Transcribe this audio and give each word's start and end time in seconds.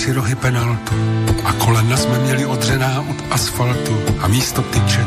tři 0.00 0.12
rohy 0.12 0.34
penaltu 0.34 0.94
a 1.44 1.52
kolena 1.52 1.96
jsme 1.96 2.18
měli 2.18 2.46
odřená 2.46 3.04
od 3.10 3.16
asfaltu 3.30 3.96
a 4.20 4.28
místo 4.28 4.62
tyček 4.62 5.06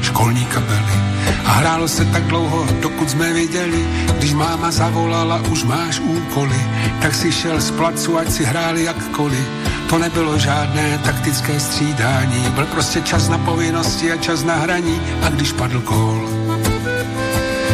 školní 0.00 0.44
kabely. 0.44 0.98
A 1.44 1.50
hrálo 1.50 1.88
se 1.88 2.04
tak 2.04 2.22
dlouho, 2.22 2.66
dokud 2.80 3.10
jsme 3.10 3.32
viděli, 3.32 3.86
když 4.18 4.32
máma 4.32 4.70
zavolala, 4.70 5.42
už 5.50 5.64
máš 5.64 6.00
úkoly, 6.00 6.60
tak 7.02 7.14
si 7.14 7.32
šel 7.32 7.60
z 7.60 7.70
placu, 7.70 8.18
ať 8.18 8.30
si 8.30 8.44
hráli 8.44 8.84
jakkoliv. 8.84 9.46
To 9.88 9.98
nebylo 9.98 10.38
žádné 10.38 10.98
taktické 10.98 11.60
střídání, 11.60 12.44
byl 12.54 12.66
prostě 12.66 13.00
čas 13.00 13.28
na 13.28 13.38
povinnosti 13.38 14.12
a 14.12 14.16
čas 14.16 14.44
na 14.44 14.54
hraní 14.54 15.00
a 15.22 15.28
když 15.28 15.52
padl 15.52 15.80
kól, 15.80 16.28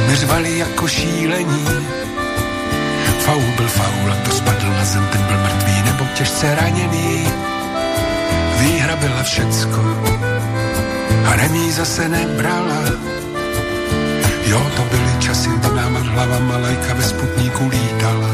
my 0.09 0.59
jako 0.59 0.89
šílení, 0.89 1.88
faul 3.29 3.53
byl 3.57 3.69
faul 3.69 4.11
kdo 4.23 4.33
spadl 4.33 4.69
na 4.71 4.85
zem, 4.85 5.09
ten 5.13 5.23
byl 5.23 5.39
mrtvý 5.39 5.83
nebo 5.85 6.05
těžce 6.15 6.55
raněný. 6.55 7.27
Výhra 8.61 8.97
byla 8.97 9.23
všecko 9.23 9.83
a 11.27 11.37
remíza 11.37 11.85
se 11.85 12.09
nebrala. 12.09 12.81
Jo, 14.47 14.61
to 14.77 14.83
byly 14.83 15.13
časy, 15.19 15.49
kdy 15.49 15.69
nám 15.77 15.95
hlava 15.95 16.39
malajka 16.39 16.95
ve 16.95 17.03
sputníku 17.03 17.69
lítala. 17.69 18.31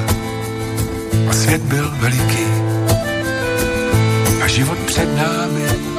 A 1.31 1.33
svět 1.33 1.63
byl 1.63 1.95
veliký 1.99 2.47
a 4.45 4.47
život 4.47 4.79
před 4.79 5.09
námi. 5.17 5.94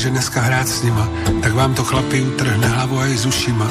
Že 0.00 0.10
dneska 0.10 0.40
hrát 0.40 0.68
s 0.68 0.82
nima, 0.82 1.08
tak 1.42 1.52
vám 1.52 1.74
to 1.76 1.84
chlapi 1.84 2.24
utrhne 2.24 2.68
hlavu 2.68 3.00
a 3.00 3.06
i 3.06 3.16
z 3.16 3.26
ušima. 3.26 3.68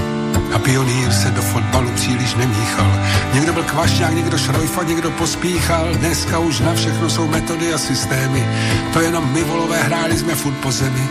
A 0.54 0.60
pionýr 0.60 1.12
se 1.12 1.32
do 1.32 1.42
fotbalu 1.42 1.90
příliš 1.96 2.36
nemíchal. 2.36 2.92
Někdo 3.34 3.54
byl 3.54 3.64
kvašňák, 3.64 4.14
někdo 4.14 4.38
šrojfa, 4.38 4.84
někdo 4.84 5.12
pospíchal. 5.12 5.88
Dneska 5.94 6.40
už 6.40 6.60
na 6.60 6.74
všechno 6.74 7.10
jsou 7.10 7.28
metody 7.28 7.74
a 7.74 7.78
systémy. 7.78 8.46
To 8.94 9.02
jenom 9.02 9.34
my 9.34 9.44
volové 9.44 9.84
hráli 9.84 10.18
jsme 10.18 10.36
furt 10.36 10.54
po 10.54 10.72
zemi. 10.72 11.08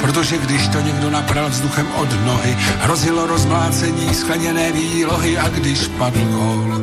Protože 0.00 0.38
když 0.38 0.68
to 0.68 0.80
někdo 0.80 1.10
napral 1.10 1.48
vzduchem 1.48 1.86
od 1.96 2.26
nohy, 2.26 2.56
hrozilo 2.80 3.26
rozmlácení 3.26 4.14
skleněné 4.14 4.72
výlohy 4.72 5.38
a 5.38 5.48
když 5.48 5.88
padl 5.88 6.20
gól, 6.20 6.82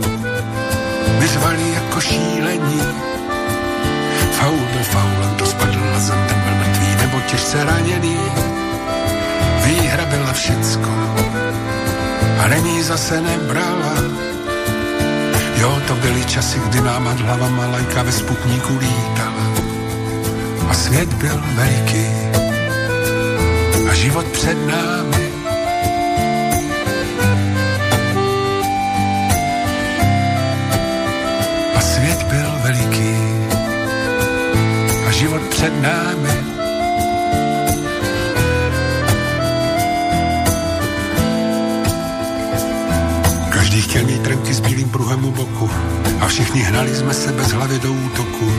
my 1.20 1.28
řvali 1.28 1.74
jako 1.74 2.02
šílení. 2.02 2.82
Faul 4.32 4.60
byl 4.72 4.84
faul, 4.84 5.36
kdo 5.36 5.46
spadl 5.46 5.80
na 5.80 6.00
zem, 6.00 6.43
nebo 7.04 7.22
těžce 7.22 7.64
raněný. 7.64 8.18
Výhra 9.66 10.06
byla 10.06 10.34
všecko 10.34 10.92
a 12.40 12.48
remíza 12.48 12.98
se 12.98 13.22
nebrala. 13.22 13.94
Jo, 15.56 15.82
to 15.88 15.96
byly 15.96 16.26
časy, 16.26 16.60
kdy 16.60 16.82
nám 16.82 17.06
hlava 17.06 17.50
malajka 17.50 18.04
ve 18.04 18.12
sputníku 18.12 18.74
lítala. 18.78 19.46
A 20.70 20.74
svět 20.74 21.14
byl 21.14 21.44
veliký 21.56 22.08
a 23.90 23.94
život 23.94 24.26
před 24.26 24.58
námi. 24.68 25.24
A 31.76 31.82
svět 31.82 32.24
byl 32.24 32.52
veliký 32.64 33.16
a 35.08 35.12
život 35.12 35.42
před 35.42 35.82
námi. 35.82 36.53
S 44.54 44.60
bílým 44.60 44.90
pruhem 44.90 45.26
u 45.26 45.32
boku 45.32 45.70
a 46.22 46.28
všichni 46.28 46.62
hnali 46.62 46.96
jsme 46.96 47.14
se 47.14 47.32
bez 47.32 47.52
hlavy 47.52 47.80
do 47.80 47.94
útoku. 47.94 48.52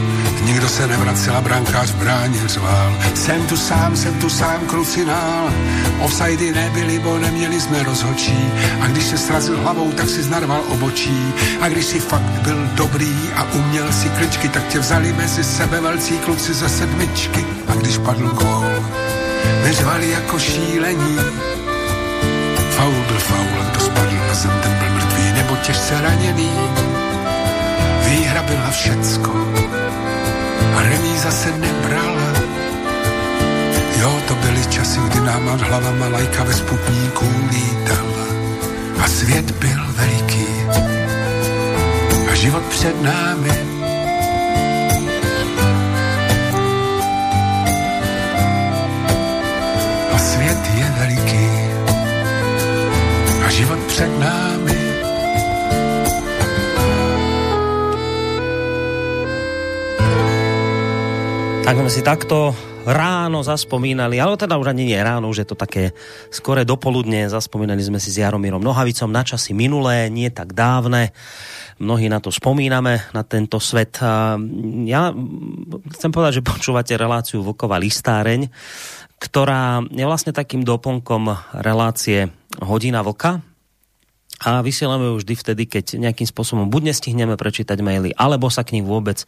Nikdo 0.44 0.69
se 0.69 0.87
nevracel 0.87 1.37
a 1.37 1.41
brankář 1.41 1.91
v 1.91 1.97
bráně 1.97 2.49
řval. 2.49 2.97
Jsem 3.15 3.47
tu 3.47 3.56
sám, 3.56 3.97
jsem 3.97 4.15
tu 4.15 4.31
sám, 4.31 4.60
krucinál. 4.66 5.53
Offsidy 6.00 6.53
nebyly, 6.53 6.99
bo 6.99 7.19
neměli 7.19 7.60
jsme 7.60 7.83
rozhočí. 7.83 8.38
A 8.81 8.87
když 8.87 9.04
se 9.04 9.19
srazil 9.19 9.60
hlavou, 9.60 9.93
tak 9.93 10.09
si 10.09 10.22
znarval 10.22 10.60
obočí. 10.69 11.33
A 11.60 11.69
když 11.69 11.84
si 11.84 12.00
fakt 12.00 12.43
byl 12.43 12.69
dobrý 12.75 13.16
a 13.37 13.43
uměl 13.53 13.93
si 13.93 14.09
kličky, 14.09 14.49
tak 14.49 14.69
tě 14.69 14.78
vzali 14.78 15.12
mezi 15.12 15.44
sebe 15.44 15.81
velcí 15.81 16.19
kluci 16.19 16.54
ze 16.54 16.69
sedmičky. 16.69 17.44
A 17.69 17.75
když 17.75 17.99
padl 17.99 18.28
gól, 18.28 18.84
vyřvali 19.62 20.10
jako 20.10 20.38
šílení. 20.38 21.19
Faul 22.71 23.04
byl 23.09 23.19
faul, 23.19 23.60
a 23.60 23.71
kdo 23.71 23.81
spadl 23.81 24.16
na 24.28 24.34
zem, 24.34 24.53
ten 24.62 24.75
byl 24.78 24.94
nebo 25.44 25.56
těžce 25.56 26.00
raněný. 26.00 26.50
Výhra 28.05 28.43
byla 28.43 28.71
všecko 28.71 29.32
a 30.77 30.82
remíza 30.82 31.31
se 31.31 31.53
nebrala. 31.59 32.32
Jo, 34.00 34.12
to 34.28 34.34
byly 34.34 34.66
časy, 34.66 35.00
kdy 35.00 35.21
nám 35.21 35.47
nad 35.47 35.60
hlavama 35.60 36.09
lajka 36.09 36.44
ve 36.44 36.54
sputníku 36.54 37.27
lítala. 37.50 38.25
A 39.04 39.09
svět 39.09 39.50
byl 39.50 39.81
veliký 39.88 40.47
a 42.33 42.34
život 42.34 42.62
před 42.62 43.03
námi. 43.03 43.53
A 50.15 50.19
svět 50.19 50.59
je 50.75 50.94
veliký 50.99 51.49
a 53.47 53.50
život 53.50 53.78
před 53.78 54.19
námi. 54.19 54.74
Tak 61.65 61.81
sme 61.81 61.89
si 61.89 62.05
takto 62.05 62.53
ráno 62.85 63.41
zaspomínali, 63.41 64.21
ale 64.21 64.37
teda 64.37 64.61
už 64.61 64.77
ani 64.77 64.85
nie 64.85 65.01
ráno, 65.01 65.33
už 65.33 65.41
je 65.41 65.49
to 65.49 65.57
také 65.57 65.97
skore 66.29 66.61
dopoludne, 66.69 67.25
zaspomínali 67.33 67.81
sme 67.81 67.97
si 67.97 68.13
s 68.13 68.21
Jaromírom 68.21 68.61
Nohavicom 68.61 69.09
na 69.09 69.25
časy 69.25 69.57
minulé, 69.57 70.13
nie 70.13 70.29
tak 70.29 70.53
dávne. 70.53 71.17
Mnohí 71.81 72.13
na 72.13 72.21
to 72.21 72.29
spomíname, 72.29 73.09
na 73.17 73.25
tento 73.25 73.57
svet. 73.65 73.97
Ja 74.85 75.03
chcem 75.97 76.11
povedať, 76.13 76.45
že 76.45 76.47
počúvate 76.47 77.01
reláciu 77.01 77.41
Vlková 77.41 77.81
listáreň, 77.81 78.53
ktorá 79.17 79.81
je 79.89 80.05
vlastne 80.05 80.37
takým 80.37 80.69
doplnkom 80.69 81.33
relácie 81.65 82.29
Hodina 82.61 83.01
Vlka, 83.01 83.41
a 84.44 84.60
vysielame 84.60 85.09
ju 85.09 85.15
vždy 85.19 85.34
vtedy, 85.41 85.62
keď 85.65 85.97
nejakým 85.97 86.28
spôsobom 86.28 86.69
buď 86.69 86.93
nestihneme 86.93 87.34
prečítať 87.41 87.81
maily, 87.81 88.12
alebo 88.12 88.53
sa 88.53 88.60
k 88.60 88.77
ním 88.77 88.84
vôbec 88.84 89.25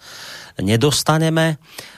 nedostaneme. 0.61 1.57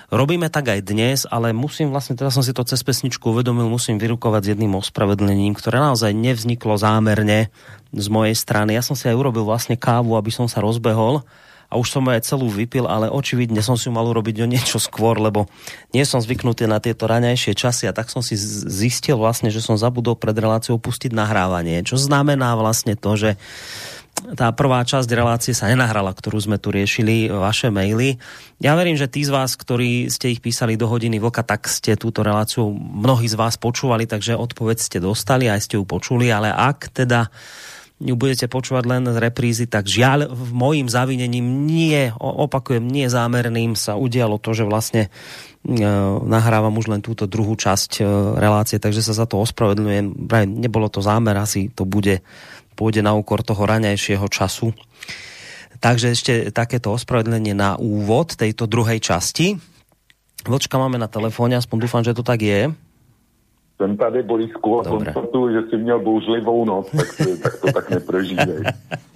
Robíme 0.09 0.49
tak 0.49 0.73
aj 0.73 0.81
dnes, 0.87 1.29
ale 1.29 1.53
musím 1.53 1.93
vlastne, 1.93 2.17
teda 2.17 2.33
som 2.33 2.41
si 2.41 2.55
to 2.57 2.65
cez 2.65 2.81
pesničku 2.81 3.29
uvedomil, 3.29 3.69
musím 3.69 4.01
vyrukovať 4.01 4.41
s 4.41 4.51
jedným 4.57 4.79
ospravedlením, 4.79 5.53
ktoré 5.53 5.83
naozaj 5.83 6.17
nevzniklo 6.17 6.81
zámerne 6.81 7.53
z 7.93 8.07
mojej 8.09 8.33
strany. 8.33 8.79
Ja 8.79 8.81
som 8.81 8.97
si 8.97 9.11
aj 9.11 9.19
urobil 9.19 9.45
vlastne 9.45 9.77
kávu, 9.77 10.17
aby 10.17 10.33
som 10.33 10.49
sa 10.49 10.65
rozbehol 10.65 11.27
a 11.69 11.77
už 11.77 11.89
som 11.93 12.05
aj 12.09 12.25
celú 12.25 12.49
vypil, 12.49 12.89
ale 12.89 13.13
očividne 13.13 13.61
som 13.61 13.77
si 13.77 13.93
mal 13.93 14.09
urobiť 14.09 14.41
o 14.41 14.47
niečo 14.49 14.81
skôr, 14.81 15.21
lebo 15.21 15.45
nie 15.93 16.01
som 16.09 16.17
zvyknutý 16.17 16.65
na 16.65 16.81
tieto 16.81 17.05
raňajšie 17.05 17.53
časy 17.53 17.85
a 17.89 17.93
tak 17.93 18.09
som 18.09 18.25
si 18.25 18.41
zistil 18.41 19.21
vlastne, 19.21 19.53
že 19.53 19.61
som 19.61 19.77
zabudol 19.77 20.17
pred 20.17 20.33
reláciou 20.33 20.81
pustiť 20.81 21.13
nahrávanie, 21.13 21.85
čo 21.85 22.01
znamená 22.01 22.57
vlastne 22.57 22.97
to, 22.97 23.13
že 23.21 23.31
tá 24.19 24.51
prvá 24.51 24.83
časť 24.83 25.07
relácie 25.15 25.55
sa 25.55 25.71
nenahrala, 25.71 26.11
ktorú 26.11 26.43
sme 26.43 26.59
tu 26.59 26.75
riešili, 26.75 27.31
vaše 27.31 27.71
maily. 27.71 28.19
Ja 28.59 28.75
verím, 28.75 28.99
že 28.99 29.07
tí 29.07 29.23
z 29.23 29.31
vás, 29.31 29.55
ktorí 29.55 30.11
ste 30.11 30.35
ich 30.35 30.43
písali 30.43 30.75
do 30.75 30.91
hodiny 30.91 31.23
voka, 31.23 31.47
tak 31.47 31.71
ste 31.71 31.95
túto 31.95 32.27
reláciu 32.27 32.67
mnohí 32.75 33.31
z 33.31 33.39
vás 33.39 33.55
počúvali, 33.55 34.11
takže 34.11 34.35
odpoveď 34.35 34.79
ste 34.83 34.99
dostali, 34.99 35.47
aj 35.47 35.71
ste 35.71 35.79
ju 35.79 35.87
počuli, 35.87 36.35
ale 36.35 36.51
ak 36.51 36.91
teda 36.91 37.31
ju 37.99 38.15
budete 38.15 38.47
počúvať 38.47 38.85
len 38.87 39.03
z 39.11 39.19
reprízy, 39.19 39.67
tak 39.67 39.91
žiaľ 39.91 40.31
v 40.31 40.51
mojím 40.55 40.87
zavinením 40.87 41.67
nie, 41.67 42.15
opakujem, 42.19 42.87
nie 42.87 43.11
zámerným 43.11 43.75
sa 43.75 43.99
udialo 43.99 44.39
to, 44.39 44.55
že 44.55 44.63
vlastne 44.63 45.11
e, 45.67 45.83
nahrávam 46.23 46.75
už 46.79 46.95
len 46.95 47.03
túto 47.03 47.27
druhú 47.27 47.59
časť 47.59 47.99
e, 47.99 48.03
relácie, 48.39 48.79
takže 48.79 49.03
sa 49.03 49.19
za 49.19 49.27
to 49.27 49.43
ospravedlňujem. 49.43 50.15
Nebolo 50.47 50.87
to 50.87 51.03
zámer, 51.03 51.35
asi 51.43 51.75
to 51.75 51.83
bude 51.83 52.23
pôjde 52.79 53.03
na 53.03 53.19
úkor 53.19 53.43
toho 53.43 53.67
raňajšieho 53.67 54.27
času. 54.31 54.71
Takže 55.83 56.15
ešte 56.15 56.33
takéto 56.55 56.95
ospravedlenie 56.95 57.55
na 57.55 57.75
úvod 57.79 58.39
tejto 58.39 58.71
druhej 58.71 59.03
časti. 59.03 59.59
Vlčka 60.47 60.79
máme 60.79 61.03
na 61.03 61.11
telefóne, 61.11 61.59
aspoň 61.59 61.77
dúfam, 61.83 62.03
že 62.07 62.15
to 62.15 62.23
tak 62.23 62.47
je. 62.47 62.71
Jsem 63.79 63.97
tady, 63.97 64.23
Borisku, 64.23 64.81
a 64.81 64.85
konstatuju, 64.85 65.55
že 65.55 65.69
si 65.71 65.77
měl 65.77 66.03
bouřlivou 66.03 66.65
noc, 66.65 66.91
tak, 66.91 67.09
tak 67.43 67.55
to 67.61 67.67
tak 67.73 67.91
neprožívej. 67.91 68.63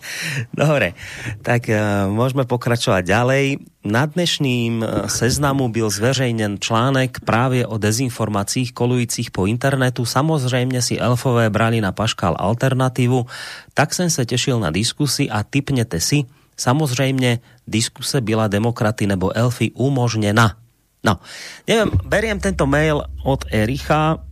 Dobre, 0.55 0.95
tak 1.43 1.67
uh, 1.71 2.07
môžeme 2.11 2.47
pokračovať 2.47 3.03
ďalej. 3.03 3.45
Na 3.87 4.07
dnešným 4.07 4.83
uh, 4.83 4.87
seznamu 5.11 5.67
byl 5.71 5.91
zverejnen 5.91 6.63
článek 6.63 7.23
práve 7.27 7.67
o 7.67 7.79
dezinformáciích 7.79 8.71
kolujúcich 8.75 9.35
po 9.35 9.51
internetu. 9.51 10.07
Samozrejme 10.07 10.79
si 10.79 10.99
elfové 10.99 11.51
brali 11.51 11.83
na 11.83 11.91
paškal 11.91 12.39
alternatívu, 12.39 13.27
tak 13.75 13.95
som 13.95 14.07
sa 14.11 14.23
tešil 14.23 14.63
na 14.63 14.71
diskusi 14.71 15.27
a 15.27 15.43
typnete 15.43 15.99
si, 15.99 16.27
samozrejme 16.55 17.43
diskuse 17.67 18.23
byla 18.23 18.47
demokraty 18.47 19.11
nebo 19.11 19.35
elfy 19.35 19.75
umožnená. 19.75 20.55
No, 21.03 21.19
neviem, 21.67 21.91
beriem 22.07 22.39
tento 22.39 22.63
mail 22.63 23.03
od 23.27 23.43
Ericha, 23.51 24.23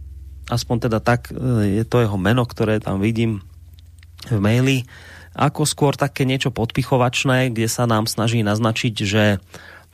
aspoň 0.50 0.91
teda 0.91 0.99
tak 0.99 1.31
e, 1.31 1.81
je 1.81 1.85
to 1.87 2.02
jeho 2.02 2.19
meno, 2.19 2.43
ktoré 2.43 2.82
tam 2.82 2.99
vidím 2.99 3.41
v 4.29 4.37
maili, 4.43 4.79
ako 5.32 5.62
skôr 5.64 5.94
také 5.94 6.26
niečo 6.26 6.50
podpichovačné, 6.50 7.55
kde 7.55 7.70
sa 7.70 7.87
nám 7.87 8.11
snaží 8.11 8.43
naznačiť, 8.43 8.94
že 9.06 9.38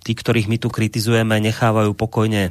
tí, 0.03 0.13
ktorých 0.17 0.49
my 0.49 0.57
tu 0.57 0.73
kritizujeme, 0.73 1.37
nechávajú 1.39 1.93
pokojne 1.93 2.51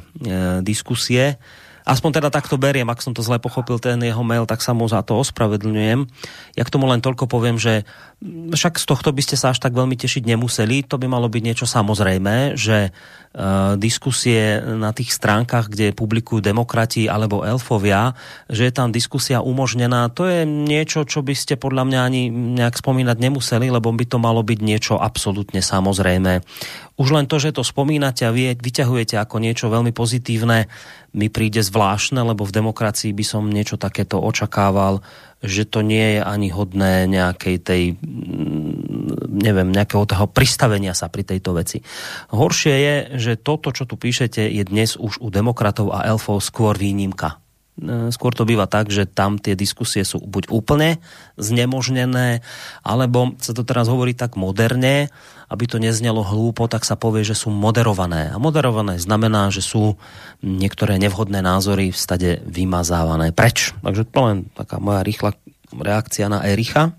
diskusie. 0.62 1.42
Aspoň 1.86 2.18
teda 2.18 2.34
takto 2.34 2.58
beriem, 2.58 2.90
ak 2.90 2.98
som 2.98 3.14
to 3.14 3.22
zle 3.22 3.38
pochopil, 3.38 3.78
ten 3.78 4.02
jeho 4.02 4.26
mail, 4.26 4.42
tak 4.42 4.58
sa 4.58 4.74
mu 4.74 4.90
za 4.90 5.06
to 5.06 5.22
ospravedlňujem. 5.22 6.10
Ja 6.58 6.66
k 6.66 6.72
tomu 6.74 6.90
len 6.90 6.98
toľko 6.98 7.30
poviem, 7.30 7.62
že 7.62 7.86
však 8.26 8.82
z 8.82 8.84
tohto 8.90 9.14
by 9.14 9.22
ste 9.22 9.38
sa 9.38 9.54
až 9.54 9.62
tak 9.62 9.70
veľmi 9.70 9.94
tešiť 9.94 10.26
nemuseli. 10.26 10.82
To 10.90 10.98
by 10.98 11.06
malo 11.06 11.30
byť 11.30 11.42
niečo 11.46 11.62
samozrejme, 11.68 12.58
že 12.58 12.90
uh, 12.90 13.78
diskusie 13.78 14.58
na 14.58 14.90
tých 14.90 15.14
stránkach, 15.14 15.70
kde 15.70 15.94
publikujú 15.94 16.42
demokrati 16.42 17.06
alebo 17.06 17.46
elfovia, 17.46 18.18
že 18.50 18.66
je 18.66 18.72
tam 18.74 18.90
diskusia 18.90 19.44
umožnená, 19.44 20.10
to 20.10 20.26
je 20.26 20.42
niečo, 20.42 21.06
čo 21.06 21.22
by 21.22 21.38
ste 21.38 21.54
podľa 21.54 21.86
mňa 21.86 22.00
ani 22.02 22.22
nejak 22.32 22.82
spomínať 22.82 23.16
nemuseli, 23.20 23.70
lebo 23.70 23.94
by 23.94 24.04
to 24.10 24.18
malo 24.18 24.42
byť 24.42 24.58
niečo 24.58 24.94
absolútne 24.98 25.62
samozrejme. 25.62 26.42
Už 26.96 27.12
len 27.12 27.28
to, 27.28 27.36
že 27.36 27.52
to 27.52 27.60
spomínate 27.60 28.24
a 28.24 28.32
vy 28.32 28.56
vyťahujete 28.56 29.20
ako 29.20 29.36
niečo 29.36 29.68
veľmi 29.68 29.92
pozitívne, 29.92 30.68
mi 31.12 31.28
príde 31.28 31.60
zvláštne, 31.60 32.24
lebo 32.24 32.48
v 32.48 32.56
demokracii 32.56 33.12
by 33.12 33.24
som 33.24 33.52
niečo 33.52 33.76
takéto 33.76 34.16
očakával 34.16 35.04
že 35.44 35.68
to 35.68 35.84
nie 35.84 36.16
je 36.16 36.20
ani 36.24 36.48
hodné 36.48 37.04
nejakej 37.04 37.56
tej 37.60 37.82
mm, 38.00 39.36
neviem, 39.36 39.68
nejakého 39.68 40.08
toho 40.08 40.26
pristavenia 40.26 40.96
sa 40.96 41.12
pri 41.12 41.28
tejto 41.28 41.52
veci. 41.52 41.84
Horšie 42.32 42.74
je, 42.74 42.96
že 43.20 43.32
toto, 43.36 43.68
čo 43.70 43.84
tu 43.84 44.00
píšete, 44.00 44.40
je 44.48 44.62
dnes 44.64 44.96
už 44.96 45.20
u 45.20 45.28
demokratov 45.28 45.92
a 45.92 46.08
elfov 46.08 46.40
skôr 46.40 46.80
výnimka. 46.80 47.45
E, 47.76 48.08
skôr 48.08 48.32
to 48.32 48.48
býva 48.48 48.64
tak, 48.64 48.88
že 48.88 49.04
tam 49.04 49.36
tie 49.36 49.52
diskusie 49.52 50.00
sú 50.00 50.24
buď 50.24 50.48
úplne 50.48 50.96
znemožnené, 51.36 52.40
alebo 52.80 53.36
sa 53.36 53.52
to 53.52 53.68
teraz 53.68 53.92
hovorí 53.92 54.16
tak 54.16 54.40
moderne, 54.40 55.12
aby 55.46 55.64
to 55.68 55.78
neznelo 55.78 56.26
hlúpo, 56.26 56.66
tak 56.66 56.82
sa 56.82 56.98
povie, 56.98 57.22
že 57.22 57.36
sú 57.36 57.52
moderované. 57.52 58.32
A 58.32 58.40
moderované 58.40 58.98
znamená, 58.98 59.52
že 59.52 59.62
sú 59.62 60.00
niektoré 60.42 60.98
nevhodné 60.98 61.44
názory 61.44 61.92
v 61.92 61.98
stade 61.98 62.30
vymazávané 62.48 63.30
preč. 63.30 63.70
Takže 63.84 64.08
to 64.08 64.20
len 64.24 64.36
taká 64.56 64.82
moja 64.82 65.06
rýchla 65.06 65.38
reakcia 65.70 66.26
na 66.32 66.42
Ericha. 66.42 66.96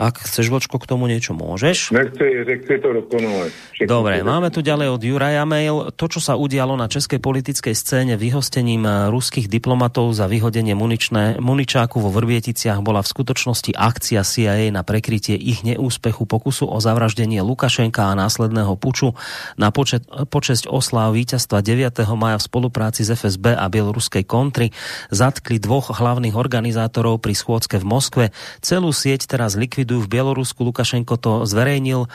Ak 0.00 0.24
chceš, 0.24 0.48
Vočko, 0.48 0.80
k 0.80 0.88
tomu 0.88 1.12
niečo 1.12 1.36
môžeš. 1.36 1.92
Nechci, 1.92 2.24
nechci 2.48 2.80
to 2.80 3.04
dokonale. 3.04 3.52
Dobre, 3.84 4.24
máme 4.24 4.48
tu 4.48 4.64
ďalej 4.64 4.96
od 4.96 5.00
Juraja 5.04 5.44
mail. 5.44 5.92
To, 5.92 6.04
čo 6.08 6.24
sa 6.24 6.40
udialo 6.40 6.72
na 6.72 6.88
českej 6.88 7.20
politickej 7.20 7.76
scéne 7.76 8.16
vyhostením 8.16 8.88
eh, 8.88 9.12
ruských 9.12 9.44
diplomatov 9.52 10.16
za 10.16 10.24
vyhodenie 10.24 10.72
muničné, 10.72 11.36
muničáku 11.36 12.00
vo 12.00 12.08
Vrbieticiach 12.08 12.80
bola 12.80 13.04
v 13.04 13.12
skutočnosti 13.12 13.76
akcia 13.76 14.24
CIA 14.24 14.72
na 14.72 14.80
prekrytie 14.88 15.36
ich 15.36 15.60
neúspechu 15.68 16.24
pokusu 16.24 16.64
o 16.64 16.80
zavraždenie 16.80 17.44
Lukašenka 17.44 18.08
a 18.08 18.16
následného 18.16 18.80
puču 18.80 19.12
na 19.60 19.68
počet, 19.68 20.08
počesť 20.08 20.64
osláv 20.64 21.12
víťazstva 21.12 21.60
9. 21.60 22.08
maja 22.16 22.40
v 22.40 22.46
spolupráci 22.48 23.04
s 23.04 23.12
FSB 23.12 23.52
a 23.52 23.68
bieloruskej 23.68 24.24
kontry. 24.24 24.72
Zatkli 25.12 25.60
dvoch 25.60 25.92
hlavných 25.92 26.40
organizátorov 26.40 27.20
pri 27.20 27.36
schôdzke 27.36 27.76
v 27.76 27.84
Moskve. 27.84 28.24
Celú 28.64 28.96
sieť 28.96 29.28
teraz 29.28 29.60
likvidujú 29.60 29.89
v 29.98 30.06
Bielorusku. 30.06 30.62
Lukašenko 30.62 31.18
to 31.18 31.32
zverejnil. 31.42 32.06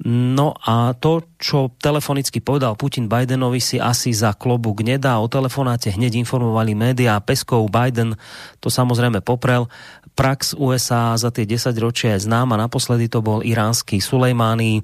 No 0.00 0.56
a 0.64 0.96
to, 0.96 1.28
čo 1.36 1.76
telefonicky 1.76 2.40
povedal 2.40 2.72
Putin 2.72 3.04
Bidenovi, 3.04 3.60
si 3.60 3.76
asi 3.76 4.16
za 4.16 4.32
klobúk 4.32 4.80
nedá. 4.80 5.20
O 5.20 5.28
telefonáte 5.28 5.92
hneď 5.92 6.16
informovali 6.16 6.72
médiá. 6.72 7.20
Peskov 7.20 7.68
Biden 7.68 8.16
to 8.64 8.72
samozrejme 8.72 9.20
poprel. 9.20 9.68
Prax 10.16 10.56
USA 10.56 11.12
za 11.20 11.28
tie 11.28 11.44
10 11.44 11.76
ročia 11.76 12.16
je 12.16 12.24
známa. 12.24 12.56
Naposledy 12.56 13.12
to 13.12 13.20
bol 13.20 13.44
iránsky 13.44 14.00
Sulejmány. 14.00 14.80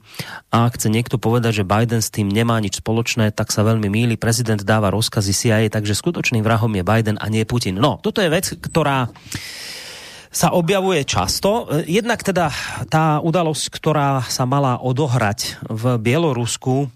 A 0.52 0.68
ak 0.68 0.76
chce 0.76 0.92
niekto 0.92 1.16
povedať, 1.16 1.64
že 1.64 1.68
Biden 1.68 2.04
s 2.04 2.12
tým 2.12 2.28
nemá 2.28 2.60
nič 2.60 2.84
spoločné, 2.84 3.32
tak 3.32 3.56
sa 3.56 3.64
veľmi 3.64 3.88
míli. 3.88 4.20
Prezident 4.20 4.60
dáva 4.60 4.92
rozkazy 4.92 5.32
CIA, 5.32 5.72
takže 5.72 5.96
skutočným 5.96 6.44
vrahom 6.44 6.76
je 6.76 6.84
Biden 6.84 7.16
a 7.16 7.26
nie 7.32 7.48
Putin. 7.48 7.80
No, 7.80 7.96
toto 8.04 8.20
je 8.20 8.28
vec, 8.28 8.52
ktorá 8.52 9.08
sa 10.30 10.52
objavuje 10.52 11.02
často. 11.06 11.70
Jednak 11.86 12.22
teda 12.22 12.50
tá 12.90 13.18
udalosť, 13.22 13.64
ktorá 13.72 14.24
sa 14.26 14.44
mala 14.44 14.78
odohrať 14.80 15.62
v 15.66 15.96
Bielorusku, 16.00 16.90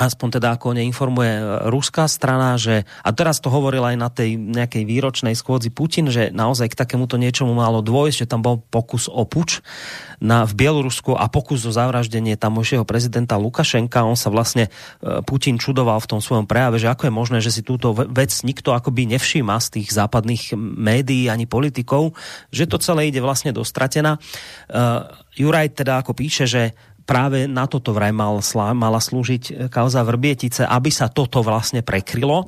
aspoň 0.00 0.40
teda 0.40 0.56
ako 0.56 0.72
neinformuje 0.72 1.68
ruská 1.68 2.08
strana, 2.08 2.56
že, 2.56 2.88
a 3.04 3.12
teraz 3.12 3.44
to 3.44 3.52
hovoril 3.52 3.84
aj 3.84 3.96
na 4.00 4.08
tej 4.08 4.40
nejakej 4.40 4.88
výročnej 4.88 5.36
schôdzi 5.36 5.68
Putin, 5.68 6.08
že 6.08 6.32
naozaj 6.32 6.72
k 6.72 6.78
takémuto 6.80 7.20
niečomu 7.20 7.52
malo 7.52 7.84
dôjsť, 7.84 8.24
že 8.24 8.30
tam 8.30 8.40
bol 8.40 8.64
pokus 8.72 9.12
o 9.12 9.28
puč 9.28 9.60
na, 10.20 10.48
v 10.48 10.52
Bielorusku 10.56 11.12
a 11.12 11.28
pokus 11.28 11.68
o 11.68 11.72
zavraždenie 11.72 12.40
tamojšieho 12.40 12.88
prezidenta 12.88 13.36
Lukašenka. 13.36 14.04
On 14.04 14.16
sa 14.16 14.32
vlastne 14.32 14.68
e, 14.68 15.20
Putin 15.24 15.60
čudoval 15.60 16.00
v 16.00 16.10
tom 16.16 16.20
svojom 16.24 16.48
prejave, 16.48 16.80
že 16.80 16.88
ako 16.88 17.08
je 17.08 17.12
možné, 17.12 17.38
že 17.44 17.52
si 17.52 17.60
túto 17.60 17.92
vec 17.92 18.32
nikto 18.44 18.72
akoby 18.72 19.04
nevšíma 19.16 19.56
z 19.60 19.80
tých 19.80 19.88
západných 19.92 20.56
médií 20.56 21.28
ani 21.28 21.44
politikov, 21.44 22.16
že 22.48 22.64
to 22.64 22.80
celé 22.80 23.12
ide 23.12 23.20
vlastne 23.20 23.52
dostratená. 23.52 24.16
Uh, 24.68 25.08
Juraj 25.30 25.72
teda 25.72 26.02
ako 26.04 26.12
píše, 26.12 26.44
že 26.44 26.76
práve 27.04 27.50
na 27.50 27.66
toto 27.66 27.90
vraj 27.90 28.14
mal, 28.14 28.38
mala 28.72 29.00
slúžiť 29.02 29.42
e, 29.50 29.52
kauza 29.68 30.06
Vrbietice, 30.06 30.64
aby 30.64 30.88
sa 30.88 31.10
toto 31.10 31.42
vlastne 31.44 31.82
prekrylo. 31.84 32.46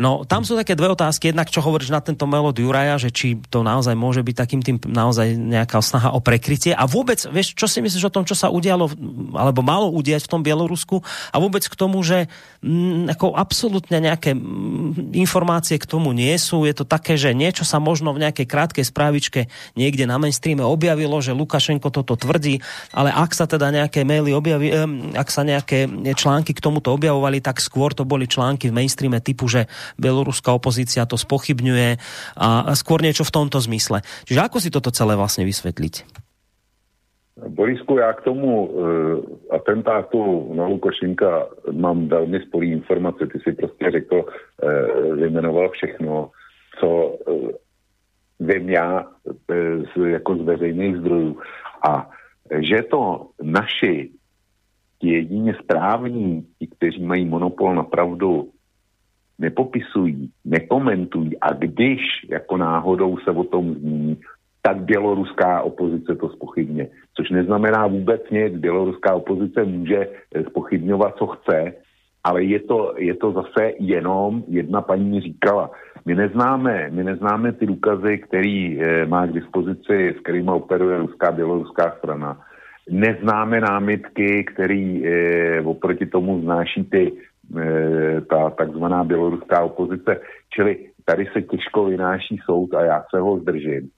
No 0.00 0.24
tam 0.24 0.42
sú 0.42 0.58
také 0.58 0.74
dve 0.74 0.90
otázky. 0.90 1.30
Jednak, 1.30 1.52
čo 1.52 1.62
hovoríš 1.62 1.94
na 1.94 2.02
tento 2.02 2.24
melod 2.24 2.56
Juraja, 2.56 2.98
že 2.98 3.14
či 3.14 3.38
to 3.48 3.62
naozaj 3.62 3.94
môže 3.94 4.24
byť 4.24 4.36
takým 4.36 4.60
tým 4.64 4.76
naozaj 4.88 5.36
nejaká 5.36 5.78
snaha 5.78 6.10
o 6.16 6.20
prekrytie. 6.24 6.74
A 6.74 6.88
vôbec, 6.88 7.20
vieš, 7.30 7.54
čo 7.54 7.70
si 7.70 7.84
myslíš 7.84 8.08
o 8.08 8.14
tom, 8.14 8.24
čo 8.24 8.34
sa 8.34 8.50
udialo, 8.50 8.90
alebo 9.36 9.60
malo 9.62 9.92
udiať 9.92 10.26
v 10.26 10.32
tom 10.32 10.42
Bielorusku 10.42 11.04
a 11.32 11.36
vôbec 11.38 11.64
k 11.64 11.74
tomu, 11.78 12.00
že 12.02 12.26
m, 12.64 13.06
mm, 13.08 13.18
ako 13.18 13.36
absolútne 13.36 13.98
nejaké 14.02 14.34
mm, 14.34 15.14
informácie 15.16 15.80
k 15.80 15.88
tomu 15.88 16.16
nie 16.16 16.34
sú. 16.40 16.64
Je 16.64 16.74
to 16.74 16.84
také, 16.88 17.20
že 17.20 17.36
niečo 17.36 17.62
sa 17.62 17.80
možno 17.80 18.12
v 18.16 18.24
nejakej 18.24 18.46
krátkej 18.48 18.84
správičke 18.88 19.40
niekde 19.76 20.08
na 20.08 20.16
mainstreame 20.16 20.64
objavilo, 20.64 21.20
že 21.20 21.36
Lukašenko 21.36 21.92
toto 21.92 22.16
tvrdí, 22.16 22.60
ale 22.92 23.12
ak 23.12 23.32
sa 23.32 23.44
teda 23.44 23.68
nejaké 23.68 23.87
nejaké 23.88 24.04
maily 24.04 24.36
objavi, 24.36 24.68
ak 25.16 25.28
sa 25.32 25.48
nejaké 25.48 25.88
články 26.12 26.52
k 26.52 26.60
tomuto 26.60 26.92
objavovali, 26.92 27.40
tak 27.40 27.56
skôr 27.64 27.96
to 27.96 28.04
boli 28.04 28.28
články 28.28 28.68
v 28.68 28.76
mainstreame 28.84 29.24
typu, 29.24 29.48
že 29.48 29.64
bieloruská 29.96 30.52
opozícia 30.52 31.08
to 31.08 31.16
spochybňuje 31.16 31.96
a 32.36 32.76
skôr 32.76 33.00
niečo 33.00 33.24
v 33.24 33.32
tomto 33.32 33.56
zmysle. 33.64 34.04
Čiže 34.28 34.44
ako 34.44 34.60
si 34.60 34.68
toto 34.68 34.92
celé 34.92 35.16
vlastne 35.16 35.48
vysvetliť? 35.48 36.28
Borisku, 37.48 37.96
já 37.96 38.12
k 38.12 38.22
tomu 38.28 38.66
uh, 38.66 38.74
atentátu 39.54 40.52
na 40.54 40.66
Lukašenka 40.66 41.46
mám 41.72 42.08
velmi 42.08 42.40
spolý 42.40 42.72
informace. 42.72 43.26
Ty 43.26 43.38
si 43.38 43.52
prostě 43.52 43.90
řekl, 43.90 44.26
uh, 44.26 45.16
vyjmenoval 45.16 45.70
všechno, 45.70 46.30
co 46.80 46.88
uh, 47.06 47.48
vím 48.40 48.70
já 48.70 49.00
uh, 49.00 49.84
z, 49.96 50.10
jako 50.18 50.36
z 50.36 50.42
veřejných 50.42 50.96
zdrojů. 50.96 51.38
A 51.88 52.10
že 52.60 52.82
to 52.82 53.26
naši 53.42 54.10
ti 54.98 55.08
jedině 55.08 55.54
správní, 55.54 56.46
ti, 56.58 56.66
kteří 56.66 57.02
mají 57.02 57.24
monopol 57.24 57.74
na 57.74 57.82
pravdu, 57.82 58.48
nepopisují, 59.38 60.30
nekomentují 60.44 61.40
a 61.40 61.52
když 61.52 62.00
jako 62.28 62.56
náhodou 62.56 63.18
se 63.18 63.30
o 63.30 63.44
tom 63.44 63.74
zmíní, 63.74 64.16
tak 64.62 64.80
běloruská 64.80 65.62
opozice 65.62 66.16
to 66.16 66.28
spochybně. 66.28 66.88
Což 67.14 67.30
neznamená 67.30 67.86
vůbec 67.86 68.22
nic. 68.30 68.56
Běloruská 68.56 69.14
opozice 69.14 69.64
může 69.64 70.08
spochybňovat, 70.48 71.16
co 71.16 71.26
chce, 71.26 71.74
ale 72.24 72.44
je 72.44 72.60
to, 72.60 72.94
je 72.98 73.14
to 73.14 73.32
zase 73.32 73.72
jenom, 73.78 74.44
jedna 74.48 74.82
paní 74.82 75.20
říkala, 75.20 75.70
my 76.08 76.14
neznáme, 76.14 76.90
my 76.90 77.04
neznáme 77.04 77.52
ty 77.52 77.66
důkazy, 77.66 78.18
který 78.18 78.82
e, 78.82 79.06
má 79.06 79.26
k 79.26 79.32
dispozici, 79.32 80.14
s 80.16 80.22
kterými 80.22 80.50
operuje 80.50 80.98
ruská 80.98 81.32
běloruská 81.32 81.94
strana. 81.98 82.40
Neznáme 82.90 83.60
námitky, 83.60 84.44
který 84.44 85.06
e, 85.06 85.60
oproti 85.60 86.06
tomu 86.06 86.40
znáší 86.40 86.84
ty 86.84 87.12
ta 88.30 88.50
takzvaná 88.50 89.04
běloruská 89.04 89.62
opozice. 89.62 90.20
Čili 90.54 90.90
tady 91.04 91.26
se 91.32 91.42
těžko 91.42 91.84
vynáší 91.84 92.40
soud 92.44 92.74
a 92.74 92.84
já 92.84 93.04
se 93.10 93.20
ho 93.20 93.38
zdržím. 93.38 93.88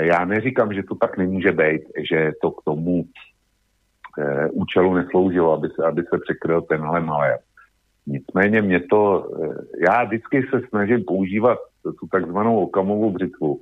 Já 0.00 0.24
neříkám, 0.24 0.74
že 0.74 0.82
to 0.82 0.94
tak 0.94 1.18
nemůže 1.18 1.52
být, 1.52 1.82
že 2.10 2.32
to 2.42 2.50
k 2.50 2.62
tomu 2.64 3.04
účelu 4.52 4.94
nesloužilo, 4.94 5.52
aby 5.52 5.68
se, 5.68 5.86
aby 5.86 6.02
se 6.02 6.18
překryl 6.18 6.62
tenhle 6.62 7.00
malé. 7.00 7.38
Nicméně 8.08 8.62
mě 8.62 8.80
to, 8.80 9.28
e, 9.42 9.48
já 9.84 10.04
vždycky 10.04 10.42
se 10.42 10.60
snažím 10.68 11.04
používat 11.04 11.58
tu 11.82 12.06
takzvanou 12.12 12.60
okamovou 12.60 13.10
břitvu 13.10 13.60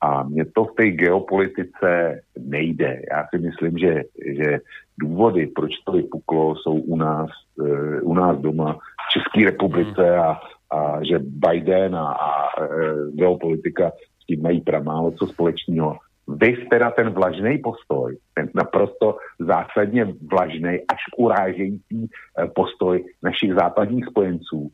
a 0.00 0.22
mě 0.22 0.44
to 0.44 0.64
v 0.64 0.74
té 0.74 0.90
geopolitice 0.90 2.20
nejde. 2.38 3.00
Já 3.10 3.26
si 3.30 3.38
myslím, 3.38 3.78
že, 3.78 4.02
že 4.26 4.58
důvody, 5.00 5.46
proč 5.46 5.72
to 5.86 5.92
vypuklo, 5.92 6.56
jsou 6.56 6.74
u 6.74 6.96
nás, 6.96 7.30
e, 7.66 8.00
u 8.00 8.14
nás 8.14 8.38
doma 8.38 8.72
v 8.74 9.12
České 9.12 9.50
republice 9.50 10.16
a, 10.16 10.40
a 10.70 11.04
že 11.04 11.18
Biden 11.18 11.96
a, 11.96 12.06
a 12.12 12.62
e, 12.62 12.66
geopolitika 13.12 13.92
s 14.22 14.26
tím 14.26 14.42
mají 14.42 14.60
pramálo 14.60 15.10
co 15.10 15.26
společného. 15.26 15.96
Vy 16.36 16.56
teda 16.70 16.90
ten 16.90 17.10
vlažný 17.10 17.58
postoj, 17.58 18.16
ten 18.34 18.48
naprosto 18.54 19.16
zásadně 19.38 20.04
vlažný 20.30 20.80
až 20.88 21.00
urážející 21.16 22.04
e, 22.04 22.46
postoj 22.54 23.04
našich 23.22 23.54
západních 23.54 24.04
spojenců, 24.06 24.70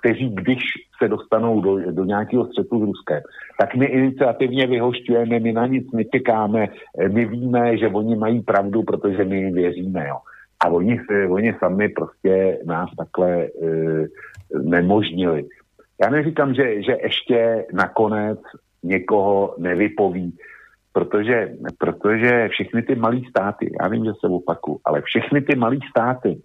kteří, 0.00 0.30
když 0.34 0.62
se 1.02 1.08
dostanou 1.08 1.60
do, 1.60 1.92
do 1.92 2.04
nějakého 2.04 2.46
střetu 2.46 2.78
s 2.78 2.82
Ruskem, 2.82 3.20
tak 3.58 3.74
my 3.74 3.86
iniciativně 3.86 4.66
vyhošťujeme, 4.66 5.40
my 5.40 5.52
na 5.52 5.66
nic 5.66 5.92
netěkáme, 5.92 6.68
e, 6.98 7.08
my 7.08 7.24
víme, 7.24 7.78
že 7.78 7.88
oni 7.88 8.16
mají 8.16 8.40
pravdu, 8.40 8.82
protože 8.82 9.24
my 9.24 9.36
jim 9.36 9.54
věříme. 9.54 10.08
Jo. 10.08 10.16
A 10.64 10.68
oni, 10.68 11.00
oni 11.28 11.54
sami 11.58 11.88
prostě 11.88 12.58
nás 12.64 12.90
takhle 12.96 13.42
e, 13.42 13.48
nemožnili. 14.62 15.44
Já 16.02 16.10
neříkám, 16.10 16.54
že, 16.54 16.82
že 16.82 16.96
ještě 17.02 17.66
nakonec 17.72 18.38
někoho 18.82 19.54
nevypoví, 19.58 20.36
protože, 20.92 21.48
protože 21.78 22.48
všechny 22.48 22.82
ty 22.82 22.94
malé 22.94 23.20
státy, 23.30 23.72
já 23.82 23.88
vím, 23.88 24.04
že 24.04 24.12
se 24.20 24.26
opaku, 24.26 24.80
ale 24.84 25.02
všechny 25.02 25.42
ty 25.42 25.56
malé 25.56 25.76
státy 25.90 26.42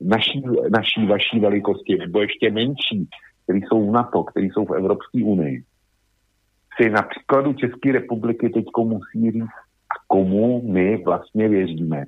naší, 0.00 0.42
naší, 0.70 1.06
vaší 1.06 1.40
velikosti, 1.40 1.98
nebo 1.98 2.20
ještě 2.20 2.50
menší, 2.50 3.08
které 3.44 3.58
jsou 3.58 3.90
v 3.90 3.92
NATO, 3.92 4.24
které 4.24 4.46
jsou 4.46 4.64
v 4.64 4.74
Evropské 4.74 5.24
unii, 5.24 5.62
si 6.76 6.90
na 6.90 7.02
příkladu 7.02 7.52
České 7.52 7.92
republiky 7.92 8.50
teď 8.50 8.64
musí 8.78 9.30
říct, 9.30 9.56
a 9.90 9.94
komu 10.06 10.72
my 10.72 11.02
vlastně 11.04 11.48
věříme. 11.48 12.04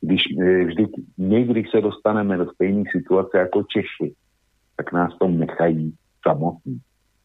Když, 0.00 0.22
vždy, 0.66 0.86
my, 1.18 1.44
když 1.44 1.70
se 1.70 1.80
dostaneme 1.80 2.36
do 2.36 2.46
stejné 2.52 2.82
situace 2.92 3.38
jako 3.38 3.62
Češi, 3.62 4.14
tak 4.76 4.92
nás 4.92 5.18
tom 5.18 5.38
nechají 5.38 5.94
samotní. 6.28 6.78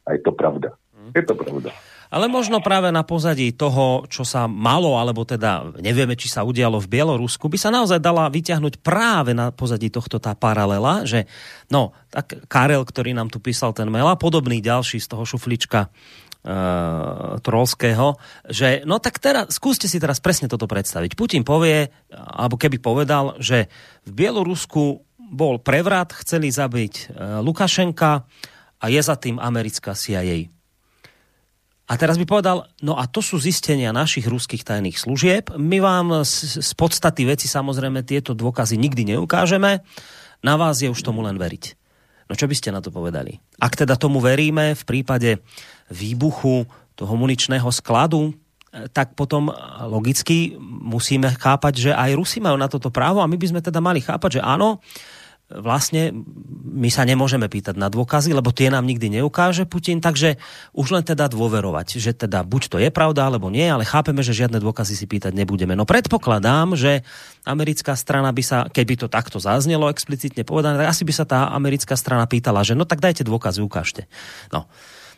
A 0.08 0.14
je 0.14 0.20
to 0.20 0.32
pravda. 0.32 0.70
Mhm. 1.02 1.12
Je 1.18 1.24
to 1.26 1.34
pravda. 1.34 1.74
Ale 2.12 2.28
možno 2.28 2.60
práve 2.60 2.92
na 2.92 3.08
pozadí 3.08 3.56
toho, 3.56 4.04
čo 4.12 4.28
sa 4.28 4.44
malo, 4.44 5.00
alebo 5.00 5.24
teda 5.24 5.80
nevieme, 5.80 6.20
či 6.20 6.28
sa 6.28 6.44
udialo 6.44 6.84
v 6.84 6.92
Bielorusku, 6.92 7.48
by 7.48 7.56
sa 7.56 7.72
naozaj 7.72 8.04
dala 8.04 8.28
vyťahnuť 8.28 8.84
práve 8.84 9.32
na 9.32 9.56
pozadí 9.56 9.88
tohto 9.88 10.20
tá 10.20 10.36
paralela, 10.36 11.08
že 11.08 11.24
no, 11.72 11.96
tak 12.12 12.52
Karel, 12.52 12.84
ktorý 12.84 13.16
nám 13.16 13.32
tu 13.32 13.40
písal 13.40 13.72
ten 13.72 13.88
mail 13.88 14.12
a 14.12 14.20
podobný 14.20 14.60
ďalší 14.60 15.00
z 15.00 15.08
toho 15.08 15.24
šuflička 15.24 15.88
uh, 15.88 17.40
trolského, 17.40 18.20
že 18.44 18.84
no 18.84 19.00
tak 19.00 19.24
teraz, 19.24 19.56
skúste 19.56 19.88
si 19.88 19.96
teraz 19.96 20.20
presne 20.20 20.52
toto 20.52 20.68
predstaviť. 20.68 21.16
Putin 21.16 21.48
povie, 21.48 21.96
alebo 22.12 22.60
keby 22.60 22.84
povedal, 22.84 23.40
že 23.40 23.72
v 24.04 24.12
Bielorusku 24.12 25.00
bol 25.32 25.64
prevrat, 25.64 26.12
chceli 26.28 26.52
zabiť 26.52 26.94
uh, 27.08 27.40
Lukašenka 27.40 28.28
a 28.84 28.86
je 28.92 29.00
za 29.00 29.16
tým 29.16 29.40
americká 29.40 29.96
CIA. 29.96 30.61
A 31.92 32.00
teraz 32.00 32.16
by 32.16 32.24
povedal, 32.24 32.72
no 32.80 32.96
a 32.96 33.04
to 33.04 33.20
sú 33.20 33.36
zistenia 33.36 33.92
našich 33.92 34.24
ruských 34.24 34.64
tajných 34.64 34.96
služieb. 34.96 35.52
My 35.60 35.84
vám 35.84 36.24
z, 36.24 36.64
z 36.64 36.72
podstaty 36.80 37.28
veci 37.28 37.52
samozrejme 37.52 38.08
tieto 38.08 38.32
dôkazy 38.32 38.80
nikdy 38.80 39.12
neukážeme. 39.12 39.84
Na 40.40 40.56
vás 40.56 40.80
je 40.80 40.88
už 40.88 41.04
tomu 41.04 41.20
len 41.20 41.36
veriť. 41.36 41.76
No 42.32 42.40
čo 42.40 42.48
by 42.48 42.56
ste 42.56 42.72
na 42.72 42.80
to 42.80 42.96
povedali? 42.96 43.44
Ak 43.60 43.76
teda 43.76 44.00
tomu 44.00 44.24
veríme 44.24 44.72
v 44.72 44.84
prípade 44.88 45.44
výbuchu 45.92 46.64
toho 46.96 47.14
muničného 47.20 47.68
skladu, 47.68 48.32
eh, 48.32 48.88
tak 48.88 49.20
potom 49.20 49.52
logicky 49.84 50.56
musíme 50.64 51.36
chápať, 51.36 51.74
že 51.76 51.92
aj 51.92 52.16
Rusi 52.16 52.40
majú 52.40 52.56
na 52.56 52.72
toto 52.72 52.88
právo 52.88 53.20
a 53.20 53.28
my 53.28 53.36
by 53.36 53.52
sme 53.52 53.60
teda 53.60 53.84
mali 53.84 54.00
chápať, 54.00 54.40
že 54.40 54.42
áno, 54.48 54.80
vlastne 55.60 56.16
my 56.72 56.88
sa 56.88 57.04
nemôžeme 57.04 57.52
pýtať 57.52 57.76
na 57.76 57.92
dôkazy, 57.92 58.32
lebo 58.32 58.56
tie 58.56 58.72
nám 58.72 58.88
nikdy 58.88 59.20
neukáže 59.20 59.68
Putin, 59.68 60.00
takže 60.00 60.40
už 60.72 60.88
len 60.96 61.04
teda 61.04 61.28
dôverovať, 61.28 62.00
že 62.00 62.16
teda 62.16 62.48
buď 62.48 62.62
to 62.72 62.78
je 62.80 62.90
pravda, 62.94 63.28
alebo 63.28 63.52
nie, 63.52 63.68
ale 63.68 63.84
chápeme, 63.84 64.24
že 64.24 64.32
žiadne 64.32 64.64
dôkazy 64.64 64.96
si 64.96 65.06
pýtať 65.10 65.36
nebudeme. 65.36 65.76
No 65.76 65.84
predpokladám, 65.84 66.80
že 66.80 67.04
americká 67.44 68.00
strana 68.00 68.32
by 68.32 68.44
sa, 68.46 68.58
keby 68.72 68.96
to 68.96 69.08
takto 69.12 69.44
zaznelo 69.44 69.92
explicitne 69.92 70.48
povedané, 70.48 70.80
tak 70.80 70.96
asi 70.96 71.04
by 71.04 71.14
sa 71.14 71.26
tá 71.28 71.40
americká 71.52 72.00
strana 72.00 72.24
pýtala, 72.30 72.64
že 72.64 72.78
no 72.78 72.88
tak 72.88 73.04
dajte 73.04 73.28
dôkazy, 73.28 73.60
ukážte. 73.60 74.08
No, 74.56 74.72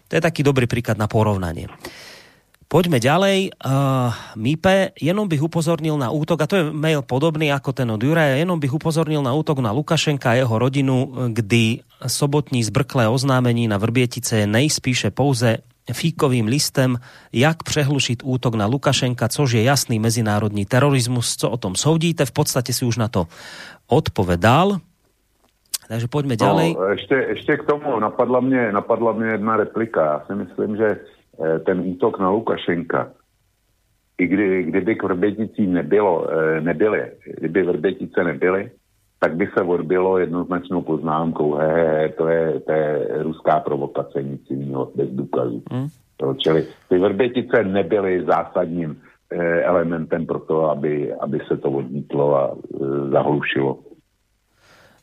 to 0.09 0.17
je 0.17 0.21
taký 0.21 0.41
dobrý 0.41 0.65
príklad 0.65 0.97
na 0.97 1.05
porovnanie. 1.05 1.69
Poďme 2.73 2.97
ďalej. 2.97 3.53
Uh, 3.61 4.09
Mipe, 4.33 4.97
jenom 4.97 5.29
bych 5.29 5.45
upozornil 5.45 5.93
na 5.93 6.09
útok, 6.09 6.41
a 6.41 6.49
to 6.49 6.57
je 6.57 6.65
mail 6.73 7.05
podobný 7.05 7.53
ako 7.53 7.69
ten 7.69 7.85
od 7.93 8.01
Juraja, 8.01 8.41
jenom 8.41 8.57
bych 8.57 8.73
upozornil 8.73 9.21
na 9.21 9.29
útok 9.29 9.61
na 9.61 9.69
Lukašenka 9.69 10.33
a 10.33 10.41
jeho 10.41 10.57
rodinu, 10.57 11.13
kdy 11.37 11.85
sobotní 12.09 12.65
zbrklé 12.65 13.05
oznámení 13.05 13.69
na 13.69 13.77
Vrbietice 13.77 14.41
je 14.41 14.47
nejspíše 14.49 15.13
pouze 15.13 15.61
fíkovým 15.85 16.49
listem, 16.49 16.97
jak 17.29 17.61
přehlušit 17.61 18.25
útok 18.25 18.57
na 18.57 18.65
Lukašenka, 18.65 19.29
což 19.29 19.53
je 19.53 19.69
jasný 19.69 20.01
mezinárodní 20.01 20.65
terorismus. 20.65 21.37
Co 21.37 21.53
o 21.53 21.57
tom 21.61 21.77
soudíte? 21.77 22.25
V 22.25 22.33
podstate 22.33 22.73
si 22.73 22.89
už 22.89 22.97
na 22.97 23.05
to 23.05 23.29
odpovedal. 23.85 24.81
Takže 25.85 26.09
poďme 26.09 26.41
ďalej. 26.41 26.69
No, 26.73 26.89
ešte, 26.97 27.37
ešte 27.37 27.53
k 27.61 27.69
tomu 27.69 27.93
napadla 28.01 28.41
mne, 28.41 28.73
napadla 28.73 29.13
mne 29.13 29.37
jedna 29.37 29.61
replika. 29.61 30.01
Ja 30.01 30.19
si 30.25 30.33
myslím, 30.41 30.73
že 30.73 30.87
Eh, 30.97 31.22
ten 31.65 31.79
útok 31.79 32.19
na 32.19 32.29
Lukašenka, 32.29 33.12
i 34.17 34.27
kdy, 34.27 34.63
kdyby 34.63 34.95
k 34.95 35.03
Vrběticím 35.03 35.73
nebylo, 35.73 36.27
eh, 36.31 36.62
nebyly, 36.62 37.12
kdyby 37.38 37.63
Vrbětice 37.63 38.23
nebyly, 38.23 38.71
tak 39.19 39.35
by 39.35 39.47
se 39.47 39.62
odbylo 39.63 40.17
jednoznačnou 40.17 40.81
poznámkou, 40.81 41.55
he, 41.55 41.67
he, 41.67 42.09
to, 42.09 42.27
je, 42.27 42.59
to 42.59 42.71
je 42.71 43.07
ruská 43.23 43.59
provokace, 43.59 44.23
nic 44.23 44.41
jiného, 44.50 44.91
bez 44.95 45.09
důkazů. 45.09 45.63
To, 46.17 46.33
čili 46.33 46.67
ty 46.89 46.97
Vrbětice 46.97 47.63
nebyly 47.63 48.25
zásadním 48.25 49.01
eh, 49.31 49.62
elementem 49.62 50.25
pro 50.25 50.39
to, 50.39 50.69
aby, 50.69 51.13
aby 51.13 51.39
se 51.47 51.57
to 51.57 51.71
odmítlo 51.71 52.35
a 52.35 52.55
eh, 52.55 53.09
zahlušilo. 53.09 53.79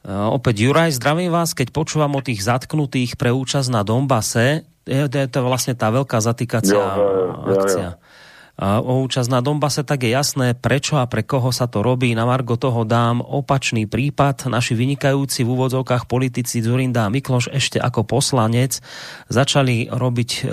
Uh, 0.01 0.33
opäť 0.33 0.65
Juraj, 0.65 0.97
zdravím 0.97 1.29
vás, 1.29 1.53
keď 1.53 1.77
počúvam 1.77 2.17
o 2.17 2.25
tých 2.25 2.41
zatknutých 2.41 3.21
pre 3.21 3.37
účasť 3.37 3.69
na 3.69 3.85
Dombase, 3.85 4.65
je, 4.89 5.07
to 5.07 5.17
je 5.21 5.29
to 5.29 5.45
vlastne 5.45 5.77
tá 5.77 5.93
veľká 5.93 6.19
zatýkacia 6.25 6.73
jo, 6.73 6.81
jo, 6.81 7.09
jo, 7.45 7.53
akcia. 7.53 7.89
Jo, 7.93 7.95
jo. 7.95 8.19
A 8.61 8.77
o 8.85 9.01
účasť 9.09 9.33
na 9.33 9.41
Dombase, 9.41 9.81
tak 9.89 10.05
je 10.05 10.13
jasné, 10.13 10.53
prečo 10.53 11.01
a 11.01 11.09
pre 11.09 11.25
koho 11.25 11.49
sa 11.49 11.65
to 11.65 11.81
robí. 11.81 12.13
Na 12.13 12.29
Margo 12.29 12.61
toho 12.61 12.85
dám 12.85 13.25
opačný 13.25 13.89
prípad. 13.89 14.53
Naši 14.53 14.77
vynikajúci 14.77 15.49
v 15.49 15.53
úvodzovkách 15.57 16.05
politici 16.05 16.61
Zurinda 16.61 17.09
a 17.09 17.13
Mikloš 17.13 17.49
ešte 17.57 17.81
ako 17.81 18.05
poslanec 18.05 18.85
začali 19.33 19.89
robiť 19.89 20.31
e, 20.37 20.53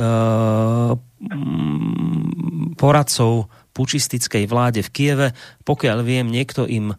poradcov 2.80 3.51
pučistickej 3.75 4.44
vláde 4.48 4.88
v 4.88 4.89
Kieve. 4.96 5.27
Pokiaľ 5.68 6.00
viem, 6.00 6.32
niekto 6.32 6.63
im 6.63 6.96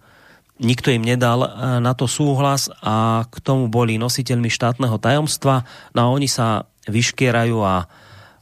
nikto 0.58 0.90
im 0.90 1.02
nedal 1.02 1.46
e, 1.46 1.48
na 1.80 1.92
to 1.94 2.10
súhlas 2.10 2.70
a 2.82 3.26
k 3.26 3.36
tomu 3.42 3.70
boli 3.70 3.96
nositeľmi 3.96 4.50
štátneho 4.50 4.98
tajomstva. 4.98 5.62
No 5.94 5.98
a 5.98 6.12
oni 6.12 6.26
sa 6.26 6.66
vyškierajú 6.86 7.58
a, 7.62 7.86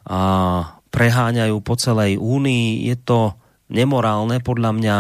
a 0.07 0.19
preháňajú 0.91 1.57
po 1.61 1.75
celej 1.77 2.17
únii. 2.17 2.89
Je 2.89 2.97
to 2.97 3.37
nemorálne, 3.69 4.41
podľa 4.41 4.73
mňa 4.73 4.97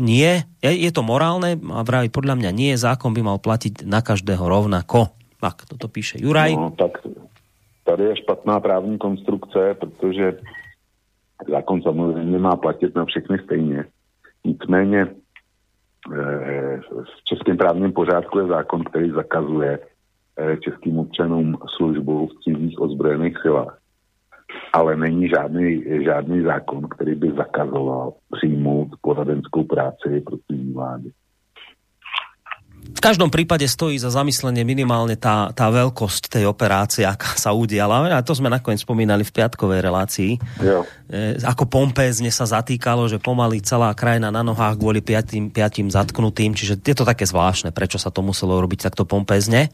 nie. 0.00 0.32
Je, 0.64 0.90
to 0.90 1.04
morálne 1.04 1.60
a 1.68 1.84
vraví 1.84 2.08
podľa 2.08 2.40
mňa 2.40 2.50
nie. 2.56 2.72
Zákon 2.80 3.12
by 3.12 3.20
mal 3.20 3.36
platiť 3.36 3.84
na 3.84 4.00
každého 4.00 4.40
rovnako. 4.40 5.12
Tak, 5.40 5.68
toto 5.68 5.88
píše 5.88 6.16
Juraj. 6.20 6.56
No, 6.56 6.72
tak 6.72 7.04
tady 7.84 8.04
je 8.04 8.16
špatná 8.16 8.60
právní 8.60 8.98
konstrukce, 8.98 9.74
protože 9.80 10.38
zákon 11.48 11.82
samozřejmě 11.82 12.38
má 12.38 12.56
platit 12.56 12.94
na 12.94 13.04
všechny 13.04 13.38
stejně. 13.44 13.84
Nicméně 14.44 15.06
v 17.04 17.24
českém 17.24 17.56
právním 17.56 17.92
pořádku 17.92 18.38
je 18.38 18.46
zákon, 18.46 18.84
který 18.84 19.10
zakazuje 19.10 19.78
Eh, 20.40 20.56
českým 20.56 20.98
občanům 20.98 21.58
službu 21.76 22.26
v 22.26 22.42
cizích 22.44 22.80
ozbrojených 22.80 23.36
silách. 23.42 23.78
Ale 24.72 24.96
není 24.96 25.28
žádný, 25.28 25.84
žádný 26.04 26.42
zákon, 26.42 26.88
který 26.88 27.14
by 27.14 27.32
zakazoval 27.32 28.12
přijmout 28.30 28.88
poradenskou 29.00 29.64
práci 29.64 30.20
pro 30.20 30.36
cizí 30.36 30.72
vlády. 30.72 31.10
V 32.90 33.00
každom 33.00 33.30
prípade 33.30 33.64
stojí 33.64 33.96
za 33.96 34.10
zamyslenie 34.10 34.66
minimálne 34.66 35.14
tá, 35.14 35.54
tá 35.54 35.70
veľkosť 35.70 36.36
tej 36.36 36.44
operácie, 36.50 37.06
aká 37.06 37.38
sa 37.38 37.54
udiala. 37.54 38.10
A 38.12 38.20
to 38.20 38.34
sme 38.34 38.50
nakoniec 38.50 38.82
spomínali 38.82 39.22
v 39.22 39.34
piatkovej 39.34 39.80
relácii. 39.80 40.32
Jo. 40.60 40.84
E, 41.06 41.38
ako 41.40 41.70
pompézne 41.70 42.28
sa 42.28 42.44
zatýkalo, 42.44 43.06
že 43.06 43.22
pomaly 43.22 43.62
celá 43.62 43.94
krajina 43.94 44.28
na 44.34 44.42
nohách 44.44 44.76
kvôli 44.76 45.00
piatým, 45.00 45.48
piatým 45.48 45.88
zatknutým. 45.88 46.52
Čiže 46.52 46.82
je 46.82 46.96
to 46.96 47.08
také 47.08 47.24
zvláštne, 47.24 47.72
prečo 47.72 47.96
sa 47.96 48.12
to 48.12 48.20
muselo 48.20 48.58
robiť 48.58 48.90
takto 48.90 49.06
pompézne 49.06 49.70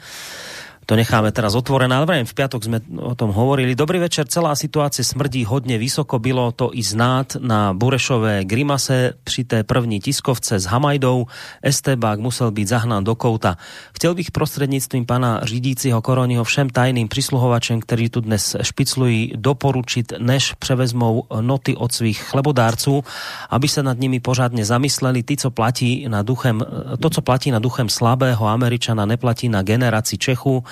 to 0.86 0.94
necháme 0.94 1.34
teraz 1.34 1.58
otvorené, 1.58 1.98
ale 1.98 2.22
v 2.22 2.30
piatok 2.30 2.62
sme 2.62 2.78
o 3.02 3.18
tom 3.18 3.34
hovorili. 3.34 3.74
Dobrý 3.74 3.98
večer, 3.98 4.30
celá 4.30 4.54
situácia 4.54 5.02
smrdí 5.02 5.42
hodne 5.42 5.82
vysoko, 5.82 6.22
bylo 6.22 6.54
to 6.54 6.70
i 6.70 6.78
znát 6.78 7.42
na 7.42 7.74
Burešové 7.74 8.46
Grimase 8.46 9.18
při 9.26 9.44
té 9.44 9.66
první 9.66 9.98
tiskovce 9.98 10.62
s 10.62 10.70
Hamajdou. 10.70 11.26
Estebák 11.58 12.22
musel 12.22 12.54
být 12.54 12.70
zahnán 12.70 13.02
do 13.02 13.18
kouta. 13.18 13.58
Chtěl 13.98 14.14
bych 14.14 14.30
prostřednictvím 14.30 15.06
pana 15.06 15.40
řídícího 15.42 15.98
Koroniho 16.02 16.44
všem 16.44 16.70
tajným 16.70 17.08
přisluhovačem, 17.08 17.82
kteří 17.82 18.08
tu 18.08 18.20
dnes 18.20 18.56
špiclují, 18.62 19.32
doporučit, 19.36 20.12
než 20.18 20.54
převezmou 20.54 21.26
noty 21.40 21.76
od 21.76 21.92
svých 21.92 22.22
chlebodárců, 22.22 23.04
aby 23.50 23.68
se 23.68 23.82
nad 23.82 23.98
nimi 23.98 24.20
pořádně 24.20 24.64
zamysleli. 24.64 25.22
Ty, 25.22 25.36
co 25.36 25.50
platí 25.50 26.06
na 26.08 26.22
duchem, 26.22 26.62
to, 27.00 27.10
co 27.10 27.20
platí 27.22 27.50
na 27.50 27.58
duchem 27.58 27.88
slabého 27.88 28.46
Američana, 28.46 29.06
neplatí 29.06 29.48
na 29.48 29.62
generaci 29.62 30.18
Čechu 30.18 30.62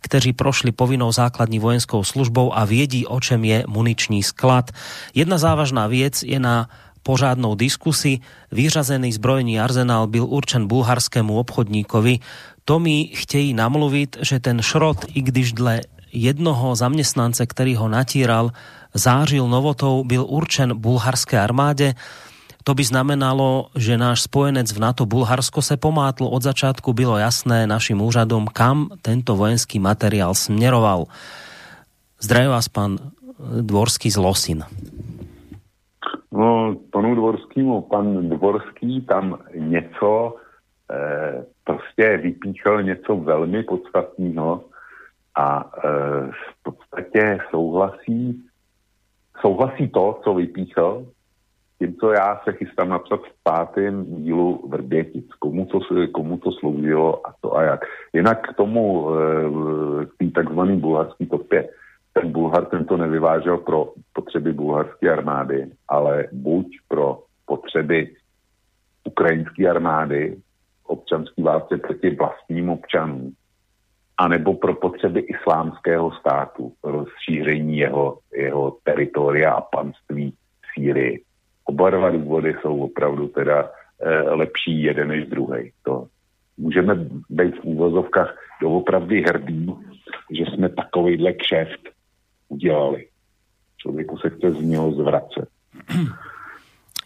kteří 0.00 0.32
prošli 0.32 0.72
povinnou 0.72 1.12
základní 1.12 1.58
vojenskou 1.58 2.04
službou 2.04 2.56
a 2.56 2.64
vědí, 2.64 3.06
o 3.06 3.20
čem 3.20 3.44
je 3.44 3.64
muničný 3.68 4.22
sklad. 4.22 4.70
Jedna 5.14 5.38
závažná 5.38 5.86
věc 5.86 6.22
je 6.22 6.40
na 6.40 6.68
pořádnou 7.02 7.54
diskusi. 7.54 8.18
Vyřazený 8.52 9.12
zbrojný 9.12 9.60
arzenál 9.60 10.06
byl 10.06 10.24
určen 10.24 10.66
bulharskému 10.66 11.38
obchodníkovi. 11.38 12.18
To 12.64 12.78
mi 12.78 13.04
chtějí 13.04 13.54
namluvit, 13.54 14.16
že 14.20 14.40
ten 14.40 14.62
šrot, 14.62 15.04
i 15.14 15.22
když 15.22 15.52
dle 15.52 15.80
jednoho 16.12 16.76
zaměstnance, 16.76 17.46
který 17.46 17.74
ho 17.74 17.88
natíral, 17.88 18.50
zářil 18.94 19.48
novotou, 19.48 20.04
byl 20.04 20.26
určen 20.28 20.78
bulharské 20.78 21.40
armáde. 21.40 21.94
To 22.64 22.74
by 22.74 22.84
znamenalo, 22.84 23.74
že 23.74 23.98
náš 23.98 24.30
spojenec 24.30 24.70
v 24.70 24.78
NATO 24.78 25.06
Bulharsko 25.06 25.62
se 25.62 25.76
pomátlo. 25.76 26.30
Od 26.30 26.42
začátku 26.42 26.92
bylo 26.92 27.18
jasné 27.18 27.66
našim 27.66 28.02
úřadom, 28.02 28.46
kam 28.46 28.88
tento 29.02 29.36
vojenský 29.36 29.78
materiál 29.78 30.34
směroval. 30.34 31.04
Zdraví 32.20 32.46
vás 32.46 32.68
pan 32.68 32.98
Dvorský 33.60 34.10
z 34.10 34.16
Losin. 34.16 34.62
No, 36.32 36.76
panu 36.90 37.14
Dvorskému, 37.14 37.80
pan 37.80 38.28
Dvorský 38.28 39.00
tam 39.00 39.38
něco 39.54 40.36
eh, 40.90 41.44
prostě 41.64 42.16
vypíchal 42.22 42.82
něco 42.82 43.16
velmi 43.16 43.62
podstatného 43.62 44.64
a 45.34 45.70
eh, 45.84 45.88
v 46.30 46.62
podstatě 46.62 47.38
souhlasí, 47.50 48.44
souhlasí 49.40 49.88
to, 49.88 50.20
co 50.24 50.34
vypíchal, 50.34 51.04
tím, 51.82 51.96
co 52.00 52.12
já 52.12 52.40
se 52.44 52.52
chystám 52.52 52.88
napsat 52.88 53.20
v 53.20 53.42
pátém 53.42 54.04
dílu 54.04 54.68
Vrbětic, 54.68 55.26
komu 55.38 55.66
to, 55.66 55.80
komu 56.12 56.38
to 56.38 56.52
sloužilo 56.52 57.26
a 57.26 57.34
to 57.40 57.56
a 57.56 57.62
jak. 57.62 57.80
Jinak 58.12 58.48
k 58.48 58.56
tomu, 58.56 59.08
eh, 59.10 60.06
k 60.06 60.10
tý 60.18 60.30
takzvaný 60.30 60.76
bulharský 60.76 61.26
topě, 61.26 61.68
ten 62.12 62.32
Bulhar 62.32 62.64
tento 62.64 62.96
nevyvážel 62.96 63.58
pro 63.58 63.92
potřeby 64.12 64.52
bulharské 64.52 65.12
armády, 65.12 65.66
ale 65.88 66.28
buď 66.32 66.66
pro 66.88 67.22
potřeby 67.46 68.14
ukrajinské 69.04 69.68
armády, 69.68 70.36
občanský 70.86 71.42
válce 71.42 71.76
proti 71.78 72.10
vlastním 72.10 72.70
občanům, 72.70 73.32
anebo 74.18 74.54
pro 74.54 74.74
potřeby 74.74 75.20
islámského 75.20 76.12
státu, 76.12 76.72
rozšíření 76.84 77.78
jeho, 77.78 78.18
jeho 78.36 78.76
teritoria 78.84 79.52
a 79.52 79.60
panství 79.60 80.30
v 80.30 80.66
Sýrii. 80.74 81.31
Oba 81.64 81.90
dva 81.90 82.10
důvody 82.10 82.54
jsou 82.62 82.80
opravdu 82.80 83.28
teda 83.28 83.70
e, 84.00 84.20
lepší 84.20 84.82
jeden 84.82 85.08
než 85.08 85.26
druhý. 85.26 85.72
To 85.82 86.06
můžeme 86.56 86.94
být 87.30 87.54
v 87.60 87.64
úvozovkách 87.64 88.34
doopravdy 88.60 89.22
hrdý, 89.22 89.74
že 90.30 90.44
jsme 90.44 90.68
takovýhle 90.68 91.32
kšeft 91.32 91.80
udělali. 92.48 93.06
Člověku 93.78 94.18
se 94.18 94.30
chce 94.30 94.52
z 94.52 94.62
něho 94.62 94.92
zvracet. 94.92 95.48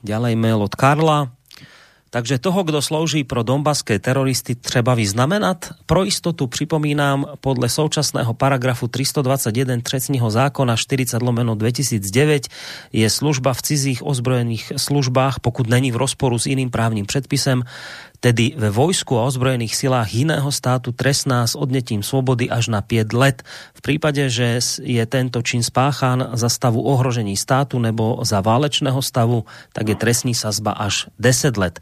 Ďalej 0.02 0.36
mail 0.36 0.62
od 0.62 0.74
Karla. 0.74 1.32
Takže 2.16 2.38
toho, 2.38 2.64
kdo 2.64 2.83
slouží 2.83 3.24
pro 3.24 3.42
dombaské 3.42 3.98
teroristy, 3.98 4.55
třeba 4.55 4.94
vyznamenat? 4.94 5.68
Pro 5.87 6.07
istotu 6.07 6.46
připomínám, 6.46 7.26
podle 7.40 7.68
současného 7.68 8.35
paragrafu 8.35 8.88
321 8.88 9.76
trestního 9.83 10.31
zákona 10.31 10.76
40 10.76 11.22
lomeno 11.22 11.55
2009 11.55 12.48
je 12.92 13.11
služba 13.11 13.52
v 13.52 13.62
cizích 13.62 14.07
ozbrojených 14.07 14.72
službách, 14.76 15.40
pokud 15.40 15.68
není 15.68 15.92
v 15.92 15.96
rozporu 15.96 16.38
s 16.38 16.46
iným 16.46 16.70
právním 16.70 17.07
předpisem, 17.07 17.62
tedy 18.26 18.58
ve 18.58 18.74
vojsku 18.74 19.14
a 19.14 19.30
ozbrojených 19.30 19.70
silách 19.70 20.10
jiného 20.10 20.50
státu 20.50 20.90
trestná 20.90 21.46
s 21.46 21.54
odnetím 21.54 22.02
svobody 22.02 22.50
až 22.50 22.74
na 22.74 22.82
5 22.82 23.14
let. 23.14 23.46
V 23.70 23.80
prípade, 23.86 24.26
že 24.26 24.58
je 24.82 25.04
tento 25.06 25.38
čin 25.46 25.62
spáchán 25.62 26.34
za 26.34 26.50
stavu 26.50 26.82
ohrožení 26.82 27.38
státu 27.38 27.78
nebo 27.78 28.18
za 28.26 28.42
válečného 28.42 28.98
stavu, 28.98 29.46
tak 29.70 29.94
je 29.94 29.94
trestní 29.94 30.34
sazba 30.34 30.74
až 30.74 31.06
10 31.22 31.54
let. 31.54 31.78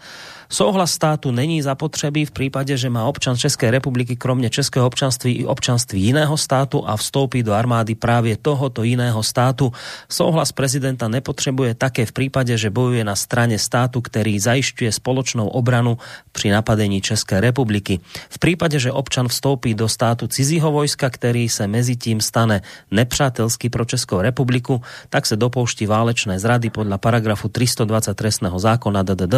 Souhlas 0.49 0.93
státu 0.93 1.31
není 1.31 1.63
zapotřebí 1.63 2.25
v 2.25 2.31
případě, 2.31 2.77
že 2.77 2.91
má 2.91 3.05
občan 3.05 3.37
České 3.37 3.71
republiky 3.71 4.17
kromě 4.17 4.51
českého 4.51 4.87
občanství 4.87 5.33
i 5.33 5.45
občanství 5.47 6.03
jiného 6.03 6.37
státu 6.37 6.89
a 6.89 6.97
vstoupí 6.97 7.43
do 7.43 7.53
armády 7.53 7.95
právě 7.95 8.37
tohoto 8.37 8.83
jiného 8.83 9.23
státu. 9.23 9.73
Souhlas 10.09 10.53
prezidenta 10.53 11.09
nepotřebuje 11.09 11.75
také 11.75 12.07
v 12.07 12.13
případě, 12.13 12.59
že 12.59 12.71
bojuje 12.71 13.05
na 13.05 13.17
straně 13.17 13.59
státu, 13.59 14.01
který 14.01 14.39
zajišťuje 14.39 14.93
spoločnou 14.93 15.49
obranu 15.49 15.99
při 16.33 16.51
napadení 16.51 17.01
České 17.01 17.41
republiky. 17.41 18.01
V 18.31 18.39
případě, 18.39 18.79
že 18.79 18.93
občan 18.93 19.29
vstoupí 19.29 19.75
do 19.75 19.89
státu 19.89 20.27
cizího 20.27 20.73
vojska, 20.73 21.11
který 21.11 21.49
se 21.49 21.67
mezi 21.67 21.97
tím 21.97 22.21
stane 22.21 22.63
nepřátelský 22.91 23.69
pro 23.71 23.85
Českou 23.85 24.21
republiku, 24.21 24.83
tak 25.09 25.27
se 25.27 25.37
dopouští 25.37 25.87
válečné 25.87 26.39
zrady 26.39 26.71
podle 26.71 26.99
paragrafu 26.99 27.49
320 27.49 28.15
trestného 28.15 28.59
zákona 28.59 29.03
DDD, 29.03 29.35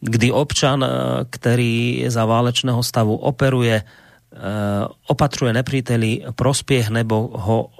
kdy 0.00 0.31
občan, 0.32 0.80
eh, 0.82 0.90
ktorý 1.28 2.08
za 2.08 2.24
válečného 2.24 2.80
stavu 2.80 3.14
operuje, 3.14 3.80
eh, 3.80 3.86
opatruje 5.08 5.52
nepříteli 5.52 6.34
prospiech 6.34 6.90
nebo 6.90 7.30
ho 7.32 7.58
eh, 7.68 7.72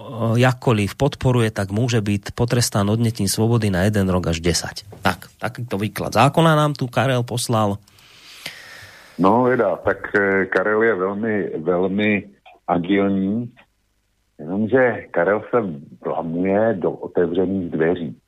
jakkoliv 0.44 0.94
podporuje, 0.94 1.50
tak 1.50 1.72
môže 1.72 1.98
byť 1.98 2.36
potrestán 2.36 2.86
odnetím 2.92 3.26
svobody 3.26 3.72
na 3.72 3.88
jeden 3.88 4.06
rok 4.12 4.30
až 4.30 4.44
10. 4.44 4.84
Tak, 5.02 5.32
takýto 5.40 5.80
výklad 5.80 6.12
zákona 6.12 6.54
nám 6.54 6.76
tu 6.76 6.86
Karel 6.86 7.24
poslal. 7.24 7.80
No, 9.18 9.44
teda, 9.44 9.76
tak 9.84 10.08
Karel 10.48 10.82
je 10.82 10.94
velmi, 10.94 11.34
velmi 11.60 12.10
agilní, 12.66 13.52
jenomže 14.38 15.04
Karel 15.10 15.44
se 15.50 15.58
vlamuje 16.04 16.74
do 16.80 16.90
otevřených 16.90 17.70
dveří. 17.70 18.21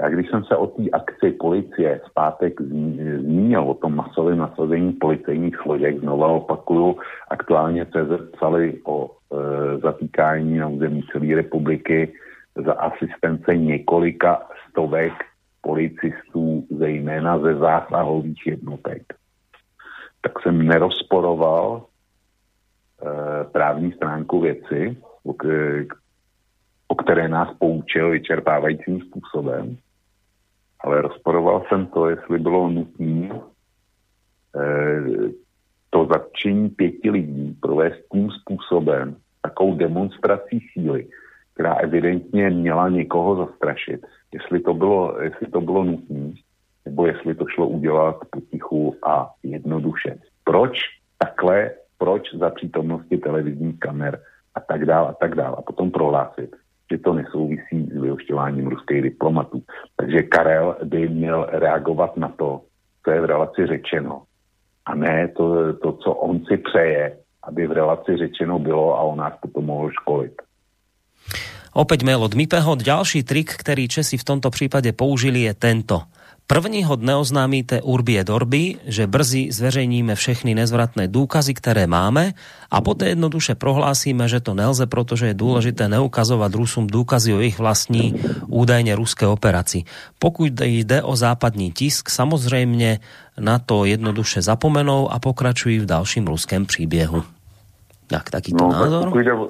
A 0.00 0.08
když 0.08 0.30
jsem 0.30 0.44
se 0.44 0.56
o 0.56 0.66
té 0.66 0.90
akci 0.92 1.30
policie 1.30 2.00
v 2.06 2.14
pátek 2.14 2.60
zmínil 2.60 3.62
o 3.62 3.74
tom 3.74 3.96
masovém 3.96 4.38
nasazení 4.38 4.92
policejních 4.92 5.56
složek, 5.62 6.00
znovu 6.00 6.22
opakuju, 6.22 6.98
aktuálně 7.28 7.86
CZ 7.86 8.32
psali 8.32 8.80
o 8.86 9.10
e, 9.10 9.78
zatýkání 9.78 10.58
na 10.58 10.68
území 10.68 11.02
celé 11.12 11.34
republiky 11.34 12.12
za 12.64 12.72
asistence 12.72 13.56
několika 13.56 14.42
stovek 14.70 15.12
policistů, 15.60 16.66
zejména 16.78 17.38
ze 17.38 17.54
zásahových 17.54 18.46
jednotek. 18.46 19.02
Tak 20.20 20.32
jsem 20.42 20.66
nerozporoval 20.66 21.82
e, 21.82 21.84
právní 23.44 23.92
stránku 23.92 24.40
věci, 24.40 24.96
o, 26.92 26.94
které 26.94 27.28
nás 27.28 27.48
poučil 27.58 28.10
vyčerpávajícím 28.10 29.00
způsobem 29.00 29.76
ale 30.84 31.02
rozporoval 31.02 31.64
jsem 31.68 31.86
to, 31.86 32.08
jestli 32.08 32.38
bylo 32.38 32.68
nutné 32.68 33.30
eh, 34.56 35.30
to 35.90 36.06
zatčení 36.06 36.68
pěti 36.68 37.10
lidí 37.10 37.56
provést 37.60 38.00
tím 38.12 38.30
způsobem, 38.30 39.16
takovou 39.42 39.74
demonstrací 39.74 40.60
síly, 40.72 41.08
která 41.54 41.74
evidentně 41.74 42.50
měla 42.50 42.88
někoho 42.88 43.36
zastrašit, 43.46 44.06
jestli 44.32 44.60
to 44.60 44.74
bylo, 44.74 45.20
jestli 45.20 45.46
to 45.46 45.60
bylo 45.60 45.84
nutné, 45.84 46.32
nebo 46.84 47.06
jestli 47.06 47.34
to 47.34 47.44
šlo 47.46 47.68
udělat 47.68 48.16
potichu 48.30 48.96
a 49.06 49.30
jednoduše. 49.42 50.18
Proč 50.44 50.78
takhle, 51.18 51.70
proč 51.98 52.34
za 52.34 52.50
přítomnosti 52.50 53.18
televizních 53.18 53.78
kamer 53.78 54.20
a 54.54 54.60
tak 54.60 54.84
dále 54.84 55.08
a 55.08 55.12
tak 55.12 55.34
dále. 55.34 55.56
A 55.58 55.62
potom 55.62 55.90
prohlásit, 55.90 56.56
to 56.98 57.14
nesouvisí 57.14 57.86
s 57.90 58.00
vyhošťováním 58.00 58.66
ruských 58.66 59.02
diplomatů. 59.02 59.62
Takže 59.96 60.22
Karel 60.22 60.76
by 60.84 61.08
měl 61.08 61.46
reagovat 61.52 62.16
na 62.16 62.28
to, 62.28 62.60
co 63.04 63.10
je 63.10 63.20
v 63.20 63.24
relaci 63.24 63.66
řečeno. 63.66 64.22
a 64.86 64.94
ne 64.94 65.28
to, 65.36 65.72
to, 65.78 65.92
co 65.92 66.10
on 66.12 66.44
si 66.44 66.56
přeje, 66.56 67.16
aby 67.42 67.66
v 67.66 67.72
relaci 67.72 68.16
řečeno 68.16 68.58
bylo 68.58 68.98
a 68.98 69.02
on 69.02 69.18
nás 69.18 69.34
potom 69.40 69.64
mohl 69.64 69.90
školit. 69.90 70.34
Opäť 71.72 72.04
mail 72.04 72.20
od 72.20 72.36
Mipeho. 72.36 72.76
Ďalší 72.76 73.24
trik, 73.24 73.48
ktorý 73.48 73.88
Česi 73.88 74.20
v 74.20 74.28
tomto 74.28 74.52
prípade 74.52 74.92
použili, 74.92 75.48
je 75.48 75.56
tento. 75.56 76.04
Prvního 76.52 76.96
dne 76.96 77.16
oznámíte 77.16 77.80
Urbi 77.80 78.20
et 78.20 78.30
Orbi, 78.30 78.76
že 78.84 79.06
brzy 79.06 79.48
zveřejníme 79.52 80.14
všechny 80.14 80.54
nezvratné 80.54 81.08
důkazy, 81.08 81.54
které 81.54 81.86
máme 81.86 82.36
a 82.70 82.80
poté 82.80 83.08
jednoduše 83.08 83.54
prohlásíme, 83.54 84.28
že 84.28 84.40
to 84.40 84.54
nelze, 84.54 84.86
protože 84.86 85.26
je 85.26 85.34
důležité 85.34 85.88
neukazovat 85.88 86.54
Rusům 86.54 86.86
důkazy 86.86 87.32
o 87.32 87.40
jejich 87.40 87.58
vlastní 87.58 88.20
údajně 88.48 88.96
ruské 88.96 89.26
operaci. 89.26 89.82
Pokud 90.18 90.52
jde 90.60 91.02
o 91.02 91.16
západní 91.16 91.72
tisk, 91.72 92.10
samozřejmě 92.10 92.98
na 93.40 93.58
to 93.58 93.84
jednoduše 93.84 94.42
zapomenou 94.42 95.08
a 95.08 95.18
pokračují 95.18 95.78
v 95.78 95.86
dalším 95.86 96.26
ruském 96.26 96.66
příběhu. 96.66 97.22
Tak, 98.06 98.30
takýto 98.30 98.64
no, 98.64 98.72
názor? 98.72 99.04
Pokud 99.04 99.18
jde, 99.18 99.32
o, 99.32 99.48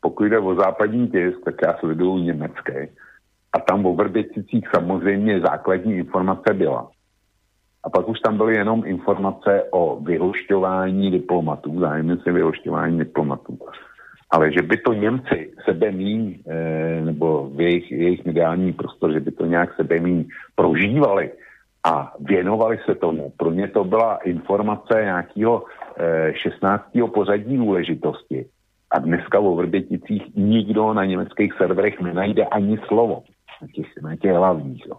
pokud 0.00 0.24
jde 0.24 0.38
o 0.38 0.54
západní 0.54 1.08
tisk, 1.08 1.38
tak 1.44 1.54
já 1.62 1.76
sleduju 1.80 2.18
německý 2.18 2.72
a 3.58 3.60
tam 3.60 3.86
o 3.86 3.94
Vrběticích 3.94 4.64
samozřejmě 4.74 5.40
základní 5.40 5.94
informace 5.96 6.54
byla. 6.54 6.90
A 7.84 7.90
pak 7.90 8.08
už 8.08 8.20
tam 8.20 8.36
byly 8.36 8.54
jenom 8.54 8.82
informace 8.86 9.64
o 9.70 10.00
vyhošťování 10.00 11.10
diplomatů, 11.10 11.80
zájemně 11.80 12.16
se 12.16 12.32
vyhošťování 12.32 12.98
diplomatů. 12.98 13.58
Ale 14.30 14.52
že 14.52 14.62
by 14.62 14.76
to 14.76 14.92
Němci 14.92 15.50
sebe 15.64 15.90
míň, 15.90 16.38
e, 16.46 17.00
nebo 17.00 17.50
v 17.54 17.60
jejich, 17.60 17.92
jejich 17.92 18.24
mediální 18.24 18.72
prostor, 18.72 19.12
že 19.12 19.20
by 19.20 19.30
to 19.30 19.46
nějak 19.46 19.74
sebe 19.74 20.00
míň 20.00 20.24
prožívali 20.54 21.30
a 21.84 22.12
věnovali 22.20 22.78
se 22.84 22.94
tomu. 22.94 23.32
Pro 23.36 23.50
ně 23.50 23.68
to 23.68 23.84
byla 23.84 24.16
informace 24.16 24.94
nějakého 24.94 25.64
e, 25.96 26.32
16. 26.34 26.84
pořadí 27.14 27.56
důležitosti. 27.56 28.46
A 28.90 28.98
dneska 28.98 29.40
o 29.40 29.56
Vrběticích 29.56 30.22
nikdo 30.36 30.94
na 30.94 31.04
německých 31.04 31.52
serverech 31.58 32.00
nenajde 32.00 32.44
ani 32.44 32.78
slovo 32.86 33.22
těch, 33.74 33.86
na 34.02 34.16
těch 34.16 34.32
hlavních. 34.32 34.86
Jo. 34.86 34.96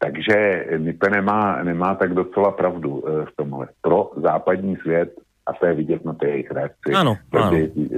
Takže 0.00 0.66
Nipe 0.78 1.10
nemá, 1.10 1.62
nemá 1.62 1.94
tak 1.94 2.14
docela 2.14 2.50
pravdu 2.50 3.04
e, 3.08 3.26
v 3.26 3.36
tomhle. 3.36 3.68
Pro 3.80 4.10
západní 4.16 4.76
svět, 4.76 5.14
a 5.46 5.52
to 5.52 5.66
je 5.66 5.74
vidět 5.74 6.04
na 6.04 6.12
té 6.12 6.28
jejich 6.28 6.50
reakci, 6.50 6.92
ano, 6.94 7.16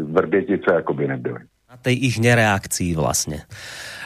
Vrbětice 0.02 0.74
jako 0.74 0.94
by 0.94 1.08
nebyly. 1.08 1.40
Na 1.70 1.76
tej 1.76 2.06
ich 2.06 2.18
nereakcii 2.18 2.94
vlastne. 2.94 3.46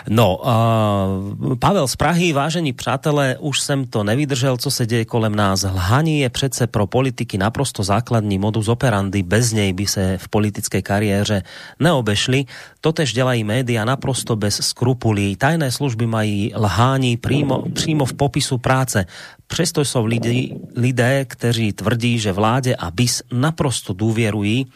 No, 0.08 0.36
uh, 0.36 1.56
Pavel 1.56 1.88
z 1.88 1.96
Prahy, 1.96 2.32
vážení 2.32 2.72
přátelé, 2.72 3.36
už 3.40 3.60
jsem 3.60 3.86
to 3.86 4.04
nevydržel, 4.04 4.56
co 4.56 4.70
se 4.70 4.86
děje 4.86 5.04
kolem 5.04 5.34
nás. 5.34 5.62
Lhaní 5.62 6.20
je 6.20 6.30
přece 6.30 6.66
pro 6.66 6.86
politiky 6.86 7.38
naprosto 7.38 7.82
základní 7.82 8.38
modus 8.38 8.68
operandi, 8.68 9.22
bez 9.22 9.52
něj 9.52 9.72
by 9.72 9.86
se 9.86 10.18
v 10.18 10.28
politické 10.28 10.82
kariéře 10.82 11.42
neobešli. 11.80 12.44
Totež 12.80 13.12
dělají 13.12 13.44
média 13.44 13.84
naprosto 13.84 14.36
bez 14.36 14.60
skrupulí. 14.60 15.36
Tajné 15.36 15.70
služby 15.70 16.06
mají 16.06 16.52
lhání 16.56 17.16
přímo, 17.16 17.62
přímo 17.74 18.04
v 18.04 18.12
popisu 18.12 18.58
práce. 18.58 19.06
Přesto 19.46 19.84
jsou 19.84 20.04
lidi, 20.04 20.56
lidé, 20.76 21.24
kteří 21.24 21.72
tvrdí, 21.72 22.18
že 22.18 22.32
vládě 22.32 22.76
a 22.76 22.90
BIS 22.90 23.22
naprosto 23.32 23.92
důvěrují. 23.92 24.66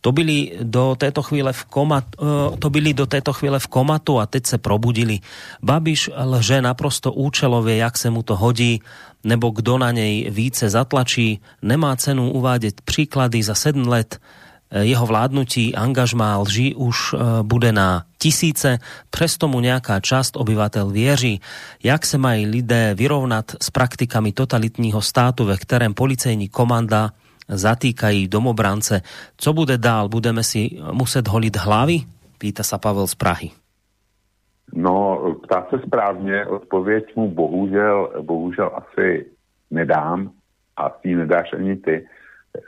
To 0.00 0.12
byli 0.12 0.52
do 0.62 0.94
této 0.98 1.22
chvíle 1.22 1.52
v 1.52 1.64
komat, 1.64 2.04
uh, 2.20 2.56
to 2.58 2.70
byli 2.70 2.94
do 2.94 3.06
této 3.06 3.32
chvíle 3.32 3.58
v 3.58 3.66
komatu 3.66 4.20
a 4.20 4.26
teď 4.26 4.46
se 4.46 4.58
probudili. 4.58 5.18
Babiš 5.62 6.10
lže 6.16 6.62
naprosto 6.62 7.12
účelově, 7.12 7.76
jak 7.76 7.98
se 7.98 8.10
mu 8.10 8.22
to 8.22 8.36
hodí, 8.36 8.80
nebo 9.24 9.50
kdo 9.50 9.78
na 9.78 9.92
nej 9.92 10.30
více 10.30 10.70
zatlačí. 10.70 11.40
Nemá 11.62 11.96
cenu 11.96 12.30
uvádět 12.30 12.80
příklady 12.80 13.42
za 13.42 13.54
7 13.54 13.88
let 13.88 14.20
jeho 14.70 15.06
vládnutí, 15.06 15.74
angažmá 15.74 16.38
lží 16.38 16.74
už 16.74 16.96
e, 17.12 17.16
bude 17.42 17.72
na 17.72 18.02
tisíce, 18.18 18.78
přesto 19.10 19.48
mu 19.48 19.60
nějaká 19.60 20.00
část 20.00 20.36
obyvatel 20.36 20.90
věří. 20.90 21.40
Jak 21.82 22.06
se 22.06 22.18
mají 22.18 22.46
lidé 22.46 22.94
vyrovnat 22.94 23.44
s 23.62 23.70
praktikami 23.70 24.32
totalitního 24.32 25.02
státu, 25.02 25.44
ve 25.44 25.56
kterém 25.56 25.94
policejní 25.94 26.48
komanda 26.48 27.10
zatýkají 27.48 28.28
domobrance. 28.28 29.02
Co 29.36 29.52
bude 29.52 29.78
dál? 29.78 30.08
Budeme 30.08 30.42
si 30.42 30.78
muset 30.92 31.28
holit 31.28 31.56
hlavy? 31.56 32.06
Pýta 32.38 32.62
sa 32.62 32.78
Pavel 32.78 33.06
z 33.06 33.14
Prahy. 33.14 33.50
No, 34.72 35.18
ptá 35.42 35.66
se 35.70 35.78
správně, 35.86 36.46
odpověď 36.46 37.16
mu 37.16 37.28
bohužel, 37.28 38.22
bohužel 38.22 38.70
asi 38.74 39.26
nedám 39.70 40.30
a 40.76 40.88
ty 40.88 41.14
nedáš 41.14 41.52
ani 41.52 41.76
ty. 41.76 42.06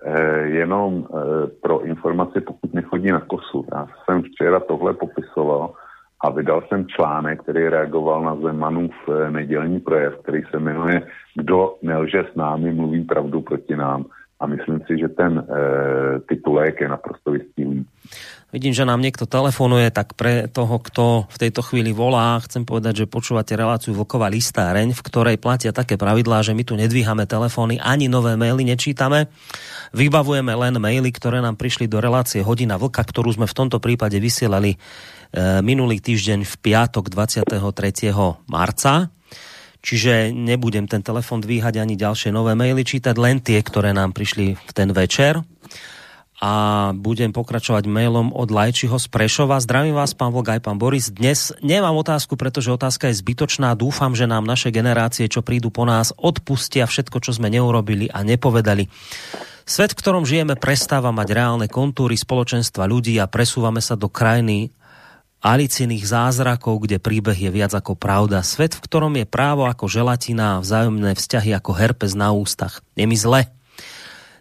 E, 0.05 0.21
jenom 0.49 1.07
e, 1.07 1.47
pro 1.63 1.81
informaci, 1.81 2.41
pokud 2.41 2.75
nechodí 2.75 3.09
na 3.09 3.21
kosu. 3.21 3.67
Já 3.73 3.87
jsem 4.05 4.23
včera 4.23 4.61
tohle 4.61 4.95
popisoval 4.95 5.75
a 6.21 6.31
vydal 6.31 6.63
jsem 6.69 6.87
článek, 6.87 7.43
který 7.43 7.69
reagoval 7.69 8.23
na 8.23 8.37
Zemanův 8.37 8.95
e, 9.09 9.31
nedělní 9.31 9.81
projev, 9.81 10.19
který 10.23 10.43
se 10.51 10.59
jmenuje 10.59 11.03
Kdo 11.35 11.75
nelže 11.83 12.25
s 12.33 12.35
námi, 12.35 12.75
mluví 12.75 13.05
pravdu 13.05 13.41
proti 13.41 13.77
nám. 13.77 14.05
A 14.43 14.51
myslím 14.51 14.83
si, 14.91 14.99
že 14.99 15.07
ten 15.15 15.39
e, 15.39 15.45
titulek 16.27 16.83
je 16.83 16.89
naprosto 16.91 17.31
vystihující. 17.31 17.87
Vidím, 18.53 18.77
že 18.77 18.85
nám 18.85 19.01
niekto 19.01 19.25
telefonuje, 19.25 19.89
tak 19.89 20.13
pre 20.13 20.45
toho, 20.45 20.77
kto 20.77 21.25
v 21.25 21.41
tejto 21.41 21.65
chvíli 21.65 21.97
volá, 21.97 22.37
chcem 22.45 22.69
povedať, 22.69 23.01
že 23.01 23.07
počúvate 23.09 23.57
reláciu 23.57 23.97
Vlková 23.97 24.29
listáreň, 24.29 24.93
v 24.93 25.05
ktorej 25.09 25.41
platia 25.41 25.73
také 25.73 25.97
pravidlá, 25.97 26.45
že 26.45 26.53
my 26.53 26.61
tu 26.61 26.77
nedvíhame 26.77 27.25
telefóny, 27.25 27.81
ani 27.81 28.13
nové 28.13 28.37
maily 28.37 28.69
nečítame. 28.69 29.33
Vybavujeme 29.97 30.53
len 30.53 30.77
maily, 30.77 31.09
ktoré 31.17 31.41
nám 31.41 31.57
prišli 31.57 31.89
do 31.89 31.97
relácie 31.97 32.45
Hodina 32.45 32.77
Vlka, 32.77 33.01
ktorú 33.01 33.33
sme 33.33 33.49
v 33.49 33.57
tomto 33.57 33.81
prípade 33.81 34.21
vysielali 34.21 34.77
e, 34.77 34.79
minulý 35.65 36.05
týždeň 36.05 36.45
v 36.45 36.55
piatok 36.61 37.09
23. 37.09 37.49
marca. 38.53 39.09
Čiže 39.83 40.31
nebudem 40.31 40.87
ten 40.87 41.03
telefon 41.03 41.43
dvíhať 41.43 41.83
ani 41.83 41.99
ďalšie 41.99 42.31
nové 42.31 42.55
maily 42.55 42.87
čítať, 42.87 43.19
len 43.19 43.43
tie, 43.43 43.59
ktoré 43.59 43.91
nám 43.91 44.15
prišli 44.15 44.55
v 44.55 44.73
ten 44.73 44.95
večer 44.95 45.43
a 46.43 46.91
budem 46.91 47.31
pokračovať 47.31 47.87
mailom 47.87 48.35
od 48.35 48.51
Lajčiho 48.51 48.99
z 48.99 49.07
Prešova. 49.07 49.63
Zdravím 49.63 49.95
vás, 49.95 50.11
pán 50.11 50.35
Vlk, 50.35 50.59
aj 50.59 50.61
pán 50.67 50.75
Boris. 50.75 51.07
Dnes 51.07 51.55
nemám 51.63 51.95
otázku, 51.95 52.35
pretože 52.35 52.75
otázka 52.75 53.15
je 53.15 53.23
zbytočná. 53.23 53.79
Dúfam, 53.79 54.19
že 54.19 54.27
nám 54.27 54.43
naše 54.43 54.75
generácie, 54.75 55.31
čo 55.31 55.47
prídu 55.47 55.71
po 55.71 55.87
nás, 55.87 56.11
odpustia 56.19 56.91
všetko, 56.91 57.23
čo 57.23 57.31
sme 57.31 57.47
neurobili 57.47 58.11
a 58.11 58.27
nepovedali. 58.27 58.91
Svet, 59.63 59.95
v 59.95 60.01
ktorom 60.03 60.27
žijeme, 60.27 60.59
prestáva 60.59 61.15
mať 61.15 61.31
reálne 61.31 61.71
kontúry 61.71 62.19
spoločenstva 62.19 62.91
ľudí 62.91 63.15
a 63.23 63.31
presúvame 63.31 63.79
sa 63.79 63.95
do 63.95 64.11
krajiny 64.11 64.75
aliciných 65.43 66.07
zázrakov, 66.07 66.87
kde 66.87 67.03
príbeh 67.03 67.35
je 67.35 67.51
viac 67.51 67.75
ako 67.75 67.99
pravda. 67.99 68.47
Svet, 68.47 68.79
v 68.79 68.85
ktorom 68.87 69.19
je 69.19 69.27
právo 69.27 69.67
ako 69.67 69.91
želatina 69.91 70.57
a 70.57 70.63
vzájomné 70.63 71.19
vzťahy 71.19 71.51
ako 71.59 71.75
herpes 71.75 72.15
na 72.15 72.31
ústach. 72.31 72.81
Je 72.95 73.05
mi 73.05 73.19
zle. 73.19 73.51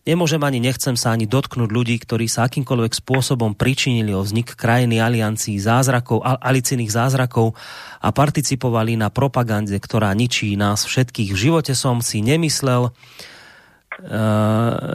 Nemôžem 0.02 0.42
ani 0.42 0.58
nechcem 0.58 0.98
sa 0.98 1.14
ani 1.14 1.30
dotknúť 1.30 1.70
ľudí, 1.70 1.94
ktorí 2.02 2.26
sa 2.26 2.50
akýmkoľvek 2.50 3.06
spôsobom 3.06 3.54
pričinili 3.54 4.18
o 4.18 4.26
vznik 4.26 4.58
krajiny 4.58 4.98
aliancií 4.98 5.62
zázrakov, 5.62 6.26
alicených 6.26 6.90
zázrakov 6.90 7.54
a 8.02 8.10
participovali 8.10 8.98
na 8.98 9.14
propagande, 9.14 9.78
ktorá 9.78 10.10
ničí 10.18 10.58
nás 10.58 10.90
všetkých. 10.90 11.30
V 11.30 11.38
živote 11.38 11.78
som 11.78 12.02
si 12.02 12.26
nemyslel, 12.26 12.90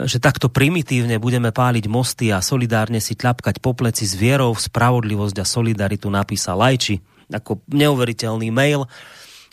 že 0.06 0.18
takto 0.18 0.48
primitívne 0.48 1.20
budeme 1.20 1.52
páliť 1.52 1.85
mosty 1.87 2.32
a 2.32 2.40
solidárne 2.40 2.98
si 2.98 3.12
tľapkať 3.12 3.61
po 3.61 3.76
pleci 3.76 4.09
s 4.09 4.16
vierou 4.16 4.56
v 4.56 4.64
spravodlivosť 4.64 5.37
a 5.37 5.44
solidaritu 5.44 6.09
napísal 6.09 6.56
Lajči. 6.59 6.98
Ako 7.28 7.61
neuveriteľný 7.68 8.48
mail, 8.48 8.88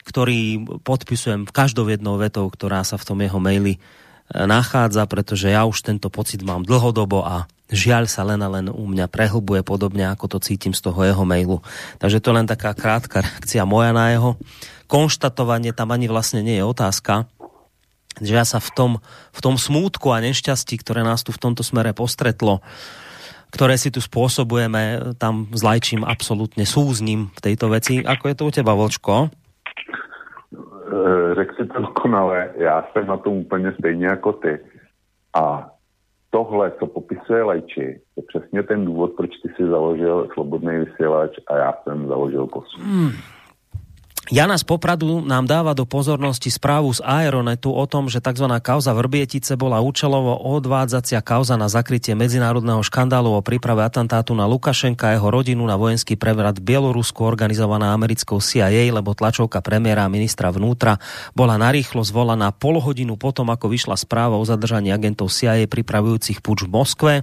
ktorý 0.08 0.64
podpisujem 0.84 1.50
každou 1.50 1.90
jednou 1.92 2.16
vetou, 2.16 2.48
ktorá 2.48 2.88
sa 2.88 2.96
v 2.96 3.08
tom 3.08 3.20
jeho 3.20 3.40
maili 3.42 3.84
nachádza, 4.32 5.04
pretože 5.06 5.52
ja 5.52 5.68
už 5.68 5.84
tento 5.84 6.08
pocit 6.08 6.40
mám 6.42 6.64
dlhodobo 6.64 7.28
a 7.28 7.46
žiaľ 7.68 8.08
sa 8.08 8.24
len 8.24 8.40
a 8.40 8.50
len 8.50 8.72
u 8.72 8.86
mňa 8.88 9.12
prehlbuje 9.12 9.66
podobne, 9.66 10.08
ako 10.08 10.38
to 10.38 10.38
cítim 10.40 10.72
z 10.72 10.82
toho 10.82 11.04
jeho 11.04 11.24
mailu. 11.28 11.60
Takže 12.00 12.24
to 12.24 12.32
len 12.32 12.48
taká 12.48 12.72
krátka 12.72 13.20
reakcia 13.20 13.68
moja 13.68 13.92
na 13.92 14.14
jeho 14.14 14.40
konštatovanie, 14.88 15.74
tam 15.74 15.90
ani 15.90 16.06
vlastne 16.06 16.46
nie 16.46 16.62
je 16.62 16.66
otázka, 16.66 17.26
že 18.22 18.34
ja 18.34 18.46
sa 18.46 18.60
v 18.60 18.70
tom, 18.76 18.92
v 19.34 19.40
tom 19.40 19.56
smútku 19.58 20.12
a 20.14 20.22
nešťastí, 20.22 20.78
ktoré 20.82 21.02
nás 21.02 21.24
tu 21.26 21.32
v 21.32 21.42
tomto 21.42 21.66
smere 21.66 21.96
postretlo, 21.96 22.62
ktoré 23.54 23.78
si 23.78 23.94
tu 23.94 24.02
spôsobujeme, 24.02 25.14
tam 25.22 25.50
s 25.54 25.62
Lajčím 25.62 26.02
absolútne 26.02 26.66
súzním 26.66 27.30
v 27.38 27.40
tejto 27.40 27.70
veci. 27.70 28.02
Ako 28.02 28.26
je 28.30 28.36
to 28.36 28.44
u 28.50 28.52
teba, 28.52 28.74
Vočko? 28.74 29.30
Eh, 30.94 31.36
řekl 31.36 31.56
si 31.56 31.66
to 31.68 31.82
dokonale, 31.82 32.50
já 32.58 32.88
jsem 32.92 33.08
na 33.08 33.18
tom 33.18 33.34
úplně 33.34 33.74
stejně 33.80 34.08
jako 34.08 34.34
ty. 34.34 34.60
A 35.36 35.70
tohle, 36.30 36.72
co 36.80 36.86
popisuje 36.88 37.44
Lejči, 37.44 38.02
je 38.18 38.24
přesně 38.28 38.64
ten 38.64 38.86
důvod, 38.86 39.12
proč 39.18 39.30
ty 39.44 39.50
si 39.56 39.70
založil 39.70 40.28
Slobodný 40.34 40.78
vysílač 40.78 41.32
a 41.48 41.58
já 41.58 41.74
jsem 41.84 42.08
založil 42.08 42.48
kosu. 42.48 42.82
Hmm. 42.82 43.12
Jana 44.32 44.56
z 44.56 44.64
Popradu 44.64 45.20
nám 45.20 45.44
dáva 45.44 45.76
do 45.76 45.84
pozornosti 45.84 46.48
správu 46.48 46.96
z 46.96 47.04
Aeronetu 47.04 47.76
o 47.76 47.84
tom, 47.84 48.08
že 48.08 48.24
tzv. 48.24 48.48
kauza 48.64 48.96
Vrbietice 48.96 49.60
bola 49.60 49.84
účelovo 49.84 50.40
odvádzacia 50.48 51.20
kauza 51.20 51.60
na 51.60 51.68
zakrytie 51.68 52.16
medzinárodného 52.16 52.80
škandálu 52.88 53.36
o 53.36 53.44
príprave 53.44 53.84
atentátu 53.84 54.32
na 54.32 54.48
Lukašenka 54.48 55.12
a 55.12 55.20
jeho 55.20 55.28
rodinu 55.28 55.68
na 55.68 55.76
vojenský 55.76 56.16
prevrat 56.16 56.56
v 56.56 56.72
Bielorusku 56.72 57.20
organizovaná 57.20 57.92
americkou 57.92 58.40
CIA, 58.40 58.96
lebo 58.96 59.12
tlačovka 59.12 59.60
premiéra 59.60 60.08
a 60.08 60.14
ministra 60.14 60.56
vnútra 60.56 61.04
bola 61.36 61.60
narýchlo 61.60 62.00
zvolaná 62.08 62.56
pol 62.56 62.80
hodinu 62.80 63.20
potom, 63.20 63.52
ako 63.52 63.68
vyšla 63.76 64.00
správa 64.00 64.40
o 64.40 64.48
zadržaní 64.48 64.96
agentov 64.96 65.36
CIA 65.36 65.68
pripravujúcich 65.68 66.40
puč 66.40 66.64
v 66.64 66.72
Moskve. 66.72 67.14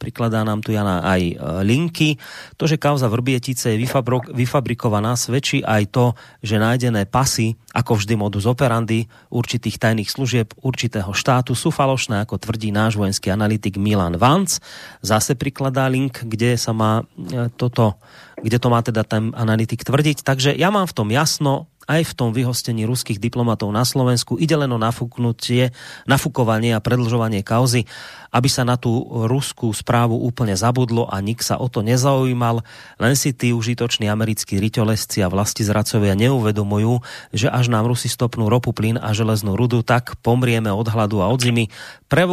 Prikladá 0.00 0.40
nám 0.40 0.64
tu 0.64 0.72
Jana 0.72 1.04
aj 1.04 1.20
e, 1.20 1.34
linky. 1.68 2.16
To, 2.56 2.64
že 2.64 2.80
kauza 2.80 3.12
Vrbietice 3.12 3.76
je 3.76 3.84
vyfabrikovaná, 4.32 5.20
svedčí 5.20 5.60
aj 5.60 5.92
to, 5.92 6.16
že 6.46 6.62
nájdené 6.62 7.10
pasy, 7.10 7.58
ako 7.74 7.98
vždy 7.98 8.14
modus 8.14 8.46
operandi 8.46 9.10
určitých 9.34 9.82
tajných 9.82 10.06
služieb 10.06 10.54
určitého 10.62 11.10
štátu 11.10 11.58
sú 11.58 11.74
falošné, 11.74 12.22
ako 12.22 12.38
tvrdí 12.38 12.70
náš 12.70 12.94
vojenský 12.94 13.34
analytik 13.34 13.74
Milan 13.76 14.14
Vance. 14.14 14.62
Zase 15.02 15.34
prikladá 15.34 15.90
link, 15.90 16.22
kde 16.22 16.54
sa 16.54 16.70
má 16.70 17.02
e, 17.02 17.50
toto, 17.58 17.98
kde 18.38 18.62
to 18.62 18.68
má 18.70 18.80
teda 18.86 19.02
ten 19.02 19.34
analytik 19.34 19.82
tvrdiť. 19.82 20.22
Takže 20.22 20.54
ja 20.54 20.70
mám 20.70 20.86
v 20.86 20.96
tom 20.96 21.10
jasno, 21.10 21.66
aj 21.86 22.02
v 22.02 22.16
tom 22.18 22.30
vyhostení 22.34 22.82
ruských 22.82 23.22
diplomatov 23.22 23.70
na 23.70 23.86
Slovensku. 23.86 24.36
Ide 24.36 24.58
len 24.58 24.70
o 24.74 24.78
nafúknutie, 24.78 25.70
nafúkovanie 26.04 26.74
a 26.74 26.82
predlžovanie 26.82 27.46
kauzy, 27.46 27.86
aby 28.34 28.50
sa 28.50 28.66
na 28.66 28.74
tú 28.74 29.06
ruskú 29.30 29.70
správu 29.70 30.18
úplne 30.18 30.58
zabudlo 30.58 31.06
a 31.06 31.22
nik 31.22 31.40
sa 31.40 31.56
o 31.56 31.70
to 31.70 31.80
nezaujímal. 31.86 32.66
Len 32.98 33.14
si 33.14 33.30
tí 33.32 33.54
užitoční 33.54 34.10
americkí 34.10 34.58
ryťolesci 34.58 35.22
a 35.22 35.30
vlasti 35.30 35.62
zracovia 35.62 36.18
neuvedomujú, 36.18 37.00
že 37.32 37.46
až 37.48 37.70
nám 37.70 37.86
Rusi 37.86 38.10
stopnú 38.10 38.50
ropu, 38.50 38.74
plyn 38.74 38.98
a 38.98 39.14
železnú 39.14 39.54
rudu, 39.54 39.80
tak 39.86 40.18
pomrieme 40.20 40.68
od 40.74 40.90
hladu 40.90 41.22
a 41.22 41.30
od 41.30 41.40
zimy. 41.40 41.70
Pre 42.10 42.26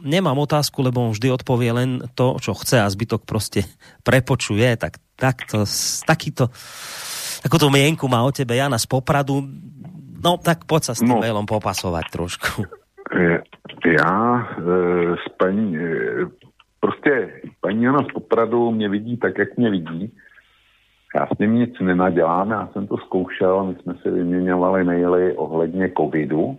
nemám 0.00 0.38
otázku, 0.38 0.80
lebo 0.80 1.02
on 1.02 1.12
vždy 1.12 1.28
odpovie 1.34 1.70
len 1.74 1.90
to, 2.14 2.38
čo 2.38 2.54
chce 2.54 2.80
a 2.80 2.88
zbytok 2.88 3.26
proste 3.26 3.66
prepočuje. 4.06 4.78
Tak, 4.78 5.02
takto, 5.18 5.66
takýto 6.06 6.48
takúto 7.40 7.72
mienku 7.72 8.06
má 8.06 8.22
o 8.22 8.30
tebe 8.32 8.56
Jana 8.56 8.78
z 8.78 8.86
Popradu. 8.86 9.42
No 10.20 10.36
tak 10.36 10.68
poď 10.68 10.92
sa 10.92 10.94
s 10.94 11.00
tým 11.00 11.16
no. 11.16 11.22
mailom 11.24 11.48
popasovať 11.48 12.04
trošku. 12.12 12.68
Já 13.84 14.46
e, 14.58 15.16
s 15.16 15.28
paní, 15.36 15.76
e, 15.76 16.26
prostě 16.80 17.42
paní 17.60 17.82
Jana 17.82 18.02
z 18.02 18.12
Popradu 18.12 18.70
mě 18.70 18.88
vidí 18.88 19.16
tak, 19.16 19.38
jak 19.38 19.56
mě 19.56 19.70
vidí. 19.70 20.12
Já 21.16 21.26
s 21.26 21.38
ním 21.38 21.54
nic 21.54 21.74
nenadělám, 21.80 22.50
já 22.50 22.68
jsem 22.72 22.86
to 22.86 22.96
zkoušel, 22.96 23.64
my 23.64 23.74
jsme 23.74 23.94
si 24.02 24.10
vyměňovali 24.10 24.84
maily 24.84 25.36
ohledně 25.36 25.92
covidu, 25.96 26.58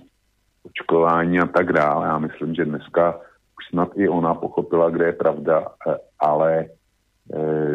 očkování 0.66 1.40
a 1.40 1.48
tak 1.48 1.74
dále. 1.74 2.08
Já 2.08 2.18
myslím, 2.20 2.56
že 2.56 2.66
dneska 2.66 3.16
už 3.58 3.70
snad 3.70 3.90
i 3.96 4.10
ona 4.10 4.34
pochopila, 4.34 4.90
kde 4.90 5.06
je 5.06 5.14
pravda, 5.14 5.64
e, 5.88 5.96
ale 6.20 6.66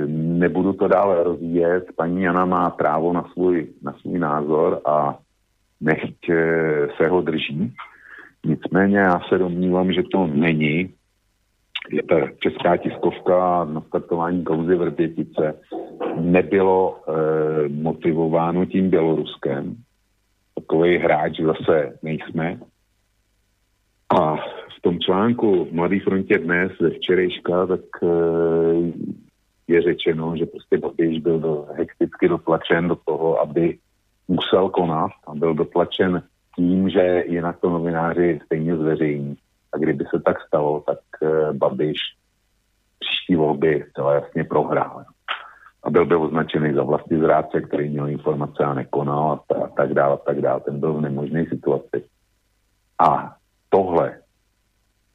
nebudu 0.06 0.72
to 0.72 0.88
dále 0.88 1.24
rozvíjet. 1.24 1.84
Paní 1.96 2.22
Jana 2.22 2.44
má 2.44 2.70
právo 2.70 3.12
na 3.12 3.24
svůj, 3.32 3.66
na 3.82 3.92
svůj 3.92 4.18
názor 4.18 4.80
a 4.84 5.18
nechť 5.80 6.28
eh, 6.30 6.88
se 6.96 7.08
ho 7.08 7.20
drží. 7.20 7.72
Nicméně 8.44 8.98
já 8.98 9.20
se 9.28 9.38
domnívám, 9.38 9.92
že 9.92 10.02
to 10.12 10.26
není. 10.26 10.94
Je 11.90 12.02
to 12.02 12.16
česká 12.38 12.76
tiskovka 12.76 13.64
na 13.64 13.80
startování 13.80 14.44
kauzy 14.44 14.74
Vrbětice 14.74 15.54
nebylo 16.20 16.96
e, 16.96 17.68
motivováno 17.68 18.66
tím 18.66 18.90
Běloruskem. 18.90 19.76
Takový 20.54 20.98
hráč 20.98 21.40
zase 21.40 21.98
nejsme. 22.02 22.58
A 24.20 24.36
v 24.78 24.80
tom 24.82 24.98
článku 24.98 25.68
Mladý 25.72 26.00
frontě 26.00 26.38
dnes 26.38 26.72
ze 26.80 26.90
včerejška, 26.90 27.66
tak 27.66 27.80
e, 28.02 28.06
je 29.68 29.82
řečeno, 29.82 30.36
že 30.36 30.46
prostě 30.46 30.78
Babiš 30.78 31.20
byl 31.20 31.38
do, 31.38 31.66
hekticky 31.76 32.28
dotlačen 32.28 32.88
do 32.88 32.96
toho, 32.96 33.40
aby 33.40 33.78
musel 34.28 34.68
konat 34.68 35.10
a 35.26 35.34
byl 35.34 35.54
dotlačen 35.54 36.22
tím, 36.56 36.88
že 36.88 37.24
jinak 37.26 37.60
to 37.60 37.70
novináři 37.70 38.40
stejně 38.44 38.76
zveřejní. 38.76 39.36
A 39.72 39.78
kdyby 39.78 40.04
se 40.04 40.22
tak 40.24 40.40
stalo, 40.46 40.80
tak 40.86 40.98
uh, 41.20 41.52
Babiš 41.52 41.98
příští 42.98 43.36
volby 43.36 43.84
zcela 43.90 44.14
jasně 44.14 44.44
prohrál. 44.44 45.04
A 45.82 45.90
byl 45.90 46.06
by 46.06 46.16
označený 46.16 46.74
za 46.74 46.82
vlastní 46.82 47.18
zrádce, 47.18 47.60
který 47.60 47.88
měl 47.88 48.08
informace 48.08 48.64
a 48.64 48.74
nekonal 48.74 49.30
a, 49.30 49.54
a 49.64 49.68
tak 49.68 49.94
dále, 49.94 50.14
a 50.14 50.16
tak 50.16 50.40
dále. 50.40 50.60
Ten 50.60 50.80
byl 50.80 50.94
v 50.94 51.00
nemožné 51.00 51.46
situaci. 51.46 52.04
A 52.98 53.36
tohle, 53.68 54.18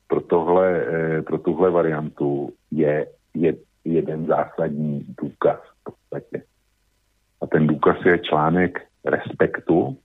pro, 0.07 0.21
tohle, 0.21 0.85
eh, 0.87 1.21
pro 1.21 1.37
tuhle 1.37 1.69
variantu 1.71 2.53
je, 2.71 3.07
je 3.33 3.53
jeden 3.85 4.25
zásadní 4.25 5.05
důkaz 5.21 5.59
v 5.59 5.83
podstatě. 5.83 6.43
A 7.41 7.47
ten 7.47 7.67
důkaz 7.67 7.97
je 8.05 8.19
článek 8.19 8.79
Respektu, 9.05 9.97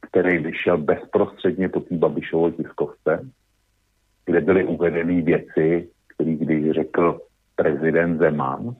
který 0.00 0.38
vyšel 0.38 0.78
bezprostředně 0.78 1.68
po 1.68 1.80
té 1.80 1.96
Babišovo 1.96 2.50
tiskovce, 2.50 3.28
kde 4.24 4.40
byly 4.40 4.64
uvedeny 4.64 5.22
věci, 5.22 5.88
které 6.14 6.32
když 6.34 6.70
řekl 6.70 7.20
prezident 7.56 8.18
Zeman, 8.18 8.76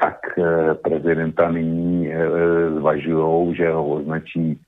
tak 0.00 0.38
eh, 0.38 0.74
prezidenta 0.74 1.50
nyní 1.50 2.12
eh, 2.12 2.70
zvažují, 2.70 3.54
že 3.54 3.70
ho 3.70 3.88
označí 3.88 4.60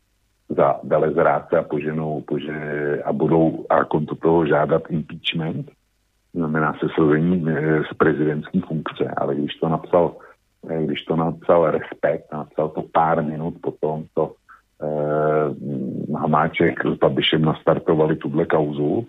za 0.49 0.81
velezrádce 0.83 1.59
a 1.59 1.63
poženou, 1.63 2.21
pože, 2.21 3.03
a 3.05 3.13
budou 3.13 3.67
a 3.71 3.85
konto 3.85 4.15
toho 4.15 4.47
žádat 4.47 4.83
impeachment 4.91 5.71
znamená 6.35 6.75
sezení 6.79 7.45
eh, 7.49 7.83
z 7.93 7.97
prezidentské 7.97 8.61
funkce, 8.61 9.15
ale 9.17 9.35
když 9.35 9.55
to 9.55 9.69
napsal, 9.69 10.17
eh, 10.71 10.85
když 10.85 11.05
to 11.05 11.17
napsal 11.17 11.71
Respekt, 11.71 12.33
napsal 12.33 12.69
to 12.69 12.83
pár 12.93 13.23
minut 13.23 13.55
potom, 13.63 14.05
to 14.15 14.35
eh, 14.83 15.47
Hamáček 16.19 16.87
s 16.87 16.99
Babišem 16.99 17.43
nastartovali 17.43 18.17
tuhle 18.17 18.47
kauzu, 18.47 19.07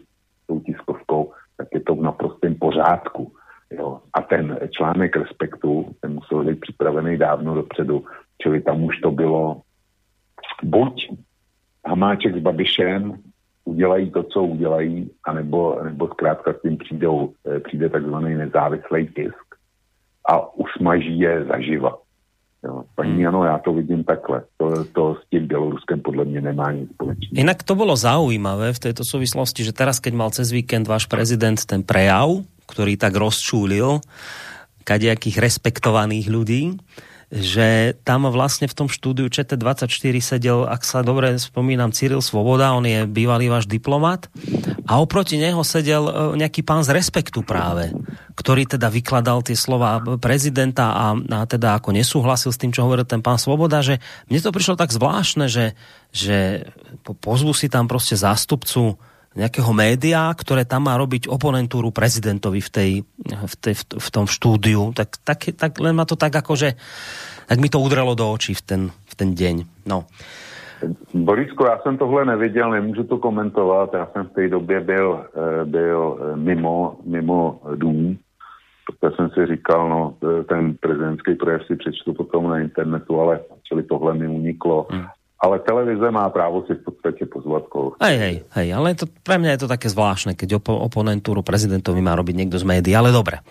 tou 0.48 0.60
tiskovkou, 0.60 1.32
tak 1.58 1.68
je 1.74 1.80
to 1.80 1.96
v 1.96 2.02
naprostém 2.02 2.56
pořádku. 2.56 3.32
Jo. 3.72 4.00
A 4.14 4.22
ten 4.22 4.60
článek 4.70 5.16
Respektu, 5.18 5.96
ten 6.02 6.14
musel 6.14 6.44
být 6.44 6.60
připravený 6.60 7.18
dávno 7.18 7.56
dopředu, 7.56 8.06
čili 8.42 8.62
tam 8.62 8.84
už 8.84 9.00
to 9.00 9.12
bylo 9.12 9.62
buď 10.64 11.10
Hamáček 11.86 12.36
s 12.36 12.40
Babišem 12.40 13.14
udělají 13.66 14.12
to, 14.12 14.24
co 14.24 14.44
udělají, 14.44 15.10
anebo, 15.26 15.80
nebo 15.84 16.08
zkrátka 16.08 16.54
s 16.54 16.62
tím 16.62 16.78
přijdou, 16.78 17.34
eh, 17.46 17.60
přijde 17.60 17.90
takzvaný 17.90 18.36
nezávislý 18.36 19.08
tisk 19.08 19.46
a 20.30 20.56
usmaží 20.58 21.20
je 21.20 21.46
zaživa. 21.46 21.98
Jo. 22.66 22.84
Paní 22.96 23.22
hmm. 23.22 23.28
ano, 23.28 23.44
já 23.46 23.58
to 23.58 23.74
vidím 23.74 24.04
takhle. 24.04 24.42
To, 24.58 24.86
to 24.86 25.04
s 25.16 25.30
tím 25.30 25.48
Běloruskem 25.48 26.02
podle 26.02 26.26
mě 26.26 26.42
nemá 26.42 26.72
nic 26.72 26.90
společného. 26.90 27.38
Inak 27.38 27.62
to 27.62 27.78
bolo 27.78 27.94
zaujímavé 27.94 28.74
v 28.74 28.84
tejto 28.90 29.06
súvislosti, 29.06 29.62
že 29.62 29.70
teraz, 29.70 30.02
keď 30.02 30.14
mal 30.18 30.34
cez 30.34 30.50
víkend 30.50 30.90
váš 30.90 31.06
prezident 31.06 31.62
ten 31.62 31.86
prejav, 31.86 32.42
ktorý 32.66 32.98
tak 32.98 33.14
rozčúlil 33.14 34.02
kadejakých 34.82 35.38
respektovaných 35.38 36.26
ľudí, 36.26 36.62
že 37.34 37.98
tam 38.06 38.30
vlastne 38.30 38.70
v 38.70 38.78
tom 38.78 38.88
štúdiu 38.88 39.26
ČT24 39.30 40.16
sedel, 40.22 40.64
ak 40.70 40.86
sa 40.86 41.02
dobre 41.02 41.42
spomínam, 41.42 41.90
Cyril 41.90 42.22
Svoboda, 42.22 42.78
on 42.78 42.86
je 42.86 43.10
bývalý 43.10 43.50
váš 43.50 43.66
diplomat 43.66 44.30
a 44.86 45.02
oproti 45.02 45.42
neho 45.42 45.66
sedel 45.66 46.06
e, 46.06 46.14
nejaký 46.38 46.62
pán 46.62 46.86
z 46.86 46.94
Respektu 46.94 47.42
práve, 47.42 47.90
ktorý 48.38 48.70
teda 48.70 48.94
vykladal 48.94 49.42
tie 49.42 49.58
slova 49.58 49.98
prezidenta 50.22 50.94
a, 50.94 51.18
a 51.18 51.40
teda 51.50 51.82
ako 51.82 51.98
nesúhlasil 51.98 52.54
s 52.54 52.62
tým, 52.62 52.70
čo 52.70 52.86
hovoril 52.86 53.10
ten 53.10 53.26
pán 53.26 53.42
Svoboda, 53.42 53.82
že 53.82 53.98
mne 54.30 54.40
to 54.46 54.54
prišlo 54.54 54.78
tak 54.78 54.94
zvláštne, 54.94 55.50
že, 55.50 55.74
že 56.14 56.70
pozvu 57.26 57.58
si 57.58 57.74
tam 57.74 57.90
proste 57.90 58.14
zástupcu 58.14 59.02
nejakého 59.36 59.72
média, 59.76 60.32
ktoré 60.32 60.64
tam 60.64 60.88
má 60.88 60.96
robiť 60.96 61.28
oponentúru 61.28 61.92
prezidentovi 61.92 62.64
v, 62.64 62.70
tej, 62.72 62.92
v, 63.28 63.56
tej, 63.60 63.76
v 63.92 64.08
tom 64.10 64.26
štúdiu, 64.26 64.96
tak, 64.96 65.20
tak, 65.22 65.52
tak 65.60 65.76
len 65.84 65.94
ma 65.94 66.08
to 66.08 66.16
tak 66.16 66.32
akože, 66.32 66.80
tak 67.46 67.58
mi 67.60 67.68
to 67.68 67.84
udrelo 67.84 68.16
do 68.16 68.32
očí 68.32 68.56
v 68.56 68.64
ten, 68.64 68.82
v 68.90 69.14
ten 69.14 69.36
deň. 69.36 69.86
No. 69.86 70.08
Borisko, 71.14 71.66
já 71.66 71.80
jsem 71.80 71.98
tohle 71.98 72.26
neviděl, 72.26 72.72
nemůžu 72.72 73.04
to 73.04 73.18
komentovat. 73.18 73.90
Já 73.94 74.08
jsem 74.14 74.26
v 74.26 74.34
té 74.34 74.48
době 74.48 74.80
byl, 74.80 75.26
eh, 75.36 75.66
byl 75.66 76.20
eh, 76.20 76.36
mimo, 76.36 77.00
mimo 77.06 77.60
dům, 77.76 78.18
protože 78.86 79.16
jsem 79.16 79.30
si 79.30 79.56
říkal, 79.56 79.90
no, 79.90 80.14
ten 80.50 80.76
prezidentský 80.78 81.36
projev 81.36 81.66
si 81.66 81.76
přečtu 81.76 82.14
potom 82.14 82.50
na 82.50 82.60
internetu, 82.60 83.22
ale 83.22 83.40
čili 83.64 83.84
tohle 83.84 84.14
mi 84.14 84.28
uniklo. 84.28 84.88
Hmm 84.90 85.06
ale 85.36 85.60
televize 85.62 86.08
má 86.10 86.26
právo 86.32 86.64
si 86.66 86.74
v 86.74 86.82
podstate 86.88 87.28
pozvať 87.28 87.64
koho. 87.68 87.90
Hej, 88.00 88.18
hej, 88.18 88.36
hej, 88.56 88.68
ale 88.72 88.96
to, 88.96 89.06
pre 89.08 89.36
mňa 89.36 89.56
je 89.56 89.62
to 89.66 89.72
také 89.72 89.88
zvláštne, 89.92 90.34
keď 90.34 90.64
op- 90.64 90.82
oponentúru 90.88 91.44
prezidentovi 91.44 92.00
má 92.00 92.16
robiť 92.16 92.36
niekto 92.36 92.58
z 92.58 92.66
médií, 92.66 92.96
ale 92.96 93.12
dobre. 93.12 93.44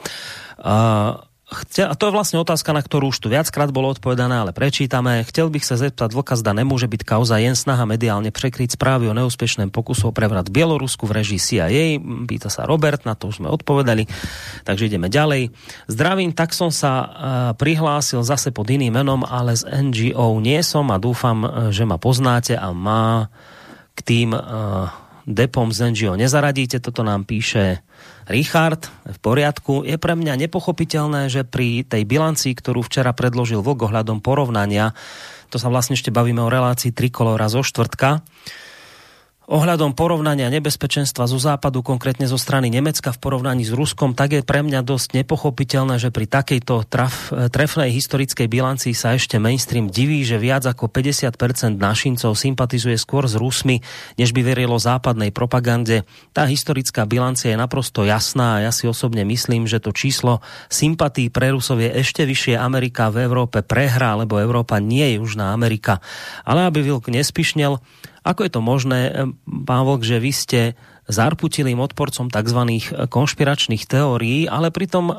Uh, 0.59 1.21
Chce, 1.45 1.85
a 1.85 1.93
to 1.93 2.09
je 2.09 2.17
vlastne 2.17 2.41
otázka, 2.41 2.73
na 2.73 2.81
ktorú 2.81 3.13
už 3.13 3.21
tu 3.21 3.29
viackrát 3.29 3.69
bolo 3.69 3.93
odpovedané, 3.93 4.41
ale 4.41 4.57
prečítame. 4.57 5.21
Chcel 5.29 5.53
bych 5.53 5.69
sa 5.69 5.77
zeptat, 5.77 6.17
vlka 6.17 6.41
zda 6.41 6.57
nemôže 6.57 6.89
byť 6.89 7.05
kauza 7.05 7.37
jen 7.37 7.53
snaha 7.53 7.85
mediálne 7.85 8.33
prekryť 8.33 8.81
správy 8.81 9.13
o 9.13 9.15
neúspešnom 9.15 9.69
pokusu 9.69 10.09
o 10.09 10.17
prevrat 10.17 10.49
Bielorusku 10.49 11.05
v 11.05 11.21
režii 11.21 11.37
CIA. 11.37 12.01
Pýta 12.01 12.49
sa 12.49 12.65
Robert, 12.65 13.05
na 13.05 13.13
to 13.13 13.29
už 13.29 13.45
sme 13.45 13.53
odpovedali. 13.53 14.09
Takže 14.65 14.89
ideme 14.89 15.13
ďalej. 15.13 15.53
Zdravím, 15.85 16.33
tak 16.33 16.57
som 16.57 16.73
sa 16.73 16.93
uh, 16.97 17.09
prihlásil 17.61 18.25
zase 18.25 18.49
pod 18.49 18.65
iným 18.73 18.97
menom, 18.97 19.21
ale 19.21 19.53
z 19.53 19.69
NGO 19.69 20.41
nie 20.41 20.65
som 20.65 20.89
a 20.89 20.97
dúfam, 20.97 21.69
že 21.69 21.85
ma 21.85 22.01
poznáte 22.01 22.57
a 22.57 22.73
má 22.73 23.29
k 23.93 24.01
tým 24.01 24.33
uh, 24.33 25.04
depom 25.25 25.73
z 25.73 25.93
NGO 25.93 26.15
nezaradíte. 26.17 26.81
Toto 26.81 27.01
nám 27.01 27.25
píše 27.25 27.81
Richard, 28.29 28.89
v 29.05 29.19
poriadku. 29.21 29.85
Je 29.85 29.97
pre 30.01 30.17
mňa 30.17 30.49
nepochopiteľné, 30.49 31.29
že 31.29 31.45
pri 31.45 31.85
tej 31.85 32.05
bilancii, 32.09 32.53
ktorú 32.57 32.85
včera 32.85 33.13
predložil 33.13 33.61
Vok 33.61 33.89
ohľadom 33.89 34.21
porovnania, 34.25 34.97
to 35.53 35.61
sa 35.61 35.69
vlastne 35.69 35.97
ešte 35.97 36.13
bavíme 36.13 36.41
o 36.41 36.53
relácii 36.53 36.93
trikolora 36.93 37.49
zo 37.53 37.61
štvrtka, 37.65 38.25
ohľadom 39.45 39.93
porovnania 39.93 40.49
nebezpečenstva 40.49 41.29
zo 41.29 41.37
západu, 41.37 41.85
konkrétne 41.85 42.25
zo 42.25 42.41
strany 42.41 42.73
Nemecka 42.73 43.13
v 43.13 43.21
porovnaní 43.21 43.69
s 43.69 43.77
Ruskom, 43.77 44.17
tak 44.17 44.33
je 44.33 44.43
pre 44.43 44.65
mňa 44.65 44.81
dosť 44.81 45.21
nepochopiteľné, 45.21 46.01
že 46.01 46.09
pri 46.09 46.25
takejto 46.25 46.89
traf, 46.89 47.29
trefnej 47.53 47.93
historickej 47.93 48.49
bilancii 48.49 48.97
sa 48.97 49.13
ešte 49.13 49.37
mainstream 49.37 49.93
diví, 49.93 50.25
že 50.25 50.41
viac 50.41 50.65
ako 50.65 50.89
50% 50.89 51.77
našincov 51.77 52.33
sympatizuje 52.33 52.97
skôr 52.97 53.29
s 53.29 53.37
Rusmi, 53.37 53.85
než 54.17 54.33
by 54.33 54.41
verilo 54.41 54.81
západnej 54.81 55.29
propagande. 55.29 56.09
Tá 56.33 56.49
historická 56.49 57.05
bilancia 57.05 57.53
je 57.53 57.61
naprosto 57.61 58.09
jasná 58.09 58.61
a 58.61 58.63
ja 58.69 58.73
si 58.73 58.89
osobne 58.89 59.29
myslím, 59.29 59.69
že 59.69 59.77
to 59.77 59.93
číslo 59.93 60.41
sympatí 60.73 61.29
pre 61.29 61.53
Rusov 61.53 61.85
je 61.85 61.93
ešte 61.93 62.25
vyššie 62.25 62.57
Amerika 62.57 63.13
v 63.13 63.29
Európe 63.29 63.61
prehrá, 63.61 64.17
lebo 64.17 64.41
Európa 64.41 64.81
nie 64.81 65.05
je 65.13 65.21
Južná 65.21 65.53
Amerika. 65.53 66.01
Ale 66.49 66.65
aby 66.65 66.81
Vilk 66.81 67.13
nespišnel, 67.13 67.77
ako 68.25 68.41
je 68.49 68.51
to 68.51 68.61
možné, 68.65 69.01
pán 69.45 69.85
Vlk, 69.85 70.03
že 70.03 70.17
vy 70.19 70.33
ste 70.33 70.61
zarputilým 71.05 71.77
odporcom 71.85 72.33
tzv. 72.33 72.61
konšpiračných 73.13 73.85
teórií, 73.85 74.49
ale 74.49 74.73
pritom 74.73 75.13
e, 75.13 75.15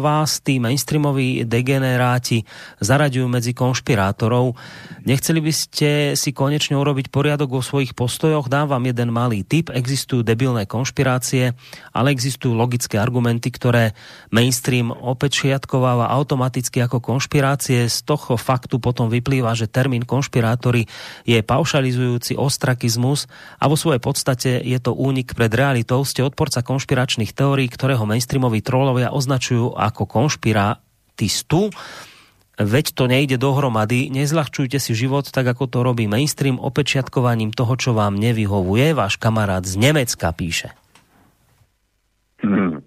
vás 0.00 0.40
tí 0.40 0.56
mainstreamoví 0.56 1.44
degeneráti 1.44 2.48
zaraďujú 2.80 3.26
medzi 3.28 3.52
konšpirátorov. 3.52 4.56
Nechceli 5.04 5.44
by 5.44 5.52
ste 5.52 5.90
si 6.16 6.32
konečne 6.32 6.80
urobiť 6.80 7.12
poriadok 7.12 7.60
vo 7.60 7.62
svojich 7.64 7.92
postojoch? 7.92 8.48
Dám 8.48 8.72
vám 8.72 8.88
jeden 8.88 9.12
malý 9.12 9.44
tip. 9.44 9.68
Existujú 9.68 10.24
debilné 10.24 10.64
konšpirácie, 10.64 11.52
ale 11.92 12.16
existujú 12.16 12.56
logické 12.56 12.96
argumenty, 12.96 13.52
ktoré 13.52 13.92
mainstream 14.32 14.88
opečiatkováva 14.92 16.08
automaticky 16.08 16.80
ako 16.80 17.04
konšpirácie. 17.04 17.84
Z 17.84 17.98
toho 18.08 18.40
faktu 18.40 18.80
potom 18.80 19.12
vyplýva, 19.12 19.52
že 19.52 19.68
termín 19.68 20.08
konšpirátory 20.08 20.88
je 21.28 21.38
paušalizujúci 21.44 22.40
ostrakizmus 22.40 23.28
a 23.60 23.68
vo 23.68 23.76
svojej 23.76 24.00
podstate 24.00 24.50
je 24.64 24.78
to 24.80 24.96
únik 24.96 25.17
únik 25.18 25.34
pred 25.34 25.50
realitou, 25.50 26.06
ste 26.06 26.22
odporca 26.22 26.62
konšpiračných 26.62 27.34
teórií, 27.34 27.66
ktorého 27.66 28.06
mainstreamoví 28.06 28.62
trolovia 28.62 29.10
označujú 29.10 29.74
ako 29.74 30.06
konšpiratistu. 30.06 31.74
Veď 32.54 32.94
to 32.94 33.10
nejde 33.10 33.34
dohromady, 33.34 34.14
nezľahčujte 34.14 34.78
si 34.78 34.94
život 34.94 35.26
tak, 35.26 35.50
ako 35.50 35.66
to 35.66 35.82
robí 35.82 36.06
mainstream 36.06 36.62
opečiatkovaním 36.62 37.50
toho, 37.50 37.74
čo 37.74 37.98
vám 37.98 38.14
nevyhovuje. 38.14 38.94
Váš 38.94 39.18
kamarát 39.18 39.66
z 39.66 39.74
Nemecka 39.74 40.30
píše. 40.30 40.70
Hmm. 42.38 42.78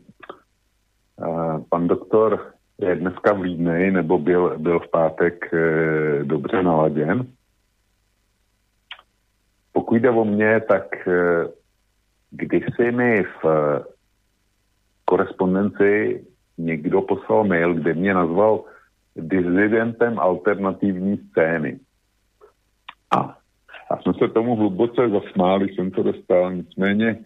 Pan 1.68 1.84
doktor 1.92 2.56
je 2.80 2.96
dneska 2.96 3.36
v 3.36 3.52
Lídnej, 3.52 3.92
nebo 3.92 4.16
byl, 4.16 4.56
byl 4.56 4.80
v 4.80 4.88
pátek 4.88 5.36
e, 5.52 5.60
dobře 6.24 6.64
naladěn. 6.64 7.28
Pokud 9.76 9.96
jde 10.00 10.10
o 10.10 10.24
mě, 10.24 10.64
tak 10.64 10.96
e, 11.08 11.12
kdysi 12.32 12.92
mi 12.92 13.24
v 13.24 13.46
eh, 13.46 13.84
korespondenci 15.06 16.24
někdo 16.58 17.02
poslal 17.02 17.44
mail, 17.44 17.74
kde 17.74 17.94
mě 17.94 18.14
nazval 18.14 18.64
dizidentem 19.16 20.20
alternativní 20.20 21.18
scény. 21.18 21.80
A 23.16 23.38
já 23.92 23.98
jsem 24.02 24.14
se 24.14 24.28
tomu 24.28 24.56
hluboce 24.56 25.10
zasmál, 25.10 25.60
když 25.60 25.76
jsem 25.76 25.92
to 25.92 26.04
dostal, 26.04 26.54
nicméně 26.54 27.20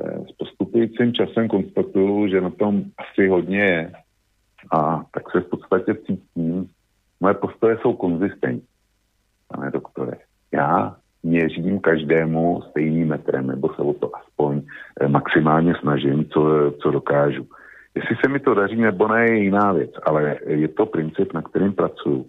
eh, 0.00 0.20
s 0.28 0.32
postupujícím 0.32 1.14
časem 1.14 1.48
konstatuju, 1.48 2.28
že 2.28 2.40
na 2.40 2.50
tom 2.50 2.84
asi 2.98 3.28
hodně 3.28 3.58
je. 3.58 3.92
A 4.72 5.04
tak 5.14 5.30
se 5.30 5.40
v 5.40 5.48
podstatě 5.48 5.94
cítím, 5.94 6.70
moje 7.20 7.34
postoje 7.34 7.78
jsou 7.82 7.92
konzistentní, 7.92 8.68
pane 9.48 9.70
doktore. 9.70 10.12
Já 10.52 10.96
měřím 11.24 11.80
každému 11.80 12.62
stejným 12.70 13.08
metrem, 13.08 13.46
nebo 13.46 13.74
se 13.74 13.82
o 13.82 13.92
to 13.92 14.16
aspoň 14.16 14.62
eh, 15.00 15.08
maximálně 15.08 15.74
snažím, 15.80 16.24
co, 16.24 16.72
co 16.82 16.90
dokážu. 16.90 17.46
Jestli 17.94 18.16
se 18.16 18.28
mi 18.28 18.40
to 18.40 18.54
daří 18.54 18.76
nebo 18.76 19.08
ne, 19.08 19.26
je 19.30 19.38
jiná 19.38 19.72
věc, 19.72 19.90
ale 20.06 20.36
je 20.46 20.68
to 20.68 20.86
princip, 20.86 21.32
na 21.32 21.42
kterým 21.42 21.72
pracuju 21.72 22.26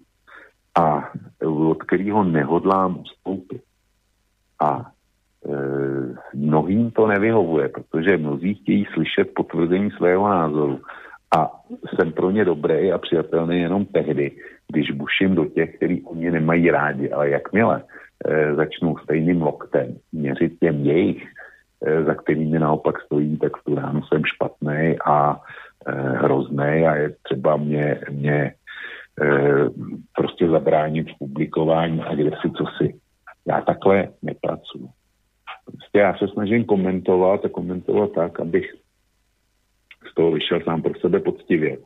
a 0.79 1.11
od 1.45 1.83
kterého 1.83 2.23
nehodlám 2.23 2.99
ustoupit. 2.99 3.61
A 4.61 4.81
e, 4.81 4.87
mnohým 6.33 6.91
to 6.91 7.07
nevyhovuje, 7.07 7.69
protože 7.69 8.17
mnozí 8.17 8.53
chtějí 8.53 8.87
slyšet 8.93 9.33
potvrzení 9.35 9.91
svého 9.91 10.29
názoru 10.29 10.81
a 11.37 11.51
jsem 11.89 12.11
pro 12.11 12.31
ně 12.31 12.45
dobrý 12.45 12.91
a 12.91 12.97
přijatelný 12.97 13.59
jenom 13.59 13.85
tehdy, 13.85 14.31
když 14.71 14.91
buším 14.91 15.35
do 15.35 15.45
těch, 15.45 15.75
který 15.75 16.01
oni 16.01 16.31
nemají 16.31 16.71
rádi. 16.71 17.11
Ale 17.11 17.29
jakmile 17.29 17.81
Eh, 17.81 18.04
začnou 18.55 18.97
stejným 18.97 19.41
loktem 19.41 19.97
měřit 20.11 20.59
těm 20.59 20.85
jejich, 20.85 21.27
eh, 21.85 22.03
za 22.03 22.13
kterými 22.13 22.59
naopak 22.59 23.01
stojí, 23.01 23.37
tak 23.37 23.57
v 23.57 23.63
tu 23.63 23.75
ránu 23.75 24.01
jsem 24.03 24.21
špatný 24.25 24.95
a 25.05 25.39
eh, 25.87 25.91
hrozný 25.93 26.87
a 26.87 26.95
je 26.95 27.15
třeba 27.23 27.57
mě, 27.57 28.01
mě 28.09 28.53
prostě 30.15 30.49
zabránit 30.49 31.07
v 31.07 31.17
publikování 31.19 32.01
a 32.01 32.15
kde 32.15 32.31
si 32.41 32.51
co 32.51 32.65
si. 32.77 32.99
Já 33.47 33.61
takhle 33.61 34.07
nepracuji. 34.21 34.87
Prostě 35.65 35.99
já 35.99 36.17
se 36.17 36.27
snažím 36.27 36.65
komentovat 36.65 37.45
a 37.45 37.49
komentovat 37.49 38.11
tak, 38.11 38.39
abych 38.39 38.71
z 40.11 40.13
toho 40.13 40.31
vyšel 40.31 40.61
sám 40.63 40.81
pro 40.81 40.99
sebe 40.99 41.19
poctivě. 41.19 41.77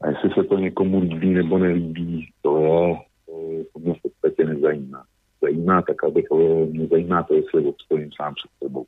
A 0.00 0.08
jestli 0.08 0.30
se 0.30 0.44
to 0.44 0.58
někomu 0.58 1.00
líbí 1.00 1.34
nebo 1.34 1.58
nelíbí, 1.58 2.28
to 2.42 2.56
je 3.56 3.64
to 3.64 3.78
mě 3.78 3.94
podstatě 4.26 4.54
nezajímá. 4.54 5.04
Zajímá 5.42 5.82
tak, 5.82 6.04
abych, 6.04 6.26
mě 6.70 6.86
zajímá 6.86 7.22
to, 7.22 7.34
jestli 7.34 7.64
obstojím 7.64 8.10
sám 8.16 8.34
před 8.34 8.50
sebou. 8.62 8.84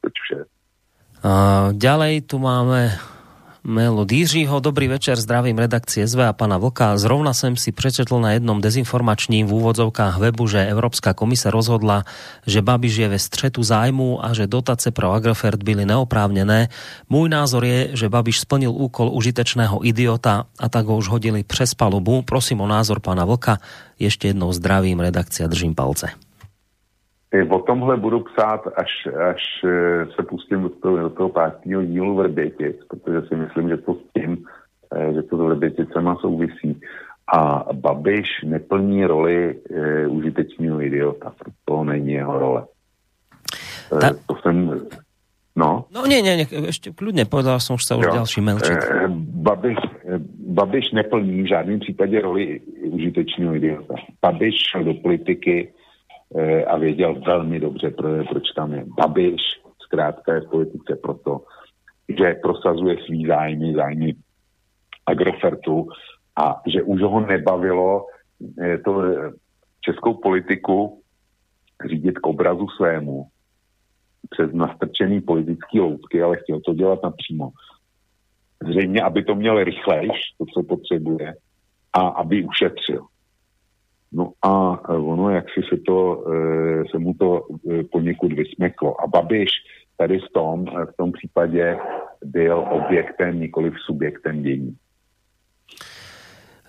Toť 0.00 0.12
vše. 0.22 0.44
Uh, 1.22 1.72
ďalej 1.72 2.26
tu 2.26 2.38
máme 2.38 2.98
mail 3.64 3.94
od. 3.94 4.10
Dobrý 4.60 4.88
večer, 4.88 5.14
zdravím 5.20 5.58
redakcie 5.58 6.06
SV 6.06 6.20
a 6.20 6.32
pana 6.32 6.58
Vlka. 6.58 6.98
Zrovna 6.98 7.34
jsem 7.34 7.56
si 7.56 7.72
přečetl 7.72 8.20
na 8.20 8.32
jednom 8.32 8.60
dezinformačním 8.60 9.46
v 9.46 9.54
úvodzovkách 9.54 10.18
webu, 10.18 10.46
že 10.46 10.66
Európska 10.66 11.14
komise 11.14 11.50
rozhodla, 11.50 12.04
že 12.46 12.62
Babiš 12.62 12.96
je 12.96 13.08
ve 13.08 13.18
střetu 13.18 13.62
zájmu 13.62 14.24
a 14.24 14.34
že 14.34 14.46
dotace 14.46 14.90
pro 14.90 15.12
Agrofert 15.12 15.62
byly 15.62 15.86
neoprávnené. 15.86 16.68
Můj 17.08 17.28
názor 17.28 17.64
je, 17.64 17.96
že 17.96 18.08
Babiš 18.08 18.40
splnil 18.40 18.70
úkol 18.70 19.10
užitečného 19.14 19.86
idiota 19.86 20.44
a 20.58 20.68
tak 20.68 20.86
ho 20.86 20.96
už 20.96 21.08
hodili 21.08 21.42
přes 21.42 21.74
palubu. 21.74 22.22
Prosím 22.22 22.60
o 22.60 22.66
názor 22.66 23.00
pana 23.00 23.24
Vlka. 23.24 23.58
Ještě 23.98 24.28
jednou 24.28 24.52
zdravím, 24.52 25.00
redakcia, 25.00 25.46
držím 25.48 25.74
palce. 25.74 26.10
O 27.50 27.58
tomhle 27.58 27.96
budu 27.96 28.20
psát, 28.20 28.60
až, 28.76 29.08
až 29.30 29.42
eh, 29.64 30.06
se 30.16 30.22
pustím 30.22 30.62
do 30.62 30.68
toho, 30.68 30.96
do 30.96 31.10
toho 31.10 31.28
pátního 31.28 31.84
dílu 31.84 32.16
Vrbětic, 32.16 32.76
protože 32.88 33.28
si 33.28 33.36
myslím, 33.36 33.68
že 33.68 33.76
to 33.76 33.94
s 33.94 34.12
tím, 34.12 34.44
eh, 34.94 35.12
že 35.12 35.22
to 35.22 35.36
s 35.36 35.40
Vrběticema 35.40 36.16
souvisí. 36.16 36.80
A 37.34 37.64
Babiš 37.72 38.26
neplní 38.44 39.06
roli 39.06 39.54
e, 39.70 40.06
užitečného 40.06 40.82
idiota, 40.82 41.32
to 41.64 41.84
není 41.84 42.12
jeho 42.12 42.38
role. 42.38 42.66
Ta... 43.90 44.06
E, 44.06 44.14
to 44.26 44.34
jsem... 44.42 44.80
No? 45.56 45.84
No 45.94 46.06
nie, 46.06 46.20
nie, 46.24 46.36
nie, 46.36 46.48
ešte 46.48 46.96
kľudne 46.96 47.28
povedal 47.28 47.60
som, 47.60 47.76
že 47.76 47.92
sa 47.92 47.94
už 47.96 48.04
jo. 48.08 48.12
ďalší. 48.20 48.40
E, 48.40 49.08
Babiš, 49.44 49.78
Babiš 50.48 50.92
neplní 50.92 51.42
v 51.42 51.48
žádném 51.48 51.80
případě 51.80 52.20
roli 52.20 52.60
užitečného 52.84 53.54
idiota. 53.54 53.94
Babiš 54.20 54.56
do 54.84 54.94
politiky 54.94 55.72
Eh, 55.72 55.81
a 56.66 56.78
věděl 56.78 57.20
velmi 57.26 57.60
dobře, 57.60 57.90
proč 58.28 58.50
tam 58.56 58.72
je. 58.72 58.84
Babiš 59.00 59.40
zkrátka 59.84 60.34
je 60.34 60.40
v 60.40 60.50
politice 60.50 60.96
proto, 61.02 61.40
že 62.08 62.34
prosazuje 62.42 62.96
svý 63.06 63.26
zájmy, 63.26 63.74
zájmy 63.74 64.14
Agrofertu 65.06 65.88
a 66.36 66.60
že 66.66 66.82
už 66.82 67.00
ho 67.02 67.20
nebavilo 67.20 68.06
eh, 68.62 68.78
to 68.78 69.02
eh, 69.02 69.30
českou 69.80 70.14
politiku 70.14 71.02
řídit 71.88 72.18
k 72.18 72.26
obrazu 72.26 72.66
svému 72.76 73.26
přes 74.30 74.52
nastrčený 74.52 75.20
politický 75.20 75.80
loutky, 75.80 76.22
ale 76.22 76.36
chtěl 76.36 76.60
to 76.60 76.74
dělat 76.74 76.98
napřímo. 77.02 77.50
Zřejmě, 78.68 79.02
aby 79.02 79.24
to 79.24 79.34
měl 79.34 79.64
rychlejš, 79.64 80.12
to, 80.38 80.44
co 80.54 80.62
potřebuje, 80.62 81.34
a 81.92 82.00
aby 82.00 82.44
ušetřil. 82.44 83.06
No 84.12 84.32
a 84.42 84.80
ono, 84.88 85.30
jak 85.30 85.44
si 85.50 85.60
se, 85.68 85.80
to, 85.86 86.24
se 86.90 86.98
mu 86.98 87.14
to 87.14 87.46
poněkud 87.92 88.32
vysmeklo. 88.32 89.00
A 89.00 89.06
Babiš 89.06 89.50
tady 89.96 90.18
v 90.18 90.32
tom, 90.34 90.64
v 90.66 90.96
tom 90.96 91.12
případě 91.12 91.78
byl 92.24 92.64
objektem, 92.70 93.40
nikoli 93.40 93.72
subjektem 93.86 94.42
dění. 94.42 94.76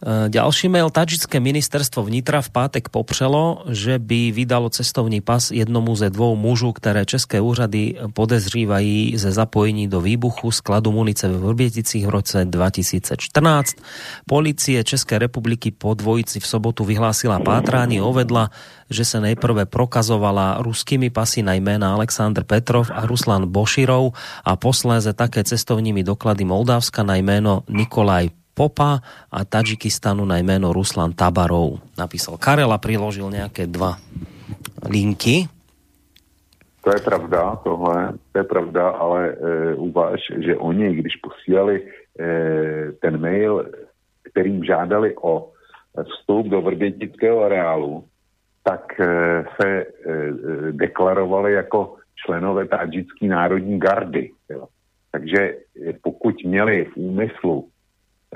E, 0.04 0.28
ďalší 0.28 0.68
mail. 0.68 0.92
Tadžické 0.92 1.40
ministerstvo 1.40 2.04
vnitra 2.04 2.44
v 2.44 2.52
pátek 2.52 2.92
popřelo, 2.92 3.64
že 3.72 3.96
by 3.96 4.36
vydalo 4.36 4.68
cestovní 4.68 5.24
pas 5.24 5.48
jednomu 5.48 5.96
ze 5.96 6.12
dvou 6.12 6.36
mužů, 6.36 6.76
ktoré 6.76 7.08
české 7.08 7.40
úřady 7.40 7.96
podezřívají 8.12 9.16
ze 9.16 9.32
zapojení 9.32 9.88
do 9.88 10.04
výbuchu 10.04 10.52
skladu 10.52 10.92
munice 10.92 11.32
v 11.32 11.40
Vrběticích 11.40 12.04
v 12.08 12.10
roce 12.20 12.46
2014. 12.46 13.76
Policie 14.28 14.84
České 14.84 15.20
republiky 15.20 15.72
po 15.72 15.96
dvojici 15.96 16.40
v 16.40 16.48
sobotu 16.48 16.84
vyhlásila 16.84 17.40
pátrání, 17.40 18.04
ovedla, 18.04 18.52
že 18.92 19.08
sa 19.08 19.24
nejprve 19.24 19.66
prokazovala 19.66 20.60
ruskými 20.60 21.08
pasy 21.10 21.42
na 21.42 21.56
jména 21.56 21.96
Aleksandr 21.96 22.44
Petrov 22.44 22.92
a 22.92 23.08
Ruslan 23.08 23.48
Boširov 23.48 24.12
a 24.44 24.52
posléze 24.60 25.16
také 25.16 25.48
cestovními 25.48 26.04
doklady 26.04 26.44
Moldavska 26.44 27.08
na 27.08 27.16
jméno 27.16 27.64
Nikolaj 27.72 28.43
Popa 28.54 29.02
a 29.32 29.46
Tadžikistanu 29.46 30.26
na 30.26 30.38
jméno 30.38 30.74
Ruslan 30.74 31.14
Tabarov. 31.14 31.82
Napísal 31.98 32.38
Karel 32.38 32.74
a 32.74 32.78
priložil 32.78 33.32
nějaké 33.32 33.68
dva 33.68 33.98
linky. 34.90 35.50
To 36.84 36.90
je 36.90 37.02
pravda, 37.02 37.56
tohle, 37.64 38.14
to 38.32 38.38
je 38.40 38.44
pravda, 38.44 38.90
ale 38.90 39.30
e, 39.30 39.36
uváž, 39.76 40.20
že 40.46 40.58
oni, 40.58 40.96
když 40.96 41.16
posílali 41.16 41.82
e, 41.82 41.88
ten 42.92 43.22
mail, 43.22 43.72
kterým 44.32 44.64
žádali 44.64 45.16
o 45.22 45.52
vstup 46.04 46.48
do 46.48 46.62
vrbětického 46.62 47.44
areálu, 47.44 48.04
tak 48.64 49.00
e, 49.00 49.06
se 49.62 49.70
e, 49.70 49.86
deklarovali 50.72 51.54
jako 51.54 51.96
členové 52.26 52.68
tadžické 52.68 53.28
národní 53.28 53.80
gardy. 53.80 54.32
Jo. 54.50 54.68
Takže 55.12 55.40
e, 55.40 55.58
pokud 56.04 56.36
měli 56.44 56.86
v 56.86 56.98
úmyslu 56.98 57.70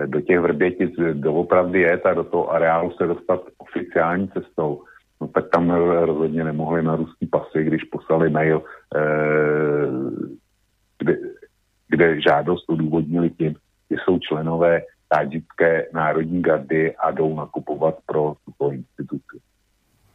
do 0.06 0.22
těch 0.22 0.40
Vrbětic 0.40 0.92
doopravdy 1.14 1.82
jet 1.82 2.06
a 2.06 2.14
do 2.14 2.24
toho 2.24 2.52
areálu 2.52 2.92
se 2.92 3.08
dostat 3.08 3.42
oficiální 3.58 4.28
cestou, 4.28 4.84
no 5.22 5.28
tak 5.28 5.50
tam 5.50 5.70
rozhodně 6.06 6.44
nemohli 6.44 6.84
na 6.84 6.96
ruský 6.96 7.26
pasy, 7.28 7.64
když 7.64 7.84
poslali 7.84 8.30
mail, 8.30 8.64
eh, 8.96 9.88
kde, 11.00 11.18
kde 11.90 12.22
žádost 12.22 12.70
odůvodnili 12.70 13.30
tím, 13.30 13.56
že 13.92 13.98
jsou 14.04 14.20
členové 14.20 14.82
tádžické 15.10 15.88
národní 15.94 16.42
gardy 16.42 16.96
a 16.96 17.12
jdou 17.12 17.36
nakupovat 17.36 17.96
pro 18.06 18.34
tuto 18.46 18.72
instituci. 18.72 19.27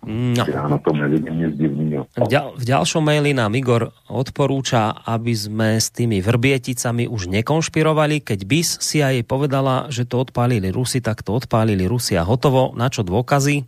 No. 0.02 0.42
Ja 0.42 0.66
na 0.66 0.82
tom 0.82 0.98
nevidím 0.98 1.46
nic 1.46 1.54
divného. 1.54 2.10
V, 2.18 2.26
ďal, 2.26 2.58
v 2.58 2.64
ďalšom 2.66 3.06
maili 3.06 3.38
nám 3.38 3.54
Igor 3.54 3.94
odporúča, 4.10 5.06
aby 5.06 5.30
sme 5.30 5.78
s 5.78 5.94
tými 5.94 6.18
vrbieticami 6.18 7.06
už 7.06 7.30
nekonšpirovali. 7.30 8.26
Keď 8.26 8.40
BIS 8.42 8.82
si 8.82 8.98
aj 8.98 9.22
povedala, 9.30 9.86
že 9.94 10.02
to 10.02 10.26
odpálili 10.26 10.74
Rusi, 10.74 10.98
tak 10.98 11.22
to 11.22 11.38
odpálili 11.38 11.86
Rusi 11.86 12.18
a 12.18 12.26
hotovo. 12.26 12.74
Na 12.74 12.90
čo 12.90 13.06
dôkazy? 13.06 13.62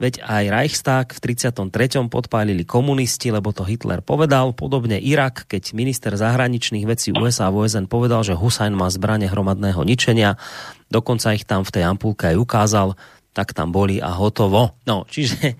Veď 0.00 0.24
aj 0.24 0.44
Reichstag 0.48 1.06
v 1.12 1.36
33. 1.36 2.08
podpálili 2.08 2.64
komunisti, 2.64 3.28
lebo 3.28 3.52
to 3.52 3.68
Hitler 3.68 4.00
povedal. 4.00 4.56
Podobne 4.56 4.96
Irak, 4.96 5.44
keď 5.44 5.76
minister 5.76 6.16
zahraničných 6.16 6.88
vecí 6.88 7.12
USA 7.12 7.48
a 7.48 7.52
OSN 7.52 7.84
povedal, 7.84 8.24
že 8.24 8.32
Hussein 8.32 8.72
má 8.72 8.88
zbranie 8.88 9.28
hromadného 9.28 9.84
ničenia. 9.84 10.40
Dokonca 10.88 11.36
ich 11.36 11.44
tam 11.44 11.68
v 11.68 11.72
tej 11.76 11.84
ampulke 11.84 12.32
aj 12.32 12.36
ukázal 12.40 12.88
tak 13.30 13.54
tam 13.54 13.70
boli 13.70 14.02
a 14.02 14.10
hotovo. 14.14 14.78
No, 14.84 15.06
čiže 15.06 15.54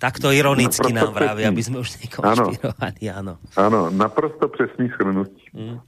takto 0.00 0.32
ironicky 0.32 0.90
nám 0.96 1.12
vraví, 1.12 1.44
aby 1.44 1.60
sme 1.60 1.84
už 1.84 2.00
nekonšpirovali, 2.00 3.02
áno. 3.12 3.36
Áno, 3.54 3.92
naprosto 3.92 4.48
presný 4.48 4.88
shrnutí. 4.96 5.52
Mm. 5.52 5.78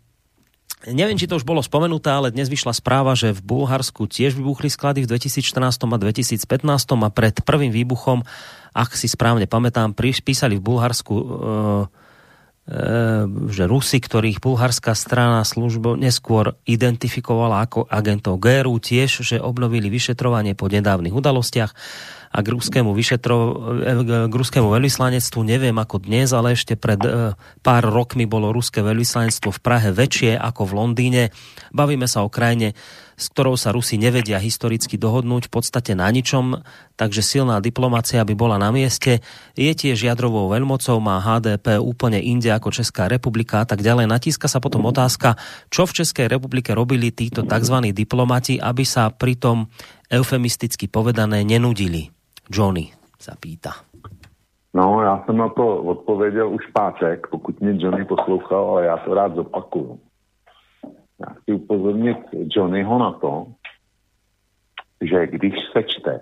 Neviem, 0.82 1.14
či 1.14 1.30
to 1.30 1.38
už 1.38 1.46
bolo 1.46 1.62
spomenuté, 1.62 2.10
ale 2.10 2.34
dnes 2.34 2.50
vyšla 2.50 2.74
správa, 2.74 3.14
že 3.14 3.30
v 3.30 3.38
Bulharsku 3.38 4.10
tiež 4.10 4.34
vybuchli 4.34 4.66
sklady 4.66 5.06
v 5.06 5.14
2014 5.14 5.78
a 5.78 5.98
2015 5.98 6.42
a 7.06 7.08
pred 7.14 7.38
prvým 7.46 7.70
výbuchom, 7.70 8.26
ak 8.74 8.90
si 8.98 9.06
správne 9.06 9.46
pamätám, 9.46 9.94
písali 9.94 10.58
v 10.58 10.66
Bulharsku 10.66 11.14
e, 11.14 11.24
že 13.50 13.66
Rusi, 13.66 13.98
ktorých 13.98 14.38
bulharská 14.38 14.94
strana 14.94 15.42
službo 15.42 15.98
neskôr 15.98 16.54
identifikovala 16.62 17.66
ako 17.66 17.90
agentov 17.90 18.38
GRU, 18.38 18.78
tiež, 18.78 19.26
že 19.26 19.42
obnovili 19.42 19.90
vyšetrovanie 19.90 20.54
po 20.54 20.70
nedávnych 20.70 21.10
udalostiach 21.10 21.74
a 22.32 22.38
k 22.40 22.48
ruskému, 22.48 22.96
vyšetro, 22.96 23.36
k 24.00 24.32
ruskému 24.32 24.72
veľvyslanectvu, 24.72 25.40
neviem 25.44 25.76
ako 25.76 26.00
dnes, 26.00 26.32
ale 26.32 26.56
ešte 26.56 26.80
pred 26.80 26.96
e, 27.04 27.36
pár 27.60 27.84
rokmi 27.84 28.24
bolo 28.24 28.56
ruské 28.56 28.80
veľvyslanectvo 28.80 29.52
v 29.52 29.60
Prahe 29.60 29.92
väčšie 29.92 30.40
ako 30.40 30.64
v 30.64 30.72
Londýne. 30.72 31.22
Bavíme 31.76 32.08
sa 32.08 32.24
o 32.24 32.32
krajine, 32.32 32.72
s 33.22 33.30
ktorou 33.30 33.54
sa 33.54 33.70
Rusi 33.70 33.94
nevedia 33.94 34.42
historicky 34.42 34.98
dohodnúť 34.98 35.46
v 35.46 35.52
podstate 35.54 35.94
na 35.94 36.10
ničom, 36.10 36.58
takže 36.98 37.22
silná 37.22 37.62
diplomácia 37.62 38.18
by 38.26 38.34
bola 38.34 38.58
na 38.58 38.74
mieste. 38.74 39.22
Je 39.54 39.70
tiež 39.70 40.02
jadrovou 40.02 40.50
veľmocou, 40.50 40.98
má 40.98 41.22
HDP 41.22 41.78
úplne 41.78 42.18
inde 42.18 42.50
ako 42.50 42.74
Česká 42.74 43.06
republika 43.06 43.62
a 43.62 43.66
tak 43.70 43.86
ďalej. 43.86 44.10
Natíska 44.10 44.50
sa 44.50 44.58
potom 44.58 44.82
otázka, 44.90 45.38
čo 45.70 45.86
v 45.86 46.02
Českej 46.02 46.26
republike 46.26 46.74
robili 46.74 47.14
títo 47.14 47.46
tzv. 47.46 47.94
diplomati, 47.94 48.58
aby 48.58 48.82
sa 48.82 49.14
pritom 49.14 49.70
eufemisticky 50.10 50.90
povedané 50.90 51.46
nenudili. 51.46 52.10
Johnny 52.50 52.90
sa 53.22 53.38
pýta. 53.38 53.86
No, 54.74 55.02
já 55.02 55.22
jsem 55.24 55.36
na 55.36 55.48
to 55.48 55.76
odpověděl 55.76 56.50
už 56.50 56.66
pátek, 56.72 57.26
pokud 57.26 57.60
mě 57.60 57.72
Johnny 57.76 58.04
poslouchal, 58.04 58.64
ale 58.64 58.84
já 58.84 58.96
to 58.96 59.14
rád 59.14 59.34
zopakuju. 59.34 59.98
Já 61.26 61.34
chci 61.34 61.52
upozornit 61.52 62.18
Johnnyho 62.32 62.98
na 62.98 63.12
to, 63.12 63.46
že 65.00 65.26
když 65.26 65.54
se 65.72 65.82
čte 65.82 66.20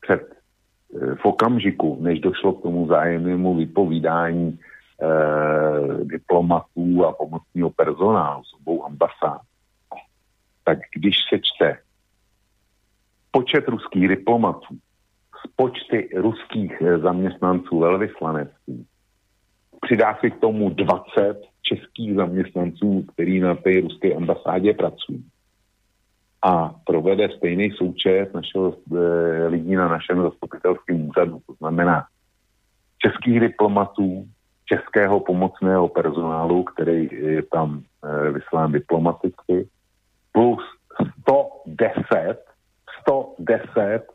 před, 0.00 0.22
eh, 0.22 1.14
v 1.14 1.24
okamžiku, 1.24 1.98
než 2.00 2.20
došlo 2.20 2.52
k 2.52 2.62
tomu 2.62 2.86
zájemnému 2.86 3.54
vypovídání 3.54 4.58
eh, 5.02 6.04
diplomatů 6.04 7.04
a 7.04 7.12
pomocního 7.12 7.70
personálu 7.70 8.44
z 8.44 8.54
obou 8.60 8.84
ambasád, 8.84 9.40
tak 10.64 10.78
když 10.94 11.16
se 11.30 11.38
čte 11.38 11.78
počet 13.30 13.68
ruských 13.68 14.08
diplomatů 14.08 14.78
počty 15.56 16.08
ruských 16.16 16.82
eh, 16.82 16.98
zaměstnanců 16.98 17.78
velvyslanectví. 17.78 18.86
Přidá 19.80 20.18
si 20.20 20.30
k 20.30 20.40
tomu 20.40 20.70
20 20.70 21.47
českých 21.68 22.14
zaměstnanců, 22.14 23.04
který 23.12 23.40
na 23.40 23.54
té 23.54 23.80
ruské 23.80 24.14
ambasádě 24.14 24.74
pracují. 24.74 25.24
A 26.42 26.74
provede 26.86 27.28
stejný 27.36 27.70
součet 27.70 28.34
našeho, 28.34 28.76
e, 28.96 29.46
lidí 29.46 29.74
na 29.74 29.88
našem 29.88 30.22
zastupitelském 30.22 31.08
úřadu, 31.08 31.40
to 31.46 31.52
znamená 31.54 32.04
českých 32.98 33.40
diplomatů, 33.40 34.26
českého 34.64 35.20
pomocného 35.20 35.88
personálu, 35.88 36.64
který 36.64 37.08
je 37.12 37.42
tam 37.42 37.82
e, 37.82 38.30
vyslán 38.30 38.72
diplomaticky, 38.72 39.68
plus 40.32 40.62
110, 41.20 42.38
110 43.00 44.06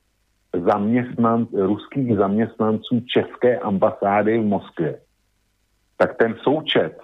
zaměstnan, 0.54 1.48
ruských 1.54 2.16
zaměstnanců 2.16 3.02
České 3.08 3.60
ambasády 3.60 4.40
v 4.40 4.46
Moskvě, 4.46 5.00
tak 5.98 6.18
ten 6.18 6.36
součet 6.44 7.02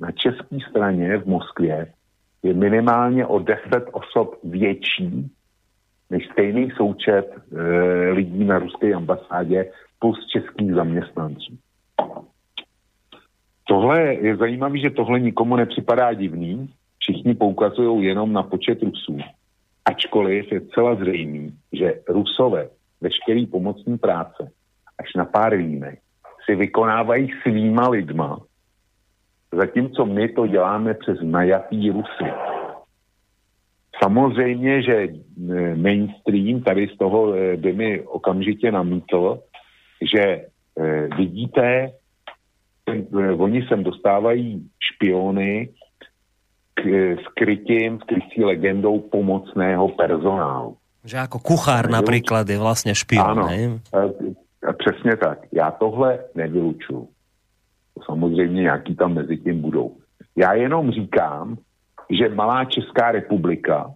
na 0.00 0.10
české 0.10 0.56
straně 0.70 1.18
v 1.18 1.26
Moskvě 1.26 1.92
je 2.42 2.54
minimálně 2.54 3.26
o 3.26 3.38
10 3.38 3.60
osob 3.92 4.38
větší 4.44 5.30
než 6.10 6.28
stejný 6.32 6.70
součet 6.76 7.26
e, 7.32 8.10
lidí 8.10 8.44
na 8.44 8.58
ruské 8.58 8.94
ambasádě 8.94 9.70
plus 9.98 10.26
českých 10.26 10.72
zaměstnanců. 10.72 11.58
Tohle 13.68 14.14
je 14.14 14.36
zajímavé, 14.36 14.78
že 14.78 14.90
tohle 14.90 15.20
nikomu 15.20 15.56
nepřipadá 15.56 16.12
divný. 16.12 16.70
Všichni 16.98 17.34
poukazují 17.34 18.06
jenom 18.06 18.32
na 18.32 18.42
počet 18.42 18.82
Rusů. 18.82 19.18
Ačkoliv 19.84 20.52
je 20.52 20.60
celá 20.60 20.94
zřejmý, 20.94 21.54
že 21.72 21.94
Rusové 22.08 22.68
veškerý 23.00 23.46
pomocní 23.46 23.98
práce, 23.98 24.50
až 24.98 25.14
na 25.16 25.24
pár 25.24 25.56
výjimek, 25.56 25.98
si 26.44 26.54
vykonávají 26.54 27.30
svýma 27.42 27.88
lidma, 27.88 28.40
zatímco 29.56 30.06
my 30.06 30.28
to 30.28 30.46
děláme 30.46 30.94
přes 30.94 31.18
najatý 31.22 31.90
Rusy. 31.90 32.30
Samozřejmě, 34.02 34.82
že 34.82 34.94
e, 34.94 35.08
mainstream 35.76 36.62
tady 36.62 36.88
z 36.94 36.98
toho 36.98 37.34
e, 37.34 37.56
by 37.56 37.72
mi 37.72 38.00
okamžitě 38.00 38.72
namítl, 38.72 39.38
že 40.12 40.20
e, 40.20 40.46
vidíte, 41.16 41.90
oni 43.38 43.66
sem 43.68 43.84
dostávají 43.84 44.68
špiony 44.80 45.68
k 46.74 47.16
skrytím, 47.24 47.98
skrytí 48.00 48.44
legendou 48.44 49.00
pomocného 49.00 49.88
personálu. 49.88 50.76
Že 51.04 51.16
jako 51.16 51.38
kuchár 51.38 51.90
například 51.90 52.48
je 52.48 52.58
vlastně 52.58 52.94
špion, 52.94 53.30
Ano, 53.30 53.46
ne? 53.46 53.80
přesně 54.78 55.16
tak. 55.16 55.38
Já 55.52 55.70
tohle 55.70 56.18
nevylučuju. 56.34 57.08
Samozřejmě 58.04 58.62
nějaký 58.62 58.96
tam 58.96 59.14
mezi 59.14 59.36
tím 59.36 59.60
budou. 59.60 59.96
Já 60.36 60.54
jenom 60.54 60.90
říkám, 60.90 61.56
že 62.10 62.28
malá 62.28 62.64
Česká 62.64 63.12
republika 63.12 63.94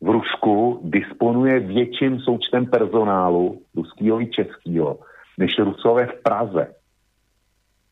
v 0.00 0.08
Rusku 0.08 0.80
disponuje 0.84 1.60
větším 1.60 2.20
součtem 2.20 2.66
personálu 2.66 3.62
ruského 3.74 4.20
i 4.20 4.26
českého, 4.26 4.98
než 5.38 5.58
Rusové 5.58 6.06
v 6.06 6.22
Praze. 6.22 6.74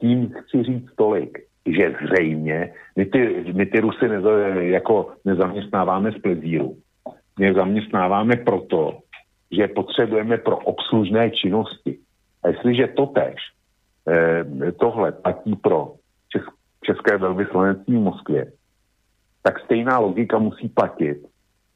Tím 0.00 0.30
chci 0.30 0.62
říct 0.62 0.94
tolik, 0.96 1.38
že 1.66 1.94
zřejmě 2.02 2.72
my 2.96 3.06
ty, 3.06 3.44
my 3.52 3.66
ty 3.66 3.80
Rusy 3.80 4.08
neza, 4.08 4.30
jako 4.54 5.12
nezaměstnáváme 5.24 6.12
z 6.12 6.18
plezíru. 6.18 6.76
My 7.38 7.54
zaměstnáváme 7.54 8.36
proto, 8.36 8.98
že 9.50 9.68
potřebujeme 9.68 10.38
pro 10.38 10.56
obslužné 10.56 11.30
činnosti. 11.30 11.98
A 12.42 12.48
jestliže 12.48 12.86
totež 12.86 13.34
eh, 13.34 13.57
tohle 14.80 15.12
platí 15.12 15.56
pro 15.56 15.92
Česk, 16.28 16.48
České 16.84 17.18
velvyslanectví 17.18 17.96
v 17.96 18.00
Moskvě, 18.00 18.52
tak 19.42 19.60
stejná 19.60 19.98
logika 19.98 20.38
musí 20.38 20.68
platit 20.68 21.18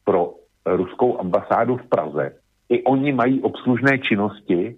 pro 0.04 0.34
ruskou 0.66 1.20
ambasádu 1.20 1.76
v 1.76 1.88
Praze. 1.88 2.32
I 2.68 2.82
oni 2.82 3.12
mají 3.12 3.40
obslužné 3.42 3.98
činnosti, 3.98 4.76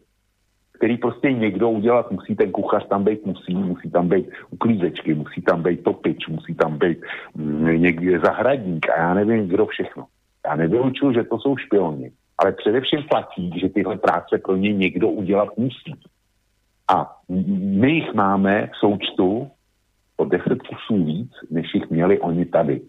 který 0.72 0.96
prostě 0.96 1.32
někdo 1.32 1.70
udělat 1.70 2.10
musí, 2.10 2.36
ten 2.36 2.52
kuchař 2.52 2.88
tam 2.88 3.04
být 3.04 3.26
musí, 3.26 3.54
musí 3.54 3.90
tam 3.90 4.08
být 4.08 4.26
uklízečky, 4.50 5.14
musí 5.14 5.42
tam 5.42 5.62
být 5.62 5.84
topič, 5.84 6.28
musí 6.28 6.54
tam 6.54 6.78
být 6.78 6.98
mm, 7.34 7.82
někde 7.82 8.20
zahradník 8.20 8.88
a 8.88 9.00
já 9.00 9.14
nevím, 9.14 9.48
kdo 9.48 9.66
všechno. 9.66 10.06
Já 10.46 10.56
nevylučuju, 10.56 11.12
že 11.12 11.24
to 11.24 11.38
jsou 11.38 11.56
špioni, 11.56 12.10
ale 12.38 12.52
především 12.52 13.02
platí, 13.02 13.60
že 13.60 13.68
tyhle 13.68 13.96
práce 13.96 14.38
pro 14.44 14.56
ně 14.56 14.72
někdo 14.72 15.08
udělat 15.08 15.48
musí. 15.56 15.94
A 16.88 17.16
my 17.80 17.90
jich 17.92 18.14
máme 18.14 18.66
v 18.66 18.76
součtu 18.76 19.50
o 20.16 20.24
deset 20.24 20.58
kusů 20.62 21.04
víc, 21.04 21.30
než 21.50 21.74
jich 21.74 21.90
měli 21.90 22.20
oni 22.20 22.44
tady. 22.44 22.80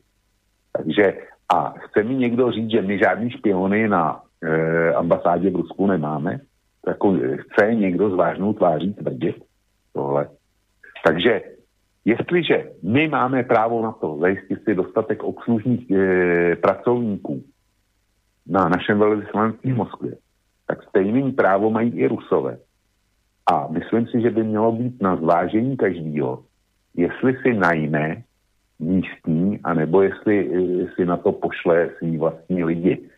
Takže 0.72 1.14
a 1.54 1.70
chce 1.70 2.04
mi 2.04 2.16
někdo 2.16 2.52
říct, 2.52 2.72
že 2.72 2.82
my 2.82 3.00
žádný 3.00 3.32
špiony 3.32 3.88
na 3.88 4.22
e, 4.43 4.93
ambasádě 4.93 5.50
v 5.50 5.56
Rusku 5.56 5.88
nemáme? 5.88 6.39
Jako 6.88 7.18
chce 7.38 7.76
někdo 7.76 8.10
s 8.10 8.16
vážnou 8.16 8.54
tváří 8.54 8.93
tvrdit 8.93 9.36
tohle? 9.93 10.30
Takže 11.06 11.41
jestliže 12.06 12.72
my 12.84 13.08
máme 13.08 13.43
právo 13.43 13.82
na 13.82 13.91
to 13.91 14.18
zajistit 14.18 14.64
si 14.64 14.76
dostatek 14.76 15.24
obslužných 15.24 15.91
e, 15.91 16.56
pracovníků 16.56 17.43
na 18.48 18.70
našem 18.70 19.00
velvyslanectví 19.00 19.72
v 19.72 19.76
Moskvě, 19.76 20.18
tak 20.68 20.84
stejný 20.84 21.32
právo 21.32 21.70
mají 21.70 21.91
i 22.00 22.08
Rusové. 22.08 22.58
A 23.52 23.68
myslím 23.68 24.08
si, 24.08 24.22
že 24.22 24.30
by 24.30 24.43
mělo 24.43 24.72
být 24.72 25.02
na 25.02 25.16
zvážení 25.16 25.78
každého, 25.78 26.43
jestli 26.96 27.38
si 27.41 27.54
najme 27.54 28.24
místní, 28.80 29.60
anebo 29.64 30.02
jestli, 30.02 30.36
jestli 30.78 31.06
na 31.06 31.18
to 31.18 31.32
pošle 31.32 31.89
svý 31.98 32.18
vlastní 32.18 32.64
lidi. 32.64 33.10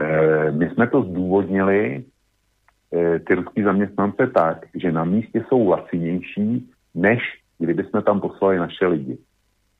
E, 0.00 0.50
my 0.50 0.70
jsme 0.70 0.86
to 0.86 1.02
zdůvodnili, 1.02 2.04
e, 2.92 3.18
ty 3.18 3.34
ruský 3.34 3.62
zaměstnance, 3.62 4.26
tak, 4.34 4.66
že 4.74 4.92
na 4.92 5.04
místě 5.04 5.44
jsou 5.48 5.68
lacinější, 5.68 6.70
než 6.94 7.20
kdyby 7.58 7.84
jsme 7.84 8.02
tam 8.02 8.20
poslali 8.20 8.58
naše 8.58 8.86
lidi. 8.86 9.18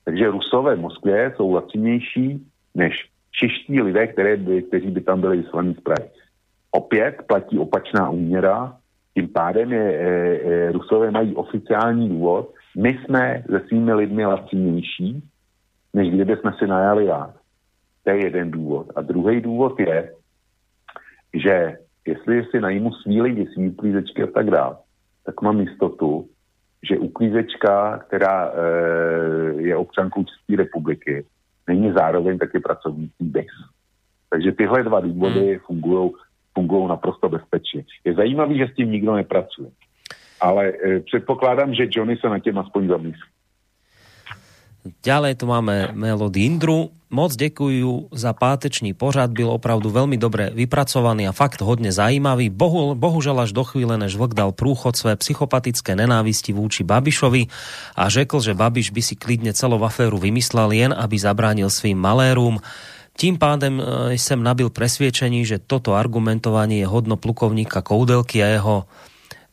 Takže 0.05 0.31
Rusové 0.31 0.75
v 0.75 0.79
Moskvě 0.79 1.33
jsou 1.35 1.53
lacinější 1.53 2.47
než 2.75 3.09
čeští 3.31 3.81
lidé, 3.81 4.07
které 4.07 4.37
by, 4.37 4.61
kteří 4.61 4.91
by 4.91 5.01
tam 5.01 5.21
byli 5.21 5.37
vyslaní 5.37 5.73
z 5.73 5.79
Prahy. 5.79 6.09
Opět 6.71 7.15
platí 7.27 7.59
opačná 7.59 8.09
úměra, 8.09 8.77
tím 9.13 9.27
pádem 9.27 9.73
je, 9.73 9.93
e, 9.93 10.07
e, 10.07 10.71
Rusové 10.71 11.11
mají 11.11 11.35
oficiální 11.35 12.09
důvod, 12.09 12.53
my 12.77 12.89
jsme 12.89 13.43
se 13.49 13.59
svými 13.67 13.93
lidmi 13.93 14.25
lacinější, 14.25 15.23
než 15.93 16.09
kdyby 16.09 16.35
jsme 16.35 16.53
si 16.59 16.67
najali 16.67 17.07
vás. 17.07 17.31
To 18.03 18.09
je 18.09 18.23
jeden 18.23 18.51
důvod. 18.51 18.87
A 18.95 19.01
druhý 19.01 19.41
důvod 19.41 19.79
je, 19.79 20.13
že 21.33 21.77
jestli 22.07 22.45
si 22.51 22.59
najmu 22.59 22.91
svý 22.93 23.21
lidi, 23.21 23.47
svý 23.53 23.69
uklízečky 23.69 24.23
a 24.23 24.27
tak 24.27 24.49
dále, 24.49 24.75
tak 25.25 25.41
mám 25.41 25.59
jistotu, 25.59 26.29
že 26.89 26.97
uklízečka, 26.97 27.97
která 27.97 28.47
e, 28.47 28.53
je 29.61 29.75
občankou 29.75 30.23
České 30.23 30.55
republiky, 30.55 31.25
není 31.67 31.91
zároveň 31.91 32.37
taky 32.37 32.59
pracovnící 32.59 33.23
BIS. 33.23 33.53
Takže 34.29 34.51
tyhle 34.51 34.83
dva 34.83 34.99
důvody 34.99 35.49
hmm. 35.49 35.59
fungují 35.59 36.11
naprosto 36.87 37.29
bezpečně. 37.29 37.83
Je 38.05 38.13
zajímavé, 38.13 38.55
že 38.55 38.67
s 38.67 38.75
tím 38.75 38.91
nikdo 38.91 39.15
nepracuje 39.15 39.71
ale 40.41 40.73
e, 40.73 40.99
předpokládám, 40.99 41.73
že 41.73 41.87
Johnny 41.89 42.17
se 42.17 42.29
na 42.29 42.39
těm 42.39 42.57
aspoň 42.57 42.87
zamyslí. 42.87 43.29
Ďalej 45.05 45.35
tu 45.35 45.45
máme 45.45 45.93
Melody 45.93 46.41
Indru. 46.41 46.89
Moc 47.09 47.35
děkuju 47.35 48.07
za 48.11 48.33
pátečný 48.33 48.93
pořad, 48.93 49.31
byl 49.31 49.49
opravdu 49.49 49.89
velmi 49.89 50.17
dobře 50.17 50.49
vypracovaný 50.53 51.27
a 51.27 51.31
fakt 51.31 51.61
hodně 51.61 51.91
zajímavý. 51.91 52.49
Bohu, 52.49 52.95
bohužel 52.95 53.39
až 53.39 53.53
do 53.53 53.63
chvíle, 53.63 53.97
než 53.97 54.15
vlk 54.15 54.33
dal 54.33 54.51
průchod 54.51 54.95
své 54.95 55.15
psychopatické 55.15 55.95
nenávisti 55.95 56.53
vůči 56.53 56.83
Babišovi 56.83 57.45
a 57.95 58.09
řekl, 58.09 58.41
že 58.41 58.53
Babiš 58.53 58.89
by 58.89 59.01
si 59.01 59.15
klidně 59.15 59.53
celou 59.53 59.83
aféru 59.83 60.17
vymyslel 60.17 60.71
jen, 60.71 60.95
aby 60.97 61.19
zabránil 61.19 61.69
svým 61.69 61.97
malérům. 61.97 62.57
Tím 63.21 63.37
pádem 63.37 63.77
e, 63.77 64.13
jsem 64.17 64.43
nabil 64.43 64.69
presvědčení, 64.69 65.45
že 65.45 65.61
toto 65.61 65.93
argumentování 65.93 66.79
je 66.79 66.87
hodno 66.87 67.17
plukovníka 67.17 67.81
Koudelky 67.81 68.43
a 68.43 68.47
jeho 68.47 68.85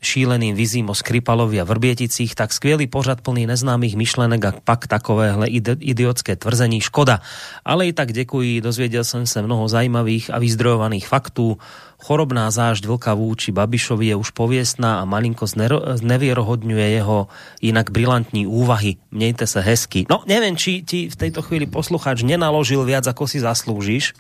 šíleným 0.01 0.57
vizím 0.57 0.89
o 0.89 0.95
Skripalovi 0.95 1.61
a 1.61 1.69
Vrbieticích, 1.69 2.35
tak 2.35 2.53
skvělý 2.53 2.87
pořad 2.87 3.21
plný 3.21 3.47
neznámých 3.47 3.97
myšlenek 3.97 4.45
a 4.45 4.55
pak 4.65 4.87
takovéhle 4.87 5.53
idiotské 5.85 6.37
tvrzení 6.37 6.81
škoda. 6.81 7.21
Ale 7.65 7.87
i 7.87 7.93
tak 7.93 8.13
děkuji, 8.13 8.61
dozvěděl 8.61 9.05
jsem 9.05 9.27
se 9.27 9.43
mnoho 9.43 9.69
zajímavých 9.69 10.35
a 10.35 10.39
vyzdrojovaných 10.39 11.09
faktů. 11.09 11.59
Chorobná 11.99 12.51
zážď 12.51 12.87
Vlka 12.87 13.15
vůči 13.15 13.53
Babišovi 13.53 14.07
je 14.07 14.17
už 14.17 14.31
pověstná 14.31 15.03
a 15.03 15.05
malinko 15.05 15.47
znevierohodňuje 15.95 16.87
jeho 16.89 17.27
jinak 17.63 17.91
brilantní 17.91 18.47
úvahy. 18.47 18.97
Mějte 19.11 19.47
se 19.47 19.61
hezky. 19.61 20.07
No, 20.11 20.23
nevím, 20.27 20.57
či 20.57 20.83
ti 20.87 21.11
v 21.11 21.17
této 21.17 21.43
chvíli 21.43 21.67
posluchač 21.67 22.23
nenaložil 22.23 22.87
viac, 22.87 23.03
ako 23.11 23.27
si 23.27 23.43
zaslúžiš, 23.43 24.15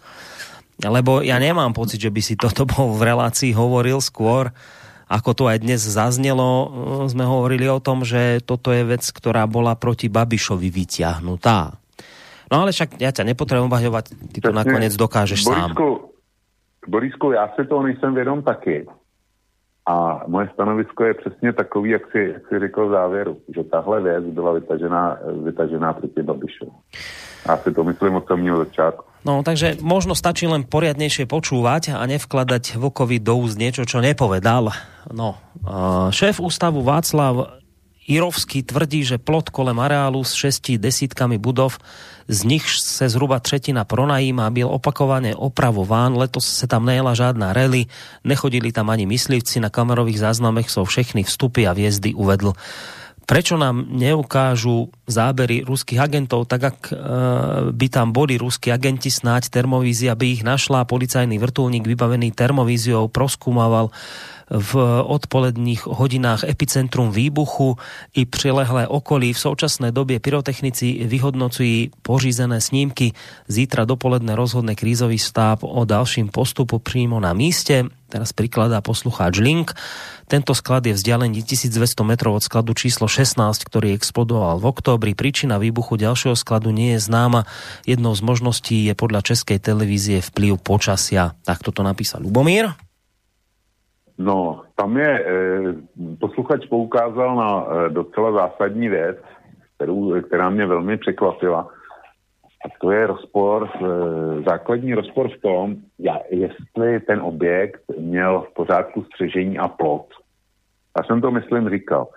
lebo 0.82 1.22
ja 1.22 1.38
nemám 1.38 1.70
pocit, 1.70 2.02
že 2.02 2.10
by 2.10 2.20
si 2.22 2.34
toto 2.34 2.66
bol 2.66 2.98
v 2.98 3.14
relácii 3.14 3.54
hovoril 3.54 4.02
skôr 4.02 4.50
ako 5.08 5.32
to 5.32 5.44
aj 5.48 5.64
dnes 5.64 5.80
zaznelo, 5.80 6.68
sme 7.08 7.24
hovorili 7.24 7.64
o 7.64 7.80
tom, 7.80 8.04
že 8.04 8.44
toto 8.44 8.76
je 8.76 8.84
vec, 8.84 9.00
ktorá 9.08 9.48
bola 9.48 9.72
proti 9.72 10.12
Babišovi 10.12 10.68
vyťahnutá. 10.68 11.80
No 12.52 12.64
ale 12.64 12.76
však 12.76 13.00
ja 13.00 13.08
ťa 13.08 13.24
nepotrebujem 13.32 13.72
obhaňovať, 13.72 14.04
ty 14.36 14.44
to 14.44 14.52
nakoniec 14.52 14.92
dokážeš 14.92 15.48
Borisku, 15.48 15.56
sám. 15.56 16.07
Borisku, 16.88 17.32
já 17.32 17.48
se 17.56 17.64
toho 17.64 17.82
nejsem 17.82 18.14
vědom 18.14 18.42
taky. 18.42 18.86
A 19.88 20.24
moje 20.26 20.48
stanovisko 20.52 21.04
je 21.04 21.14
přesně 21.14 21.52
takový, 21.52 21.90
jak 21.90 22.02
si, 22.12 22.18
jak 22.32 22.42
si 22.48 22.58
řekl 22.58 22.88
v 22.88 22.90
závěru, 22.90 23.34
že 23.54 23.64
tahle 23.64 24.00
věc 24.00 24.24
byla 24.24 24.52
vytažená, 24.52 25.18
vytažená 25.44 25.92
proti 25.92 26.22
Babišovi. 26.22 26.70
Já 27.48 27.56
si 27.56 27.72
to 27.72 27.84
myslím 27.84 28.14
od 28.14 28.26
samého 28.26 28.56
začátku. 28.64 29.04
No, 29.24 29.42
takže 29.42 29.80
možno 29.82 30.14
stačí 30.14 30.46
len 30.46 30.62
poriadnejšie 30.62 31.26
počúvať 31.26 31.90
a 31.96 32.06
nevkladať 32.06 32.78
Vlkovi 32.78 33.18
do 33.18 33.34
úst 33.40 33.58
niečo, 33.58 33.82
čo 33.82 33.98
nepovedal. 33.98 34.70
No, 35.10 35.40
šéf 36.14 36.38
ústavu 36.38 36.86
Václav 36.86 37.58
Irovský 38.08 38.64
tvrdí, 38.64 39.04
že 39.04 39.20
plot 39.20 39.52
kolem 39.52 39.76
areálu 39.76 40.24
s 40.24 40.32
šesti 40.32 40.80
desítkami 40.80 41.36
budov, 41.36 41.76
z 42.28 42.44
nich 42.44 42.68
se 42.68 43.08
zhruba 43.08 43.40
třetina 43.40 43.84
pronajíma, 43.84 44.50
byl 44.50 44.68
opakovaně 44.68 45.36
opravován, 45.36 46.16
letos 46.16 46.44
se 46.44 46.66
tam 46.66 46.84
nejela 46.84 47.14
žádná 47.14 47.52
rally, 47.52 47.86
nechodili 48.24 48.72
tam 48.72 48.90
ani 48.90 49.06
myslivci, 49.06 49.60
na 49.60 49.70
kamerových 49.70 50.18
záznamech 50.20 50.70
jsou 50.70 50.84
všechny 50.84 51.24
vstupy 51.24 51.66
a 51.66 51.72
vjezdy 51.72 52.14
uvedl. 52.14 52.52
Prečo 53.28 53.60
nám 53.60 53.84
neukážu 53.92 54.88
zábery 55.04 55.60
ruských 55.60 56.00
agentov, 56.00 56.48
tak 56.48 56.64
ak 56.64 56.78
e, 56.88 56.96
by 57.76 57.86
tam 57.92 58.08
boli 58.08 58.40
ruskí 58.40 58.72
agenti, 58.72 59.12
snáď 59.12 59.52
termovízia 59.52 60.16
by 60.16 60.32
ich 60.32 60.40
našla, 60.40 60.88
policajný 60.88 61.36
vrtulník 61.36 61.84
vybavený 61.84 62.32
termovíziou 62.32 63.12
proskúmaval 63.12 63.92
v 64.50 65.02
odpoledních 65.04 65.86
hodinách 65.86 66.44
epicentrum 66.44 67.12
výbuchu 67.12 67.76
i 68.14 68.24
přilehlé 68.24 68.88
okolí. 68.88 69.32
V 69.32 69.38
současné 69.38 69.92
době 69.92 70.20
pyrotechnici 70.20 71.04
vyhodnocují 71.04 71.90
pořízené 72.02 72.60
snímky. 72.60 73.12
Zítra 73.48 73.84
dopoledne 73.84 74.36
rozhodne 74.36 74.74
krízový 74.74 75.18
stáb 75.18 75.60
o 75.62 75.84
dalším 75.84 76.28
postupu 76.28 76.78
přímo 76.78 77.20
na 77.20 77.32
míste. 77.32 77.84
Teraz 78.08 78.32
prikladá 78.32 78.80
poslucháč 78.80 79.36
link. 79.36 79.76
Tento 80.32 80.56
sklad 80.56 80.88
je 80.88 80.96
vzdialený 80.96 81.44
1200 81.44 82.08
metrov 82.08 82.40
od 82.40 82.44
skladu 82.44 82.72
číslo 82.72 83.04
16, 83.04 83.36
ktorý 83.68 83.92
explodoval 83.92 84.56
v 84.56 84.64
októbri. 84.64 85.12
Príčina 85.12 85.60
výbuchu 85.60 86.00
ďalšieho 86.00 86.32
skladu 86.32 86.72
nie 86.72 86.96
je 86.96 87.04
známa. 87.04 87.44
Jednou 87.84 88.16
z 88.16 88.24
možností 88.24 88.88
je 88.88 88.96
podľa 88.96 89.28
českej 89.28 89.60
televízie 89.60 90.24
vplyv 90.24 90.56
počasia. 90.56 91.36
Tak 91.44 91.60
toto 91.60 91.84
napísal 91.84 92.24
Lubomír. 92.24 92.87
No, 94.18 94.62
tam 94.74 94.96
je, 94.96 95.24
e, 95.24 95.32
posluchač 96.20 96.66
poukázal 96.66 97.36
na 97.36 97.66
e, 97.66 97.88
docela 97.88 98.32
zásadní 98.32 98.88
věc, 98.88 99.16
kterou, 99.76 100.22
která 100.22 100.50
mě 100.50 100.66
velmi 100.66 100.96
překvapila. 100.96 101.70
A 102.64 102.68
to 102.80 102.90
je 102.90 103.06
rozpor, 103.06 103.68
e, 103.74 104.42
základní 104.42 104.94
rozpor 104.94 105.28
v 105.28 105.40
tom, 105.40 105.76
jestli 106.30 107.00
ten 107.00 107.20
objekt 107.20 107.82
měl 107.98 108.46
v 108.50 108.54
pořádku 108.54 109.04
střežení 109.04 109.58
a 109.58 109.68
plot. 109.68 110.06
Já 110.98 111.04
jsem 111.04 111.20
to, 111.20 111.30
myslím, 111.30 111.70
říkal. 111.70 112.08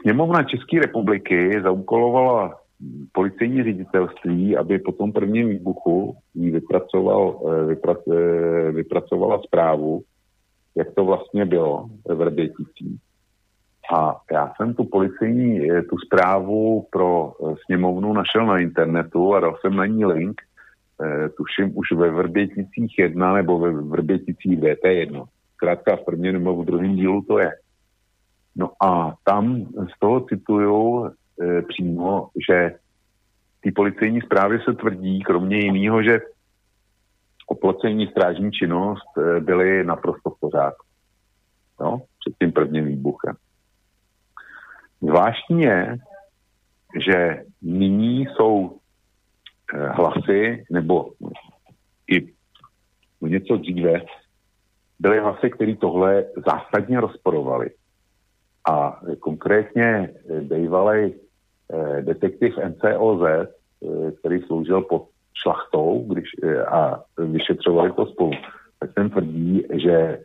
Sněmovna 0.00 0.42
České 0.42 0.80
republiky 0.80 1.60
zaúkolovala 1.62 2.60
policejní 3.12 3.62
ředitelství, 3.62 4.56
aby 4.56 4.78
po 4.78 4.92
tom 4.92 5.12
prvním 5.12 5.48
výbuchu 5.48 6.16
jí 6.34 6.50
vypracoval, 6.50 7.40
vyprac, 7.66 7.98
vypracovala 8.72 9.42
zprávu, 9.42 10.02
jak 10.76 10.94
to 10.94 11.04
vlastně 11.04 11.44
bylo 11.44 11.88
ve 12.08 12.14
Vrběticích. 12.14 13.00
A 13.94 14.20
já 14.32 14.52
jsem 14.56 14.74
tu 14.74 14.84
policejní, 14.84 15.68
tu 15.90 15.98
zprávu 15.98 16.86
pro 16.92 17.32
sněmovnu 17.64 18.12
našel 18.12 18.46
na 18.46 18.58
internetu 18.58 19.34
a 19.34 19.40
dal 19.40 19.56
jsem 19.60 19.76
na 19.76 19.86
ní 19.86 20.04
link, 20.04 20.40
tuším 21.36 21.78
už 21.78 21.92
ve 21.92 22.10
Vrběticích 22.10 22.98
1 22.98 23.34
nebo 23.34 23.58
ve 23.58 23.72
Vrběticích 23.72 24.60
DT1 24.60 25.26
zkrátka 25.54 25.96
v 25.96 26.04
prvním 26.04 26.32
nebo 26.32 26.62
v 26.62 26.64
druhém 26.64 26.96
dílu 26.96 27.22
to 27.22 27.38
je. 27.38 27.52
No 28.56 28.70
a 28.84 29.14
tam 29.24 29.66
z 29.96 29.98
toho 30.00 30.20
cituju 30.20 31.06
e, 31.06 31.62
přímo, 31.62 32.28
že 32.48 32.74
ty 33.60 33.72
policejní 33.72 34.20
zprávy 34.20 34.58
se 34.64 34.72
tvrdí, 34.72 35.22
kromě 35.22 35.58
jiného, 35.58 36.02
že 36.02 36.20
oplocení 37.50 38.06
strážní 38.06 38.52
činnost 38.52 39.18
e, 39.18 39.40
byly 39.40 39.84
naprosto 39.84 40.30
v 40.30 40.40
pořádku. 40.40 40.86
No, 41.80 42.02
před 42.18 42.34
tím 42.38 42.52
prvním 42.52 42.86
výbuchem. 42.86 43.36
Zvláštní 45.00 45.62
je, 45.62 45.96
že 47.06 47.44
nyní 47.62 48.26
jsou 48.26 48.78
e, 49.74 49.88
hlasy, 49.88 50.64
nebo 50.70 51.10
i 52.10 52.32
něco 53.20 53.56
dříve, 53.56 54.02
byly 55.00 55.20
hlasy, 55.20 55.50
které 55.50 55.76
tohle 55.76 56.24
zásadně 56.46 57.00
rozporovali. 57.00 57.70
A 58.70 59.00
konkrétně 59.20 59.84
eh, 59.84 60.40
bývalý 60.40 61.14
eh, 61.14 62.02
detektiv 62.02 62.54
NCOZ, 62.68 63.22
eh, 63.22 63.46
který 64.12 64.40
sloužil 64.42 64.82
pod 64.82 65.08
šlachtou 65.42 66.04
když, 66.08 66.24
eh, 66.42 66.64
a 66.64 67.00
vyšetřovali 67.18 67.92
to 67.92 68.06
spolu, 68.06 68.32
tak 68.80 68.90
ten 68.94 69.10
tvrdí, 69.10 69.62
že 69.72 69.92
eh, 69.92 70.20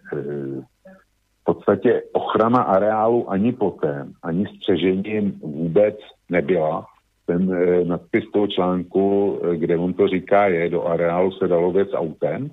v 1.42 1.44
podstatě 1.44 2.04
ochrana 2.14 2.62
areálu 2.62 3.32
ani 3.32 3.54
potem, 3.54 4.14
ani 4.24 4.46
střežením 4.48 5.32
vůbec 5.40 5.96
nebyla. 6.30 6.86
Ten 7.26 7.54
eh, 7.54 7.86
nadpis 7.86 8.24
toho 8.34 8.48
článku, 8.48 9.40
kde 9.56 9.78
on 9.78 9.94
to 9.94 10.08
říká, 10.08 10.48
je, 10.48 10.70
do 10.70 10.86
areálu 10.86 11.32
se 11.32 11.48
dalo 11.48 11.72
věc 11.72 11.90
autem, 11.94 12.52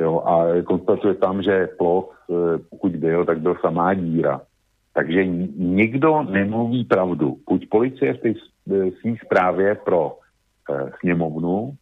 Jo, 0.00 0.20
a 0.26 0.62
konstatuje 0.62 1.14
tam, 1.14 1.42
že 1.42 1.68
plot, 1.78 2.10
pokud 2.70 2.96
byl, 2.96 3.24
tak 3.24 3.40
byl 3.40 3.54
samá 3.60 3.94
díra. 3.94 4.40
Takže 4.94 5.26
nikdo 5.56 6.22
nemluví 6.22 6.84
pravdu. 6.84 7.36
Buď 7.50 7.68
policie 7.68 8.14
v 8.14 8.18
té 8.18 8.32
svý 9.00 9.16
zprávě 9.24 9.74
pro 9.74 10.18
e, 10.70 10.90
sněmovnu, 11.00 11.72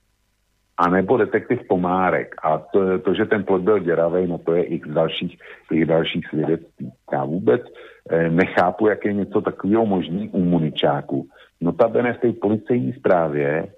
anebo 0.77 1.17
detektiv 1.17 1.61
Pomárek. 1.69 2.35
A 2.43 2.59
to, 2.59 2.99
to, 2.99 3.15
že 3.15 3.25
ten 3.25 3.45
plot 3.45 3.63
byl 3.63 3.79
děravý, 3.79 4.27
no 4.27 4.39
to 4.39 4.55
je 4.55 4.65
i 4.65 4.81
dalších, 4.87 5.39
těch 5.69 5.85
dalších 5.85 6.27
svědectví. 6.27 6.93
Já 7.13 7.25
vůbec 7.25 7.63
e, 8.11 8.31
nechápu, 8.31 8.87
jak 8.87 9.05
je 9.05 9.13
něco 9.13 9.41
takového 9.41 9.87
možný 9.87 10.29
u 10.29 10.41
muničáku. 10.45 11.27
Notabene 11.61 12.13
v 12.13 12.19
té 12.19 12.33
policejní 12.33 12.93
zprávě 12.93 13.69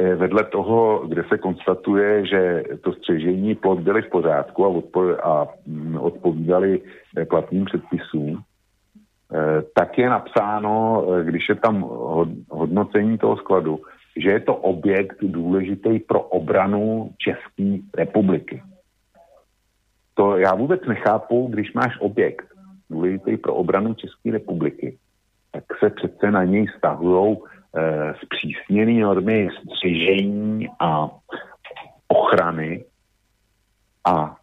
Eh, 0.00 0.14
vedle 0.14 0.44
toho, 0.44 1.06
kde 1.06 1.24
se 1.28 1.38
konstatuje, 1.38 2.26
že 2.26 2.62
to 2.80 2.92
střežení 2.92 3.54
plot 3.54 3.80
byly 3.80 4.02
v 4.02 4.10
pořádku 4.10 4.64
a, 4.64 4.68
odpo- 4.68 5.18
a 5.22 5.48
mm, 5.66 5.96
odpovídali 5.96 6.82
eh, 7.16 7.24
platným 7.24 7.64
předpisům, 7.64 8.38
eh, 9.34 9.62
tak 9.74 9.98
je 9.98 10.10
napsáno, 10.10 11.04
když 11.22 11.48
je 11.48 11.54
tam 11.54 11.80
hodnocení 12.50 13.18
toho 13.18 13.36
skladu, 13.36 13.80
že 14.16 14.30
je 14.30 14.40
to 14.40 14.56
objekt 14.56 15.16
důležitý 15.22 15.98
pro 15.98 16.20
obranu 16.20 17.10
České 17.18 17.78
republiky. 17.96 18.62
To 20.14 20.36
já 20.36 20.54
vůbec 20.54 20.80
nechápu, 20.86 21.46
když 21.50 21.72
máš 21.72 22.00
objekt 22.00 22.46
důležitý 22.90 23.36
pro 23.36 23.54
obranu 23.54 23.94
České 23.94 24.30
republiky, 24.30 24.98
tak 25.52 25.64
se 25.78 25.90
přece 25.90 26.30
na 26.30 26.44
něj 26.44 26.66
stahují 26.78 27.36
Eh, 27.76 28.14
zpřísněné 28.24 29.00
normy 29.00 29.48
střižení 29.66 30.68
a 30.80 31.10
ochrany 32.08 32.84
a 34.06 34.36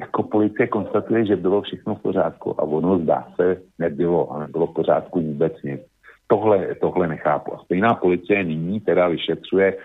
jako 0.00 0.22
policie 0.22 0.66
konstatuje, 0.66 1.26
že 1.26 1.36
bylo 1.36 1.62
všechno 1.62 1.94
v 1.94 2.02
pořádku 2.02 2.60
a 2.60 2.64
ono 2.64 2.98
zdá 2.98 3.28
se 3.36 3.62
nebylo 3.78 4.32
a 4.32 4.38
nebylo 4.38 4.66
v 4.66 4.74
pořádku 4.74 5.20
vůbec 5.20 5.52
nic. 5.62 5.80
Tohle, 6.28 6.76
tohle 6.80 7.08
nechápu. 7.08 7.54
A 7.54 7.58
stejná 7.64 7.94
policie 7.94 8.44
nyní 8.44 8.80
teda 8.80 9.08
vyšetřuje 9.08 9.66
e, 9.72 9.76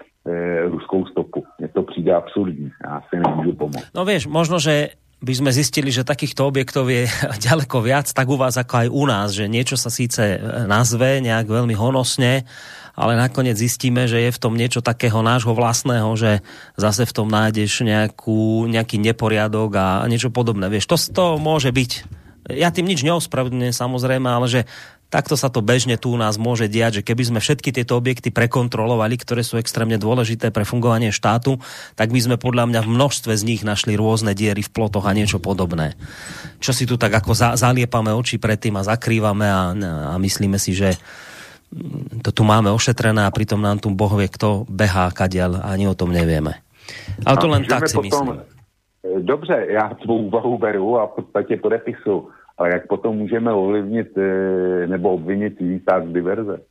ruskou 0.68 1.06
stopu. 1.06 1.44
Mně 1.60 1.68
to 1.68 1.84
přijde 1.84 2.14
absurdní. 2.14 2.72
Já 2.84 3.02
si 3.10 3.16
nemůžu 3.20 3.52
pomoct. 3.56 3.88
No 3.96 4.04
vieš, 4.06 4.28
možno, 4.28 4.60
že 4.60 5.00
by 5.24 5.32
sme 5.32 5.52
zistili, 5.56 5.88
že 5.88 6.04
takýchto 6.04 6.44
objektov 6.44 6.92
je 6.92 7.08
ďaleko 7.48 7.80
viac, 7.80 8.12
tak 8.12 8.28
u 8.28 8.36
vás 8.36 8.60
ako 8.60 8.74
aj 8.76 8.88
u 8.92 9.04
nás, 9.08 9.28
že 9.32 9.48
niečo 9.48 9.80
sa 9.80 9.88
síce 9.88 10.44
nazve 10.68 11.24
nejak 11.24 11.48
veľmi 11.48 11.72
honosne, 11.80 12.44
ale 12.94 13.18
nakoniec 13.18 13.56
zistíme, 13.56 14.06
že 14.06 14.20
je 14.28 14.36
v 14.36 14.42
tom 14.44 14.54
niečo 14.54 14.84
takého 14.84 15.24
nášho 15.24 15.56
vlastného, 15.56 16.12
že 16.20 16.44
zase 16.76 17.08
v 17.08 17.16
tom 17.16 17.32
nájdeš 17.32 17.88
nejakú, 17.88 18.68
nejaký 18.68 19.00
neporiadok 19.00 19.72
a 19.80 19.88
niečo 20.12 20.30
podobné. 20.30 20.68
Vieš, 20.70 20.92
to, 20.92 20.98
to 21.00 21.26
môže 21.40 21.72
byť. 21.72 21.92
Ja 22.54 22.76
tým 22.76 22.86
nič 22.92 23.08
neospravedlňujem 23.08 23.74
samozrejme, 23.74 24.28
ale 24.28 24.52
že 24.52 24.62
takto 25.14 25.38
sa 25.38 25.54
to 25.54 25.62
bežne 25.62 25.94
tu 26.02 26.10
u 26.10 26.18
nás 26.18 26.42
môže 26.42 26.66
diať, 26.66 27.00
že 27.00 27.06
keby 27.06 27.30
sme 27.30 27.40
všetky 27.40 27.70
tieto 27.70 27.94
objekty 27.94 28.34
prekontrolovali, 28.34 29.14
ktoré 29.22 29.46
sú 29.46 29.62
extrémne 29.62 30.02
dôležité 30.02 30.50
pre 30.50 30.66
fungovanie 30.66 31.14
štátu, 31.14 31.62
tak 31.94 32.10
by 32.10 32.18
sme 32.18 32.36
podľa 32.42 32.74
mňa 32.74 32.82
v 32.82 32.90
množstve 32.98 33.38
z 33.38 33.44
nich 33.46 33.62
našli 33.62 33.94
rôzne 33.94 34.34
diery 34.34 34.66
v 34.66 34.74
plotoch 34.74 35.06
a 35.06 35.14
niečo 35.14 35.38
podobné. 35.38 35.94
Čo 36.58 36.74
si 36.74 36.90
tu 36.90 36.98
tak 36.98 37.14
ako 37.14 37.38
za, 37.38 37.54
zaliepame 37.54 38.10
oči 38.10 38.42
predtým 38.42 38.74
a 38.82 38.88
zakrývame 38.90 39.46
a, 39.46 39.62
a 40.10 40.16
myslíme 40.18 40.58
si, 40.58 40.74
že 40.74 40.98
to 42.26 42.34
tu 42.34 42.42
máme 42.42 42.74
ošetrené 42.74 43.30
a 43.30 43.34
pritom 43.34 43.62
nám 43.62 43.86
tu 43.86 43.94
Boh 43.94 44.14
vie, 44.18 44.26
kto 44.26 44.66
behá 44.66 45.14
kadiaľ 45.14 45.62
a 45.62 45.78
ani 45.78 45.86
o 45.86 45.98
tom 45.98 46.10
nevieme. 46.10 46.58
Ale 47.22 47.38
to 47.38 47.48
len 47.50 47.70
tak 47.70 47.86
si 47.86 47.98
potom, 47.98 48.10
myslím. 48.10 48.54
Dobře, 49.04 49.66
já 49.70 49.90
tvou 50.04 50.18
úvahu 50.18 50.58
beru 50.58 51.00
a 51.00 51.08
v 51.08 51.10
podstatě 51.10 51.58
podepisu 51.58 52.28
ale 52.58 52.70
jak 52.70 52.88
potom 52.88 53.18
můžeme 53.18 53.54
ovlivnit 53.54 54.18
e, 54.18 54.28
nebo 54.88 55.14
obvinit 55.14 55.62
jiný 55.62 55.82
diverze? 56.14 56.62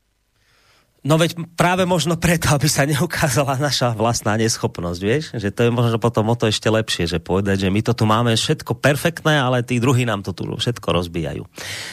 No 1.03 1.19
veď 1.19 1.35
práve 1.59 1.83
možno 1.83 2.15
preto, 2.15 2.55
aby 2.55 2.71
sa 2.71 2.87
neukázala 2.87 3.59
naša 3.59 3.91
vlastná 3.91 4.39
neschopnosť, 4.39 5.01
vieš? 5.03 5.25
Že 5.35 5.51
to 5.51 5.61
je 5.67 5.71
možno 5.75 5.99
potom 5.99 6.31
o 6.31 6.39
to 6.39 6.47
ešte 6.47 6.71
lepšie, 6.71 7.11
že 7.11 7.19
povedať, 7.19 7.67
že 7.67 7.75
my 7.75 7.83
to 7.83 7.91
tu 7.91 8.07
máme 8.07 8.31
všetko 8.39 8.79
perfektné, 8.79 9.35
ale 9.35 9.67
tí 9.67 9.83
druhí 9.83 10.07
nám 10.07 10.23
to 10.23 10.31
tu 10.31 10.47
všetko 10.47 10.89
rozbijajú. 11.03 11.43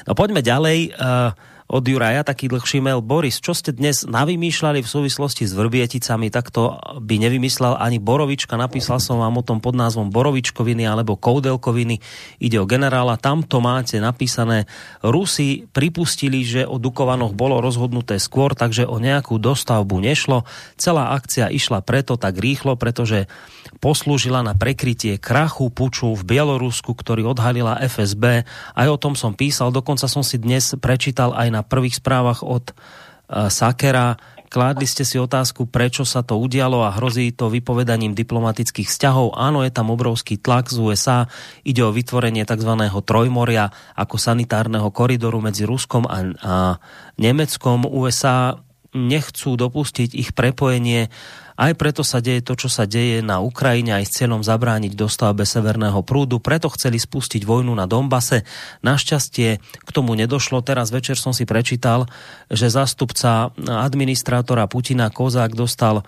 No 0.05 0.11
poďme 0.13 0.45
ďalej. 0.45 0.93
Uh, 0.93 1.33
od 1.69 1.85
Juraja 1.85 2.25
taký 2.25 2.49
dlhší 2.49 2.81
mail. 2.81 3.05
Boris, 3.05 3.37
čo 3.37 3.53
ste 3.53 3.69
dnes 3.69 4.01
navymýšľali 4.01 4.81
v 4.81 4.89
súvislosti 4.89 5.45
s 5.45 5.53
Vrbieticami, 5.53 6.33
tak 6.33 6.49
to 6.49 6.81
by 6.97 7.21
nevymyslel 7.21 7.77
ani 7.77 8.01
Borovička. 8.01 8.57
Napísal 8.57 8.97
som 8.97 9.21
vám 9.21 9.37
o 9.37 9.45
tom 9.45 9.61
pod 9.61 9.77
názvom 9.77 10.09
Borovičkoviny 10.09 10.89
alebo 10.89 11.13
Koudelkoviny. 11.13 12.01
Ide 12.41 12.57
o 12.57 12.65
generála. 12.65 13.21
Tam 13.21 13.45
to 13.45 13.61
máte 13.61 14.01
napísané. 14.01 14.65
Rusi 15.05 15.69
pripustili, 15.69 16.41
že 16.41 16.65
o 16.65 16.81
Dukovanoch 16.81 17.37
bolo 17.37 17.61
rozhodnuté 17.61 18.17
skôr, 18.17 18.57
takže 18.57 18.89
o 18.89 18.97
nejakú 18.97 19.37
dostavbu 19.37 20.01
nešlo. 20.01 20.49
Celá 20.73 21.13
akcia 21.13 21.53
išla 21.53 21.85
preto 21.85 22.17
tak 22.17 22.41
rýchlo, 22.41 22.81
pretože 22.81 23.29
poslúžila 23.77 24.41
na 24.41 24.57
prekrytie 24.57 25.21
krachu 25.21 25.69
puču 25.69 26.17
v 26.17 26.25
Bielorusku, 26.25 26.97
ktorý 26.97 27.29
odhalila 27.29 27.77
FSB. 27.77 28.43
Aj 28.73 28.87
o 28.89 28.97
tom 28.97 29.13
som 29.13 29.37
písal, 29.37 29.69
dokonca 29.69 30.09
som 30.09 30.25
si 30.25 30.41
dnes 30.41 30.73
prečítal 30.81 31.37
aj 31.37 31.47
na 31.53 31.58
prvých 31.65 31.99
správach 31.99 32.45
od 32.45 32.71
uh, 32.71 33.47
Sakera. 33.51 34.19
Kládli 34.49 34.89
ste 34.89 35.05
si 35.05 35.21
otázku, 35.21 35.69
prečo 35.69 36.01
sa 36.09 36.25
to 36.25 36.41
udialo 36.41 36.81
a 36.81 36.97
hrozí 36.97 37.29
to 37.29 37.53
vypovedaním 37.53 38.17
diplomatických 38.17 38.89
vzťahov. 38.89 39.37
Áno, 39.37 39.61
je 39.61 39.69
tam 39.69 39.93
obrovský 39.93 40.41
tlak 40.41 40.73
z 40.73 40.81
USA. 40.81 41.19
Ide 41.61 41.85
o 41.85 41.93
vytvorenie 41.93 42.49
tzv. 42.49 42.73
trojmoria 43.05 43.69
ako 43.93 44.17
sanitárneho 44.17 44.89
koridoru 44.89 45.37
medzi 45.37 45.69
Ruskom 45.69 46.09
a, 46.09 46.17
a 46.41 46.55
Nemeckom. 47.21 47.85
USA 47.85 48.57
nechcú 48.97 49.53
dopustiť 49.53 50.17
ich 50.17 50.33
prepojenie 50.33 51.13
aj 51.59 51.75
preto 51.75 52.07
sa 52.07 52.23
deje 52.23 52.39
to, 52.39 52.55
čo 52.55 52.71
sa 52.71 52.87
deje 52.87 53.19
na 53.19 53.43
Ukrajine 53.43 53.99
aj 53.99 54.07
s 54.07 54.15
cieľom 54.15 54.39
zabrániť 54.39 54.95
dostavbe 54.95 55.43
Severného 55.43 55.99
prúdu. 56.07 56.39
Preto 56.39 56.71
chceli 56.71 56.95
spustiť 56.95 57.43
vojnu 57.43 57.75
na 57.75 57.83
Dombase. 57.83 58.47
Našťastie 58.79 59.59
k 59.59 59.89
tomu 59.91 60.15
nedošlo. 60.15 60.63
Teraz 60.63 60.87
večer 60.87 61.19
som 61.19 61.35
si 61.35 61.43
prečítal, 61.43 62.07
že 62.47 62.71
zástupca 62.71 63.51
administrátora 63.59 64.71
Putina 64.71 65.11
Kozák 65.11 65.51
dostal 65.51 65.99
uh, 65.99 66.07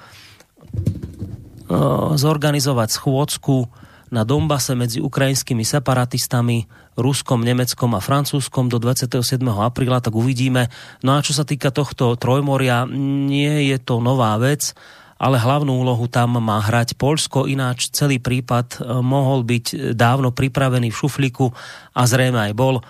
zorganizovať 2.16 2.90
schôdzku 2.96 3.68
na 4.08 4.24
Dombase 4.24 4.72
medzi 4.72 5.04
ukrajinskými 5.04 5.68
separatistami, 5.68 6.68
Ruskom, 6.96 7.44
Nemeckom 7.44 7.92
a 7.96 8.04
Francúzskom 8.04 8.72
do 8.72 8.80
27. 8.80 9.40
apríla, 9.44 10.00
tak 10.04 10.16
uvidíme. 10.16 10.72
No 11.04 11.20
a 11.20 11.24
čo 11.24 11.36
sa 11.36 11.44
týka 11.44 11.76
tohto 11.76 12.16
trojmoria, 12.16 12.88
nie 12.88 13.72
je 13.72 13.80
to 13.80 14.04
nová 14.04 14.36
vec 14.40 14.76
ale 15.22 15.38
hlavnú 15.38 15.78
úlohu 15.78 16.10
tam 16.10 16.42
má 16.42 16.58
hrať 16.58 16.98
Polsko, 16.98 17.46
ináč 17.46 17.94
celý 17.94 18.18
prípad 18.18 18.82
e, 18.82 19.06
mohol 19.06 19.46
byť 19.46 19.94
dávno 19.94 20.34
pripravený 20.34 20.90
v 20.90 20.98
šuflíku 20.98 21.54
a 21.94 22.02
zrejme 22.10 22.50
aj 22.50 22.54
bol. 22.58 22.82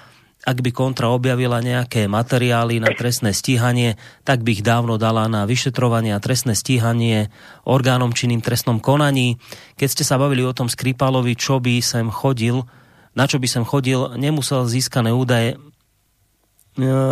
Ak 0.42 0.64
by 0.64 0.72
kontra 0.72 1.12
objavila 1.12 1.60
nejaké 1.60 2.08
materiály 2.08 2.80
na 2.80 2.90
trestné 2.96 3.36
stíhanie, 3.36 4.00
tak 4.24 4.42
by 4.48 4.58
ich 4.58 4.64
dávno 4.66 4.96
dala 4.96 5.28
na 5.28 5.44
vyšetrovanie 5.44 6.16
a 6.16 6.24
trestné 6.24 6.56
stíhanie 6.56 7.30
orgánom 7.68 8.16
činným 8.16 8.42
trestnom 8.42 8.80
konaní. 8.80 9.38
Keď 9.76 9.88
ste 9.92 10.04
sa 10.08 10.18
bavili 10.18 10.42
o 10.42 10.56
tom 10.56 10.72
Skripalovi, 10.72 11.36
čo 11.38 11.62
by 11.62 11.84
sem 11.84 12.08
chodil, 12.10 12.64
na 13.12 13.28
čo 13.28 13.38
by 13.38 13.46
sem 13.46 13.68
chodil, 13.68 14.18
nemusel 14.18 14.66
získané 14.66 15.14
údaje 15.14 15.60
E, 15.60 15.71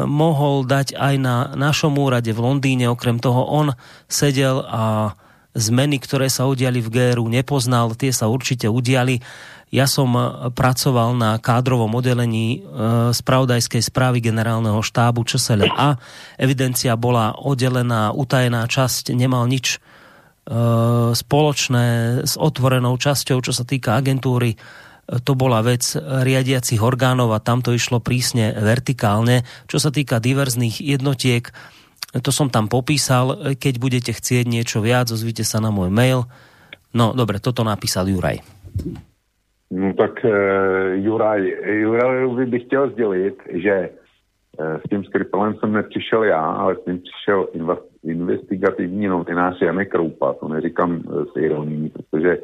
mohol 0.08 0.64
dať 0.64 0.96
aj 0.96 1.16
na 1.20 1.52
našom 1.52 2.00
úrade 2.00 2.32
v 2.32 2.40
Londýne. 2.40 2.88
Okrem 2.88 3.20
toho 3.20 3.44
on 3.44 3.76
sedel 4.08 4.64
a 4.64 5.16
zmeny, 5.58 6.00
ktoré 6.00 6.32
sa 6.32 6.48
udiali 6.48 6.80
v 6.80 6.88
GRU, 6.88 7.28
nepoznal. 7.28 7.92
Tie 7.98 8.14
sa 8.16 8.32
určite 8.32 8.72
udiali. 8.72 9.20
Ja 9.70 9.86
som 9.86 10.18
pracoval 10.58 11.14
na 11.14 11.38
kádrovom 11.38 11.94
oddelení 11.94 12.58
e, 12.58 12.60
spravodajskej 13.14 13.86
správy 13.86 14.18
generálneho 14.18 14.82
štábu 14.82 15.22
a 15.78 16.02
Evidencia 16.42 16.98
bola 16.98 17.38
oddelená, 17.38 18.10
utajená 18.10 18.66
časť, 18.66 19.14
nemal 19.14 19.46
nič 19.46 19.78
e, 19.78 19.80
spoločné 21.14 21.86
s 22.26 22.34
otvorenou 22.34 22.98
časťou, 22.98 23.46
čo 23.46 23.54
sa 23.54 23.62
týka 23.62 23.94
agentúry 23.94 24.58
to 25.10 25.34
bola 25.34 25.66
vec 25.66 25.98
riadiacich 25.98 26.82
orgánov 26.82 27.34
a 27.34 27.42
tam 27.42 27.66
to 27.66 27.74
išlo 27.74 27.98
prísne 27.98 28.54
vertikálne. 28.54 29.42
Čo 29.66 29.82
sa 29.82 29.90
týka 29.90 30.22
diverzných 30.22 30.78
jednotiek, 30.82 31.50
to 32.10 32.30
som 32.34 32.50
tam 32.50 32.66
popísal. 32.70 33.58
Keď 33.58 33.74
budete 33.78 34.12
chcieť 34.14 34.46
niečo 34.50 34.82
viac, 34.82 35.10
ozvite 35.14 35.46
sa 35.46 35.62
na 35.62 35.70
môj 35.70 35.94
mail. 35.94 36.26
No, 36.94 37.14
dobre, 37.14 37.38
toto 37.38 37.62
napísal 37.62 38.10
Juraj. 38.10 38.42
No 39.70 39.94
tak 39.94 40.26
e, 40.26 40.34
Juraj, 41.06 41.42
Jurajovi 41.66 42.46
bych 42.46 42.64
chtěl 42.64 42.90
sdělit, 42.90 43.38
že 43.54 43.74
e, 43.74 43.90
s 44.80 44.90
tím 44.90 45.04
skripalem 45.04 45.54
jsem 45.56 45.74
nepřišel 45.74 46.24
já, 46.24 46.42
ale 46.42 46.76
s 46.76 46.86
tím 46.86 47.00
přišel 47.02 47.48
investigativní 48.04 49.08
novinář 49.08 49.62
Janek 49.62 49.92
Kroupa. 49.92 50.34
To 50.34 50.48
neříkám 50.48 50.92
e, 50.96 51.26
s 51.26 51.38
ironií, 51.38 51.90
protože 51.90 52.38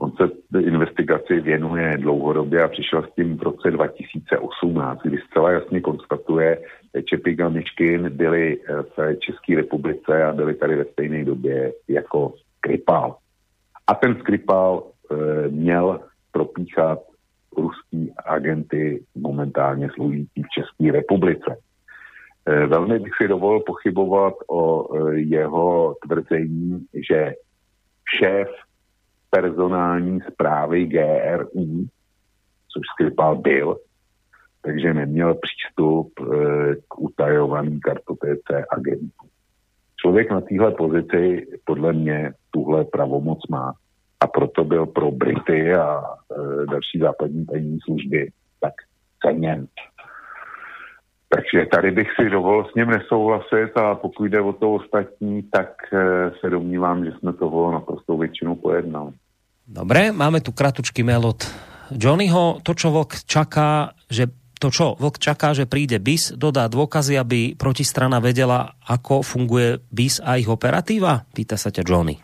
On 0.00 0.12
se 0.12 0.30
investigaci 0.60 1.40
věnuje 1.40 1.96
dlouhodobě 1.96 2.62
a 2.62 2.68
přišel 2.68 3.02
s 3.02 3.14
tím 3.14 3.36
v 3.36 3.42
roce 3.42 3.70
2018, 3.70 5.00
kdy 5.02 5.18
zcela 5.18 5.50
jasně 5.50 5.80
konstatuje, 5.80 6.58
že 6.94 7.02
Čepik 7.02 7.40
a 7.40 7.48
Miškin 7.48 8.10
byli 8.10 8.58
eh, 8.58 8.82
v 8.82 9.16
České 9.18 9.56
republice 9.56 10.24
a 10.24 10.32
byli 10.32 10.54
tady 10.54 10.76
ve 10.76 10.84
stejné 10.84 11.24
době 11.24 11.72
jako 11.88 12.34
Skripal. 12.58 13.16
A 13.90 13.94
ten 13.94 14.16
Skripal 14.20 14.82
e, 14.82 15.48
měl 15.48 16.00
propíchat 16.32 16.98
ruský 17.56 18.12
agenty 18.26 19.04
momentálně 19.14 19.88
sloužící 19.94 20.42
v 20.42 20.48
České 20.48 20.92
republice. 20.92 21.56
E, 22.46 22.66
velmi 22.66 22.98
bych 22.98 23.12
si 23.22 23.28
dovolil 23.28 23.60
pochybovat 23.60 24.34
o 24.50 24.62
e, 24.96 25.20
jeho 25.20 25.94
tvrzení, 26.06 26.86
že 27.08 27.34
šéf 28.18 28.48
personální 29.30 30.20
zprávy 30.32 30.86
GRU, 30.86 31.86
což 32.72 32.82
Skripal 32.94 33.36
byl, 33.36 33.76
takže 34.62 34.94
neměl 34.94 35.34
přístup 35.34 36.12
e, 36.20 36.24
k 36.88 36.98
utajovaným 36.98 37.80
kartotéce 37.80 38.64
agentů. 38.70 39.26
Člověk 39.96 40.30
na 40.30 40.40
téhle 40.40 40.70
pozici 40.70 41.46
podle 41.64 41.92
mě 41.92 42.32
tuhle 42.50 42.84
pravomoc 42.84 43.38
má 43.50 43.72
a 44.20 44.26
proto 44.26 44.64
byl 44.64 44.86
pro 44.86 45.10
Brity 45.10 45.74
a 45.74 46.00
e, 46.00 46.66
další 46.66 46.98
západní 46.98 47.46
tajní 47.46 47.78
služby 47.84 48.30
tak 48.60 48.72
ceněn. 49.26 49.66
Takže 51.30 51.66
tady 51.70 51.90
bych 51.90 52.08
si 52.18 52.30
dovolil 52.30 52.64
s 52.64 52.74
ním 52.74 52.90
nesouhlasit 52.90 53.70
a 53.78 53.94
pokud 53.94 54.24
jde 54.24 54.40
o 54.40 54.52
to 54.52 54.74
ostatní, 54.74 55.42
tak 55.42 55.70
eh, 55.92 56.30
se 56.40 56.50
domnívám, 56.50 57.04
že 57.04 57.12
jsme 57.12 57.32
toho 57.32 57.72
naprosto 57.72 58.16
většinou 58.16 58.54
pojednali. 58.54 59.14
Dobre, 59.70 60.10
máme 60.10 60.42
tu 60.42 60.50
kratučký 60.50 61.06
mail 61.06 61.22
od 61.22 61.46
Johnnyho. 61.94 62.58
To, 62.66 62.74
čo 62.74 62.90
Vlk 62.90 63.22
čaká, 63.22 63.94
že 64.10 64.26
to, 64.58 64.74
čo 64.74 64.98
Vlk 64.98 65.22
čaká, 65.22 65.54
že 65.54 65.70
príde 65.70 66.02
BIS, 66.02 66.34
dodá 66.34 66.66
dôkazy, 66.66 67.14
aby 67.14 67.54
protistrana 67.54 68.18
vedela, 68.18 68.74
ako 68.82 69.22
funguje 69.22 69.78
BIS 69.94 70.18
a 70.26 70.42
ich 70.42 70.50
operatíva? 70.50 71.22
Pýta 71.30 71.54
sa 71.54 71.70
ťa 71.70 71.86
Johnny. 71.86 72.18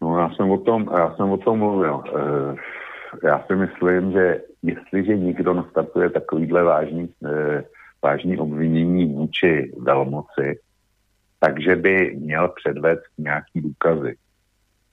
No 0.00 0.18
já 0.18 0.30
jsem 0.30 0.50
o 0.50 0.58
tom, 0.58 0.88
já 0.92 1.14
jsem 1.16 1.30
o 1.30 1.36
tom 1.36 1.58
mluvil. 1.58 2.04
E, 2.04 3.28
já 3.28 3.44
si 3.46 3.56
myslím, 3.56 4.12
že 4.12 4.40
jestliže 4.64 5.16
nikdo 5.16 5.54
nastartuje 5.54 6.10
takovýhle 6.10 6.62
vážný, 6.62 7.08
e, 7.26 7.64
vážný 8.02 8.38
obvinění 8.38 9.14
vůči 9.14 9.72
velmoci, 9.78 10.60
takže 11.40 11.76
by 11.76 12.16
měl 12.16 12.48
předvést 12.48 13.04
nějaký 13.18 13.60
důkazy. 13.60 14.16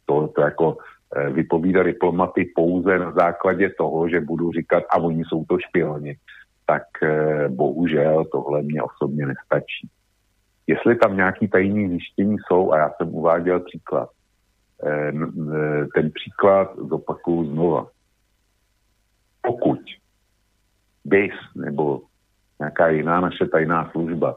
To, 0.06 0.28
to 0.28 0.42
jako 0.42 0.78
e, 1.16 1.30
vypovídá 1.30 1.84
diplomaty 1.84 2.52
pouze 2.56 3.00
na 3.00 3.12
základě 3.12 3.70
toho, 3.78 4.10
že 4.10 4.22
budu 4.22 4.52
říkat, 4.52 4.84
a 4.90 4.98
oni 4.98 5.24
jsou 5.24 5.46
to 5.46 5.58
špioni, 5.60 6.16
tak 6.66 6.84
e, 7.04 7.50
bohužel 7.50 8.26
tohle 8.32 8.62
mě 8.62 8.84
osobně 8.84 9.26
nestačí. 9.26 9.88
Jestli 10.68 10.96
tam 10.96 11.18
nějaký 11.18 11.48
tajný 11.48 11.90
zjištění 11.90 12.36
jsou, 12.48 12.72
a 12.72 12.78
já 12.78 12.90
jsem 12.90 13.16
uváděl 13.16 13.60
příklad, 13.60 14.10
ten 15.96 16.12
příklad 16.12 16.76
zopakuju 16.90 17.46
znova 17.46 17.88
pokud 19.42 19.80
BIS 21.06 21.34
nebo 21.56 22.02
nějaká 22.60 22.88
jiná 22.88 23.22
naše 23.22 23.46
tajná 23.46 23.90
služba 23.92 24.36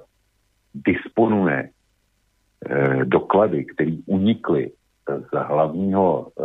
disponuje 0.74 1.68
e, 1.68 3.04
doklady, 3.04 3.64
které 3.64 3.96
unikly 4.06 4.70
z 5.08 5.38
hlavního 5.46 6.28
e, 6.28 6.42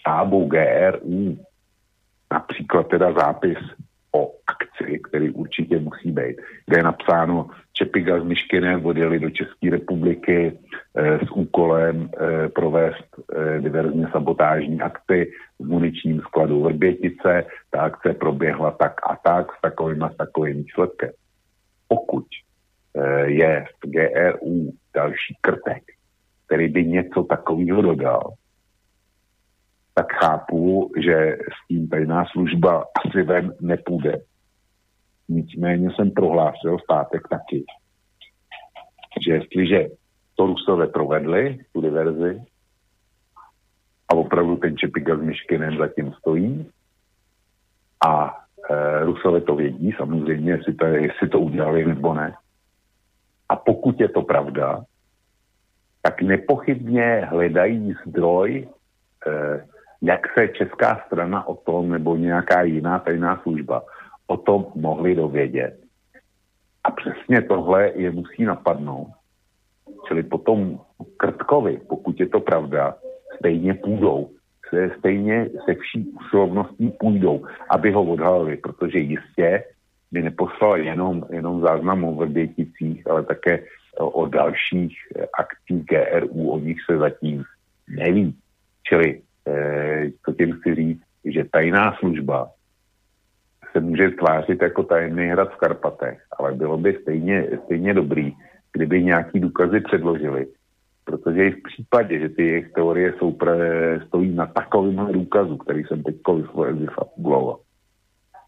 štábu 0.00 0.48
GRU, 0.48 1.38
například 2.32 2.88
teda 2.88 3.12
zápis 3.12 3.58
o 4.12 4.32
akci, 4.46 4.98
který 4.98 5.30
určitě 5.30 5.78
musí 5.78 6.12
být, 6.12 6.36
kde 6.66 6.76
je 6.78 6.82
napsáno, 6.82 7.50
Čepiga 7.78 8.20
s 8.20 8.24
Myškinem 8.24 8.86
odjeli 8.86 9.18
do 9.20 9.30
České 9.30 9.70
republiky 9.70 10.52
e, 10.94 11.18
s 11.26 11.30
úkolem 11.30 12.10
e, 12.10 12.48
provést 12.48 13.06
e, 13.16 13.60
diverzně 13.60 14.06
sabotážní 14.12 14.80
akty 14.80 15.32
v 15.58 15.68
muničním 15.68 16.20
skladu 16.20 16.62
Vrbětice. 16.62 17.44
Ta 17.70 17.80
akce 17.80 18.14
proběhla 18.14 18.70
tak 18.70 19.00
a 19.10 19.16
tak 19.16 19.46
s 19.58 19.60
takovým 19.60 20.02
a 20.02 20.08
takovým 20.08 20.62
výsledkem. 20.64 21.10
pokud 21.88 22.24
eh, 22.94 23.30
je 23.30 23.66
v 23.84 23.90
GRU 23.90 24.72
další 24.94 25.36
krtek, 25.40 25.82
který 26.46 26.68
by 26.68 26.84
něco 26.84 27.22
takového 27.22 27.82
dodal, 27.82 28.32
tak 29.94 30.12
chápu, 30.12 30.92
že 31.02 31.36
s 31.36 31.68
tím 31.68 31.88
tajná 31.88 32.24
služba 32.32 32.84
asi 33.06 33.22
ven 33.22 33.54
nepůjde. 33.60 34.20
Nicméně 35.28 35.88
jsem 35.90 36.10
prohlásil 36.10 36.78
státek 36.78 37.28
taky, 37.28 37.64
že 39.26 39.32
jestliže 39.32 39.88
to 40.36 40.46
Rusové 40.46 40.86
provedli, 40.86 41.58
tu 41.72 41.80
diverzi, 41.80 42.40
a 44.08 44.14
opravdu 44.14 44.56
ten 44.56 44.76
Čepiga 44.76 45.16
s 45.16 45.20
Myškinem 45.20 45.78
zatím 45.78 46.12
stojí, 46.12 46.70
a 48.06 48.36
e, 48.70 49.04
Rusové 49.04 49.40
to 49.40 49.56
vědí, 49.56 49.94
samozřejmě, 49.96 50.52
jestli 50.52 50.74
to, 50.74 50.84
jestli 50.84 51.28
to 51.28 51.40
udělali 51.40 51.84
nebo 51.84 52.14
ne. 52.14 52.34
A 53.48 53.56
pokud 53.56 54.00
je 54.00 54.08
to 54.08 54.22
pravda, 54.22 54.84
tak 56.02 56.22
nepochybně 56.22 57.28
hledají 57.30 57.94
zdroj, 58.06 58.68
e, 59.26 59.66
jak 60.02 60.20
se 60.38 60.48
česká 60.48 61.02
strana 61.06 61.48
o 61.48 61.54
tom, 61.54 61.90
nebo 61.90 62.16
nějaká 62.16 62.62
jiná 62.62 62.98
tajná 62.98 63.40
služba, 63.42 63.82
o 64.28 64.36
tom 64.36 64.66
mohli 64.74 65.14
dovědět. 65.14 65.80
A 66.84 66.90
přesně 66.90 67.42
tohle 67.42 67.92
je 67.94 68.10
musí 68.10 68.44
napadnout. 68.44 69.08
Čili 70.08 70.22
potom 70.22 70.80
Krtkovi, 71.16 71.80
pokud 71.88 72.20
je 72.20 72.28
to 72.28 72.40
pravda, 72.40 72.94
stejně 73.38 73.74
půjdou 73.74 74.30
se 74.70 74.90
stejně 74.98 75.48
se 75.64 75.74
vší 75.74 76.12
usilovností 76.20 76.90
půjdou, 77.00 77.46
aby 77.70 77.92
ho 77.92 78.04
odhalili, 78.04 78.56
protože 78.56 78.98
jistě 78.98 79.64
by 80.12 80.22
neposlal 80.22 80.76
jenom, 80.76 81.24
jenom 81.30 81.60
záznam 81.60 82.04
o 82.04 82.14
Vrběticích, 82.14 83.10
ale 83.10 83.22
také 83.22 83.64
o 83.98 84.26
dalších 84.26 84.96
akcích 85.38 85.84
GRU, 85.84 86.50
o 86.50 86.58
nich 86.58 86.78
se 86.90 86.98
zatím 86.98 87.44
neví. 87.88 88.34
Čili 88.82 89.20
eh, 89.48 90.10
to 90.24 90.32
tím 90.32 90.52
chci 90.52 90.74
říct, 90.74 91.02
že 91.24 91.44
tajná 91.44 91.96
služba 91.98 92.50
se 93.72 93.80
může 93.80 94.10
tvářit 94.10 94.62
jako 94.62 94.82
tajemný 94.82 95.26
hrad 95.26 95.48
v 95.52 95.56
Karpatech, 95.56 96.18
ale 96.38 96.52
bylo 96.52 96.78
by 96.78 96.98
stejně, 97.02 97.48
stejně 97.64 97.94
dobrý, 97.94 98.32
kdyby 98.72 99.04
nějaký 99.04 99.40
důkazy 99.40 99.80
předložili, 99.80 100.46
Protože 101.08 101.46
i 101.46 101.50
v 101.50 101.62
případě, 101.62 102.20
že 102.20 102.28
ty 102.28 102.46
jejich 102.46 102.72
teorie 102.72 103.14
jsou 103.18 103.32
pre, 103.32 103.56
stojí 104.06 104.34
na 104.34 104.46
takovým 104.46 105.08
důkazu, 105.12 105.56
který 105.56 105.84
jsem 105.84 106.02
teď 106.02 106.16
vyfabuloval, 106.72 107.58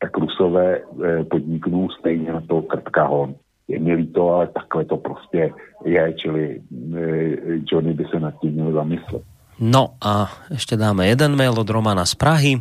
tak 0.03 0.17
Rusové 0.17 0.79
eh, 0.79 1.25
podniknou 1.25 1.89
stejně 1.91 2.33
na 2.33 2.41
toho 2.41 2.63
krtka 2.63 3.05
hon. 3.05 3.35
Je 3.69 3.79
mi 3.79 3.95
líto, 3.95 4.29
ale 4.29 4.47
takhle 4.47 4.85
to 4.85 4.97
prostě 4.97 5.53
je, 5.85 6.13
čili 6.13 6.61
eh, 6.61 7.37
Johnny 7.73 7.93
by 7.95 8.05
se 8.05 8.21
nad 8.21 8.35
tím 8.41 8.53
měl 8.53 8.73
zamyslet. 8.73 9.23
No 9.61 9.97
a 10.05 10.29
ešte 10.53 10.77
dáme 10.77 11.09
jeden 11.09 11.37
mail 11.37 11.53
od 11.53 11.69
Romana 11.69 12.05
z 12.05 12.15
Prahy. 12.17 12.61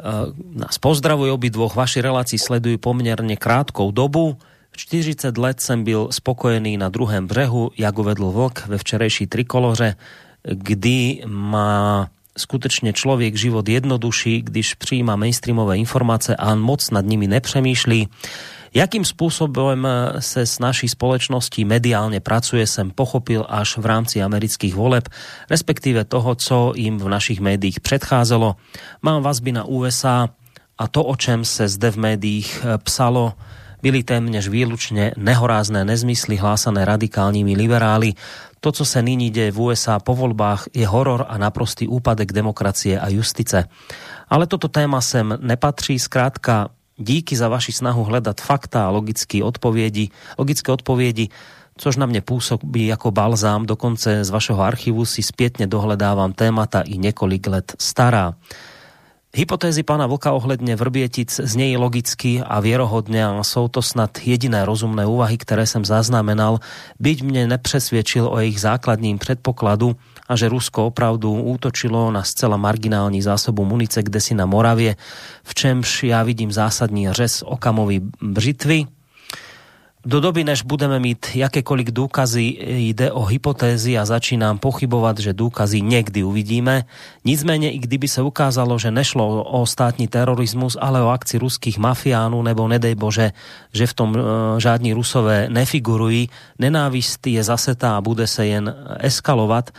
Eh, 0.00 0.32
nás 0.56 0.80
pozdravujú 0.80 1.36
obidvoch, 1.36 1.76
vaši 1.76 2.00
relácii 2.00 2.40
sledujú 2.40 2.80
pomerne 2.80 3.36
krátkou 3.36 3.92
dobu 3.92 4.40
40 4.76 5.38
let 5.38 5.60
jsem 5.60 5.84
byl 5.84 6.08
spokojený 6.10 6.76
na 6.76 6.88
druhém 6.88 7.26
břehu, 7.26 7.70
jak 7.78 7.98
uvedl 7.98 8.30
Vlk 8.30 8.66
ve 8.66 8.78
včerejší 8.78 9.26
trikoloře, 9.26 9.94
kdy 10.42 11.22
má 11.26 12.08
skutečně 12.38 12.92
člověk 12.92 13.36
život 13.36 13.68
jednodušší, 13.68 14.42
když 14.42 14.74
přijíma 14.74 15.16
mainstreamové 15.16 15.78
informace 15.78 16.36
a 16.36 16.54
moc 16.54 16.90
nad 16.90 17.04
nimi 17.04 17.26
nepřemýšlí. 17.26 18.08
Jakým 18.74 19.04
způsobem 19.04 19.88
se 20.18 20.46
s 20.46 20.58
naší 20.58 20.88
společností 20.88 21.64
mediálně 21.64 22.20
pracuje, 22.20 22.66
jsem 22.66 22.90
pochopil 22.90 23.46
až 23.48 23.78
v 23.78 23.86
rámci 23.86 24.22
amerických 24.22 24.74
voleb, 24.74 25.08
respektíve 25.50 26.04
toho, 26.04 26.34
co 26.34 26.72
jim 26.76 26.98
v 26.98 27.08
našich 27.08 27.40
médiích 27.40 27.80
předcházelo. 27.80 28.56
Mám 29.02 29.22
vazby 29.22 29.52
na 29.52 29.64
USA 29.64 30.28
a 30.78 30.88
to, 30.88 31.04
o 31.04 31.16
čem 31.16 31.44
se 31.44 31.68
zde 31.68 31.90
v 31.90 31.96
médiích 31.96 32.66
psalo, 32.84 33.32
byli 33.82 34.02
téměř 34.02 34.48
výlučně 34.48 35.12
nehorázné 35.16 35.84
nezmysly 35.84 36.36
hlásané 36.36 36.84
radikálními 36.84 37.56
liberáli. 37.56 38.12
To, 38.60 38.72
co 38.72 38.84
se 38.84 39.02
nyní 39.02 39.30
děje 39.30 39.52
v 39.52 39.60
USA 39.60 39.98
po 39.98 40.14
volbách, 40.14 40.64
je 40.74 40.86
horor 40.86 41.26
a 41.28 41.38
naprostý 41.38 41.88
úpadek 41.88 42.32
demokracie 42.32 43.00
a 43.00 43.08
justice. 43.08 43.64
Ale 44.28 44.46
toto 44.46 44.68
téma 44.68 45.00
sem 45.00 45.38
nepatří, 45.40 45.98
zkrátka 45.98 46.68
díky 47.00 47.36
za 47.36 47.48
vaši 47.48 47.72
snahu 47.72 48.04
hledat 48.04 48.40
fakta 48.40 48.86
a 48.86 48.90
logické 48.92 49.44
odpovědi, 49.44 50.08
logické 50.38 50.72
odpovědi 50.72 51.28
což 51.80 51.96
na 51.96 52.06
mě 52.06 52.20
působí 52.20 52.86
jako 52.86 53.10
balzám, 53.10 53.66
dokonce 53.66 54.24
z 54.24 54.30
vašeho 54.30 54.62
archivu 54.62 55.04
si 55.04 55.22
zpětně 55.22 55.66
dohledávám 55.66 56.32
témata 56.32 56.80
i 56.80 56.98
několik 56.98 57.46
let 57.46 57.72
stará. 57.78 58.34
Hypotézy 59.30 59.82
pána 59.82 60.10
Vlka 60.10 60.32
ohledne 60.34 60.76
Vrbietic 60.76 61.30
zniejí 61.30 61.78
logicky 61.78 62.42
a 62.42 62.60
vierohodne 62.60 63.24
a 63.24 63.44
jsou 63.46 63.68
to 63.68 63.82
snad 63.82 64.18
jediné 64.18 64.66
rozumné 64.66 65.06
úvahy, 65.06 65.38
které 65.38 65.66
jsem 65.66 65.84
zaznamenal, 65.84 66.58
byť 66.98 67.22
mne 67.22 67.46
nepřesvědčil 67.46 68.26
o 68.26 68.38
jejich 68.38 68.60
základním 68.60 69.18
předpokladu 69.18 69.96
a 70.30 70.36
že 70.38 70.48
Rusko 70.48 70.86
opravdu 70.86 71.34
útočilo 71.34 72.14
na 72.14 72.22
zcela 72.22 72.56
marginální 72.56 73.22
zásobu 73.22 73.64
munice 73.64 74.02
kde 74.02 74.20
si 74.20 74.34
na 74.34 74.46
Moravě, 74.46 74.96
v 75.42 75.54
čemž 75.54 76.02
já 76.02 76.22
vidím 76.22 76.52
zásadní 76.52 77.12
řez 77.12 77.42
okamový 77.42 78.00
břitvy, 78.22 78.86
do 80.06 80.20
doby, 80.20 80.44
než 80.44 80.62
budeme 80.62 81.00
mít 81.00 81.26
jakékoliv 81.34 81.92
důkazy, 81.92 82.56
jde 82.66 83.12
o 83.12 83.24
hypotézy 83.24 83.98
a 83.98 84.04
začínám 84.04 84.58
pochybovat, 84.58 85.18
že 85.18 85.32
důkazy 85.32 85.80
někdy 85.80 86.24
uvidíme. 86.24 86.84
Nicméně, 87.24 87.70
i 87.72 87.78
kdyby 87.78 88.08
se 88.08 88.22
ukázalo, 88.22 88.78
že 88.78 88.90
nešlo 88.90 89.44
o 89.44 89.66
státní 89.66 90.08
terorismus, 90.08 90.76
ale 90.80 91.02
o 91.02 91.08
akci 91.08 91.38
ruských 91.38 91.78
mafiánů, 91.78 92.42
nebo 92.42 92.68
nedej 92.68 92.94
Bože, 92.94 93.32
že 93.72 93.86
v 93.86 93.94
tom 93.94 94.16
e, 94.16 94.20
žádní 94.60 94.92
rusové 94.92 95.48
nefigurují, 95.52 96.30
nenávist 96.58 97.26
je 97.26 97.44
zasetá 97.44 97.96
a 97.96 98.00
bude 98.00 98.26
se 98.26 98.46
jen 98.46 98.74
eskalovat. 99.00 99.70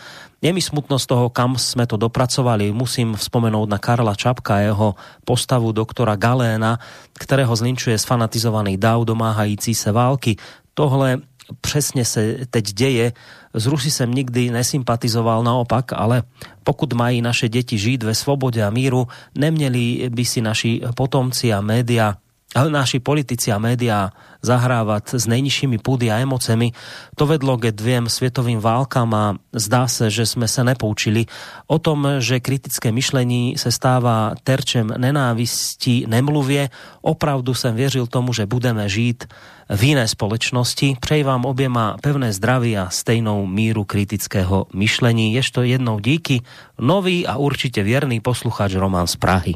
Je 0.41 0.49
mi 0.49 0.57
smutno 0.57 0.97
z 0.97 1.05
toho, 1.05 1.29
kam 1.29 1.53
sme 1.53 1.85
to 1.85 2.01
dopracovali. 2.01 2.73
Musím 2.73 3.13
vzpomenout 3.13 3.69
na 3.69 3.77
Karla 3.77 4.17
Čapka 4.17 4.57
a 4.57 4.65
jeho 4.65 4.97
postavu 5.21 5.69
doktora 5.69 6.17
Galéna, 6.17 6.81
ktorého 7.13 7.53
zlinčuje 7.53 7.93
sfanatizovaný 7.93 8.81
dáv 8.81 9.05
domáhající 9.05 9.77
se 9.77 9.93
války. 9.93 10.41
Tohle 10.73 11.21
přesně 11.61 12.05
se 12.05 12.49
teď 12.49 12.65
děje. 12.73 13.13
Z 13.53 13.65
Rusy 13.65 13.91
jsem 13.91 14.09
nikdy 14.13 14.49
nesympatizoval 14.49 15.43
naopak, 15.43 15.93
ale 15.93 16.23
pokud 16.63 16.93
mají 16.93 17.21
naše 17.21 17.49
děti 17.49 17.77
žít 17.77 18.03
ve 18.03 18.15
svobode 18.15 18.63
a 18.65 18.69
míru, 18.69 19.07
neměli 19.37 20.09
by 20.09 20.25
si 20.25 20.41
naši 20.41 20.81
potomci 20.95 21.53
a 21.53 21.61
média 21.61 22.17
naši 22.55 22.99
politici 22.99 23.47
a 23.51 23.61
médiá 23.61 24.11
zahrávať 24.43 25.15
s 25.15 25.29
nejnižšími 25.29 25.79
púdy 25.79 26.11
a 26.11 26.19
emocemi, 26.19 26.75
to 27.15 27.23
vedlo 27.29 27.55
ke 27.55 27.71
dviem 27.71 28.09
svetovým 28.09 28.59
válkam 28.59 29.09
a 29.13 29.25
zdá 29.53 29.87
se, 29.87 30.09
že 30.11 30.25
sme 30.25 30.49
sa 30.49 30.65
nepoučili. 30.65 31.29
O 31.69 31.79
tom, 31.79 32.19
že 32.19 32.43
kritické 32.43 32.91
myšlení 32.91 33.55
se 33.55 33.71
stáva 33.71 34.35
terčem 34.43 34.91
nenávisti, 34.97 36.09
nemluvie, 36.09 36.73
opravdu 37.01 37.53
jsem 37.53 37.75
věřil 37.75 38.07
tomu, 38.07 38.33
že 38.33 38.49
budeme 38.49 38.89
žít 38.89 39.29
v 39.71 39.83
jiné 39.83 40.07
společnosti. 40.07 40.97
Přeji 40.99 41.23
vám 41.23 41.45
objema 41.45 41.95
pevné 42.01 42.33
zdraví 42.33 42.77
a 42.77 42.89
stejnou 42.89 43.47
míru 43.47 43.83
kritického 43.83 44.67
myšlení. 44.73 45.33
Jež 45.33 45.51
to 45.51 45.63
jednou 45.63 45.99
díky. 45.99 46.41
Nový 46.81 47.27
a 47.27 47.37
určite 47.37 47.83
vierný 47.83 48.19
posluchač 48.19 48.75
Roman 48.75 49.07
z 49.07 49.15
Prahy. 49.15 49.53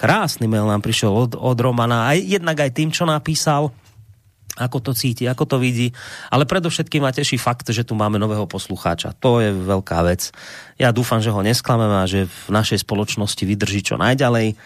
Krásny 0.00 0.48
mail 0.48 0.64
nám 0.64 0.80
prišiel 0.80 1.12
od, 1.12 1.36
od 1.36 1.58
Romana, 1.60 2.08
aj, 2.08 2.24
jednak 2.24 2.56
aj 2.56 2.72
tým, 2.72 2.88
čo 2.88 3.04
napísal, 3.04 3.68
ako 4.56 4.80
to 4.80 4.92
cíti, 4.96 5.28
ako 5.28 5.44
to 5.44 5.56
vidí, 5.60 5.92
ale 6.32 6.48
predovšetkým 6.48 7.04
ma 7.04 7.12
teší 7.12 7.36
fakt, 7.36 7.68
že 7.68 7.84
tu 7.84 7.92
máme 7.92 8.16
nového 8.16 8.48
poslucháča. 8.48 9.12
To 9.20 9.44
je 9.44 9.52
veľká 9.52 10.00
vec. 10.08 10.32
Ja 10.80 10.88
dúfam, 10.90 11.20
že 11.20 11.28
ho 11.28 11.44
nesklameme 11.44 12.00
a 12.00 12.08
že 12.08 12.24
v 12.24 12.48
našej 12.48 12.80
spoločnosti 12.80 13.44
vydrží 13.44 13.84
čo 13.84 14.00
najďalej 14.00 14.56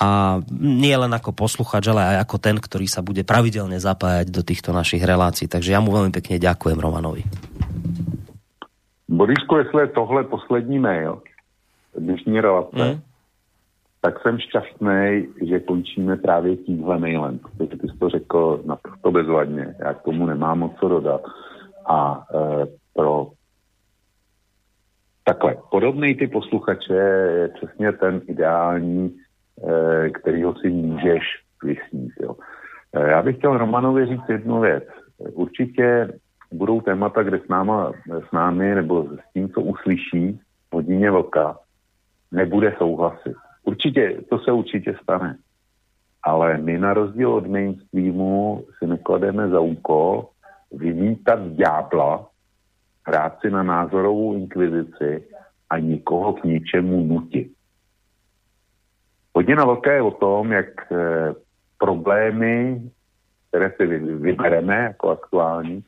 a 0.00 0.40
nie 0.56 0.96
len 0.96 1.12
ako 1.12 1.36
posluchač, 1.36 1.84
ale 1.92 2.16
aj 2.16 2.24
ako 2.24 2.36
ten, 2.40 2.56
ktorý 2.56 2.88
sa 2.88 3.04
bude 3.04 3.20
pravidelne 3.20 3.76
zapájať 3.76 4.32
do 4.32 4.40
týchto 4.40 4.72
našich 4.72 5.04
relácií. 5.04 5.44
Takže 5.44 5.76
ja 5.76 5.80
mu 5.84 5.92
veľmi 5.92 6.08
pekne 6.08 6.40
ďakujem 6.40 6.80
Romanovi. 6.80 7.28
Borisko, 9.12 9.60
jestli 9.60 9.80
je 9.84 9.88
tohle 9.92 10.24
poslední 10.24 10.80
mail 10.80 11.20
dnešní 11.92 12.40
relace, 12.40 12.96
mm 12.96 13.09
tak 14.00 14.22
jsem 14.22 14.38
šťastný, 14.38 15.28
že 15.42 15.60
končíme 15.60 16.16
právě 16.16 16.56
tímhle 16.56 16.98
mailem, 16.98 17.38
protože 17.38 17.76
ty 17.76 17.88
jsi 17.88 17.98
to 17.98 18.08
řekl 18.08 18.62
naprosto 18.66 19.10
bezvadně. 19.10 19.74
Já 19.78 19.94
k 19.94 20.02
tomu 20.02 20.26
nemám 20.26 20.58
moc 20.58 20.72
co 20.80 20.88
dodat. 20.88 21.20
A 21.86 22.24
e, 22.34 22.66
pro 22.94 23.26
takhle, 25.24 25.56
podobný 25.70 26.14
ty 26.14 26.26
posluchače 26.26 26.94
je 26.94 27.48
přesně 27.48 27.92
ten 27.92 28.20
ideální, 28.26 29.16
e, 29.68 30.10
kterýho 30.10 30.54
si 30.54 30.68
můžeš 30.68 31.22
vysnít. 31.62 32.12
Jo. 32.20 32.36
Eh, 32.92 33.10
já 33.10 33.22
bych 33.22 33.36
chtěl 33.36 33.58
Romanovi 33.58 34.06
říct 34.06 34.28
jednu 34.28 34.60
věc. 34.60 34.84
Určitě 35.18 36.12
budou 36.52 36.80
témata, 36.80 37.22
kde 37.22 37.38
s, 37.38 37.48
náma, 37.48 37.92
s 38.28 38.32
námi 38.32 38.74
nebo 38.74 39.04
s 39.04 39.32
tím, 39.32 39.48
co 39.48 39.60
uslyší 39.60 40.40
hodině 40.72 41.10
vlka, 41.10 41.58
nebude 42.32 42.74
souhlasit. 42.78 43.36
Určitě, 43.64 44.22
to 44.30 44.38
se 44.38 44.52
určitě 44.52 44.94
stane. 45.02 45.38
Ale 46.22 46.58
my 46.58 46.78
na 46.78 46.94
rozdíl 46.94 47.32
od 47.32 47.46
mainstreamu 47.46 48.64
si 48.78 48.86
neklademe 48.86 49.48
za 49.48 49.60
úkol 49.60 50.28
vymítat 50.72 51.40
ďábla, 51.40 52.26
hrát 53.06 53.40
si 53.40 53.50
na 53.50 53.62
názorovou 53.62 54.34
inkvizici 54.34 55.24
a 55.70 55.78
nikoho 55.78 56.32
k 56.32 56.44
ničemu 56.44 57.04
nutit. 57.04 57.52
Hodina 59.34 59.64
velká 59.64 59.92
je 59.92 60.02
o 60.02 60.10
tom, 60.10 60.52
jak 60.52 60.92
eh, 60.92 61.34
problémy, 61.78 62.82
které 63.48 63.72
si 63.76 63.86
vybereme 64.16 64.76
jako 64.76 65.08
aktuální, 65.08 65.84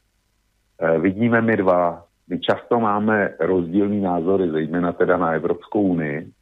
eh, 0.80 0.98
vidíme 0.98 1.40
my 1.40 1.56
dva. 1.56 2.04
My 2.28 2.40
často 2.40 2.80
máme 2.80 3.34
rozdílný 3.40 4.00
názory, 4.00 4.50
zejména 4.50 4.92
teda 4.92 5.16
na 5.16 5.32
Evropskou 5.32 5.82
unii. 5.82 6.32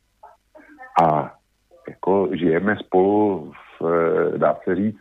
A 1.02 1.34
jako 1.88 2.28
žijeme 2.32 2.76
spolu, 2.76 3.52
v, 3.52 3.86
eh, 3.86 4.38
dá 4.38 4.58
se 4.64 4.74
říct, 4.74 5.00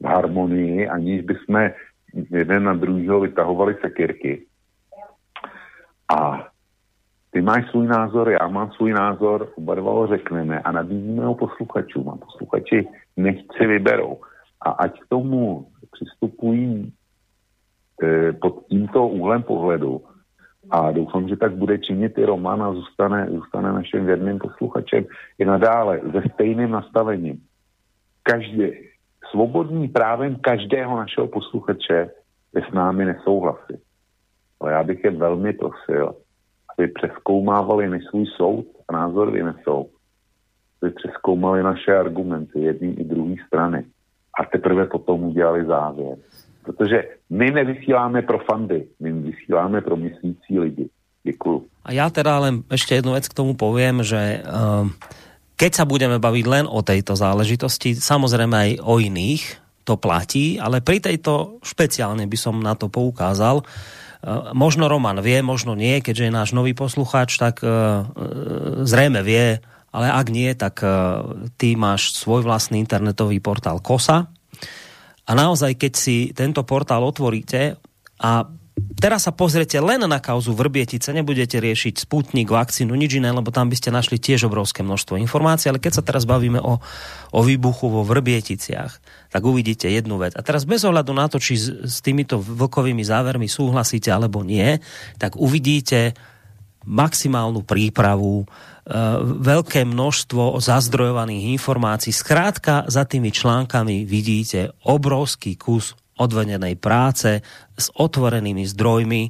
v 0.00 0.06
harmonii, 0.06 0.88
aniž 0.88 1.22
bychom 1.22 1.70
jeden 2.30 2.64
na 2.64 2.74
druhého 2.74 3.20
vytahovali 3.20 3.76
sekirky. 3.80 4.46
A 6.16 6.48
ty 7.30 7.42
máš 7.42 7.70
svůj 7.70 7.86
názor, 7.86 8.30
já 8.30 8.48
mám 8.48 8.72
svůj 8.72 8.92
názor, 8.92 9.52
oba 9.56 9.74
dva 9.74 9.92
ho 9.92 10.06
řekneme 10.06 10.60
a 10.60 10.72
nabízíme 10.72 11.24
ho 11.24 11.34
posluchačům 11.34 12.08
a 12.08 12.16
posluchači 12.16 12.88
nechci 13.16 13.66
vyberou. 13.66 14.20
A 14.60 14.70
ať 14.70 15.00
k 15.00 15.08
tomu 15.08 15.66
přistupují 15.92 16.92
e, 18.02 18.32
pod 18.32 18.66
tímto 18.66 19.08
úhlem 19.08 19.42
pohledu 19.42 20.04
a 20.70 20.90
doufám, 20.90 21.28
že 21.28 21.36
tak 21.36 21.56
bude 21.56 21.78
činit 21.78 22.18
i 22.18 22.24
Roman 22.24 22.62
a 22.62 22.72
zůstane, 22.72 23.28
zůstane 23.30 23.72
naším 23.72 24.06
věrným 24.06 24.38
posluchačem 24.38 25.04
i 25.38 25.44
nadále 25.44 26.00
se 26.00 26.22
stejným 26.34 26.70
nastavením. 26.70 27.40
Každý, 28.22 28.72
svobodným 29.30 29.92
právem 29.92 30.36
každého 30.36 30.96
našeho 30.96 31.26
posluchače 31.26 32.10
je 32.54 32.62
s 32.70 32.72
námi 32.72 33.04
nesouhlasit. 33.04 33.80
Ale 34.60 34.72
já 34.72 34.82
bych 34.82 35.04
je 35.04 35.10
velmi 35.10 35.52
prosil, 35.52 36.14
aby 36.78 36.88
přeskoumávali 36.88 37.88
než 37.88 38.04
svůj 38.04 38.26
soud 38.26 38.66
a 38.88 38.92
názor 38.92 39.30
vynesou, 39.30 39.90
aby 40.82 40.90
přeskoumali 40.90 41.62
naše 41.62 41.96
argumenty 41.96 42.60
jedné 42.60 42.88
i 42.88 43.04
druhé 43.04 43.34
strany 43.46 43.84
a 44.40 44.44
teprve 44.44 44.86
potom 44.86 45.24
udělali 45.24 45.64
závěr. 45.64 46.16
Protože 46.64 47.04
my 47.30 47.50
nevysíláme 47.50 48.22
pro 48.22 48.38
fandy, 48.38 48.84
my 49.00 49.12
vysíláme 49.12 49.80
pro 49.80 49.96
myslící 49.96 50.58
lidi. 50.58 50.88
Děkuju. 51.24 51.64
A 51.84 51.92
já 51.92 52.10
teda 52.10 52.38
len 52.38 52.64
ešte 52.68 52.94
jednu 52.96 53.12
vec 53.12 53.28
k 53.28 53.36
tomu 53.36 53.56
poviem, 53.56 54.04
že 54.04 54.40
uh, 54.44 54.88
keď 55.56 55.72
sa 55.72 55.84
budeme 55.84 56.20
baviť 56.20 56.44
len 56.48 56.64
o 56.68 56.80
tejto 56.84 57.16
záležitosti, 57.16 57.96
samozrejme 57.96 58.56
aj 58.56 58.70
o 58.84 59.00
iných, 59.00 59.44
to 59.84 59.96
platí, 59.96 60.60
ale 60.60 60.80
pri 60.80 61.00
tejto 61.00 61.60
špeciálne 61.64 62.24
by 62.28 62.36
som 62.40 62.60
na 62.60 62.76
to 62.76 62.88
poukázal, 62.88 63.60
uh, 63.60 63.68
Eh, 64.24 64.56
možno 64.56 64.88
Roman 64.88 65.20
vie, 65.20 65.44
možno 65.44 65.76
nie, 65.76 66.00
keďže 66.00 66.32
je 66.32 66.32
náš 66.32 66.50
nový 66.56 66.72
poslucháč, 66.72 67.36
tak 67.36 67.60
eh, 67.60 67.68
zrejme 68.88 69.20
vie, 69.20 69.60
ale 69.94 70.06
ak 70.10 70.26
nie, 70.26 70.50
tak 70.58 70.82
ty 71.54 71.78
máš 71.78 72.18
svoj 72.18 72.42
vlastný 72.42 72.82
internetový 72.82 73.38
portál 73.38 73.78
KOSA. 73.78 74.26
A 75.24 75.32
naozaj, 75.32 75.80
keď 75.80 75.92
si 75.96 76.16
tento 76.36 76.60
portál 76.68 77.00
otvoríte 77.00 77.80
a 78.20 78.30
teraz 78.98 79.24
sa 79.24 79.32
pozriete 79.32 79.78
len 79.80 80.02
na 80.04 80.18
kauzu 80.20 80.52
Vrbietice, 80.52 81.14
nebudete 81.14 81.62
riešiť 81.62 82.04
sputnik, 82.04 82.50
vakcínu, 82.50 82.92
nič 82.92 83.16
iné, 83.16 83.30
lebo 83.32 83.48
tam 83.54 83.70
by 83.70 83.76
ste 83.78 83.94
našli 83.94 84.20
tiež 84.20 84.50
obrovské 84.50 84.84
množstvo 84.84 85.16
informácií, 85.16 85.70
ale 85.70 85.80
keď 85.80 86.02
sa 86.02 86.06
teraz 86.06 86.28
bavíme 86.28 86.60
o, 86.60 86.82
o 87.32 87.40
výbuchu 87.40 87.86
vo 87.88 88.02
Vrbieticiach, 88.04 88.92
tak 89.32 89.42
uvidíte 89.42 89.88
jednu 89.88 90.20
vec. 90.20 90.36
A 90.36 90.44
teraz 90.44 90.68
bez 90.68 90.84
ohľadu 90.84 91.16
na 91.16 91.30
to, 91.30 91.40
či 91.40 91.56
s, 91.56 91.66
s 91.70 91.96
týmito 92.04 92.36
vlkovými 92.36 93.02
závermi 93.06 93.48
súhlasíte 93.48 94.12
alebo 94.12 94.44
nie, 94.44 94.76
tak 95.16 95.40
uvidíte 95.40 96.12
maximálnu 96.84 97.64
prípravu, 97.64 98.44
veľké 99.24 99.88
množstvo 99.88 100.60
zazdrojovaných 100.60 101.56
informácií. 101.56 102.12
Skrátka, 102.12 102.84
za 102.84 103.08
tými 103.08 103.32
článkami 103.32 104.04
vidíte 104.04 104.76
obrovský 104.84 105.56
kus 105.56 105.96
odvedenej 106.20 106.76
práce 106.76 107.40
s 107.74 107.86
otvorenými 107.96 108.68
zdrojmi. 108.68 109.22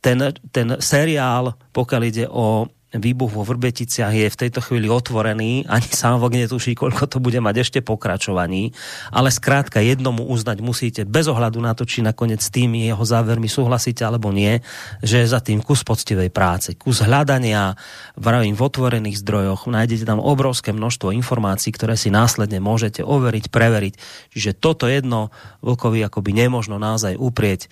Ten, 0.00 0.18
ten 0.52 0.68
seriál, 0.78 1.56
pokiaľ 1.72 2.02
ide 2.04 2.26
o 2.28 2.68
výbuch 2.98 3.30
vo 3.30 3.46
Vrbeticiach 3.46 4.10
je 4.10 4.26
v 4.26 4.40
tejto 4.40 4.58
chvíli 4.58 4.90
otvorený, 4.90 5.62
ani 5.70 5.86
sám 5.86 6.18
vok 6.18 6.34
netuší, 6.34 6.74
koľko 6.74 7.06
to 7.06 7.22
bude 7.22 7.38
mať 7.38 7.62
ešte 7.62 7.78
pokračovaní, 7.86 8.74
ale 9.14 9.30
skrátka 9.30 9.78
jednomu 9.78 10.26
uznať 10.26 10.58
musíte, 10.58 11.00
bez 11.06 11.30
ohľadu 11.30 11.62
na 11.62 11.78
to, 11.78 11.86
či 11.86 12.02
nakoniec 12.02 12.42
s 12.42 12.50
tými 12.50 12.90
jeho 12.90 13.04
závermi 13.06 13.46
súhlasíte 13.46 14.02
alebo 14.02 14.34
nie, 14.34 14.58
že 15.06 15.22
je 15.22 15.30
za 15.30 15.38
tým 15.38 15.62
kus 15.62 15.86
poctivej 15.86 16.34
práce, 16.34 16.74
kus 16.74 17.06
hľadania, 17.06 17.78
vravím, 18.18 18.58
v 18.58 18.66
otvorených 18.66 19.22
zdrojoch, 19.22 19.70
nájdete 19.70 20.02
tam 20.02 20.18
obrovské 20.18 20.74
množstvo 20.74 21.14
informácií, 21.14 21.70
ktoré 21.70 21.94
si 21.94 22.10
následne 22.10 22.58
môžete 22.58 23.06
overiť, 23.06 23.54
preveriť. 23.54 23.94
Čiže 24.34 24.58
toto 24.58 24.90
jedno 24.90 25.30
Vlkovi 25.62 26.02
akoby 26.02 26.34
nemožno 26.34 26.82
naozaj 26.82 27.14
uprieť 27.14 27.70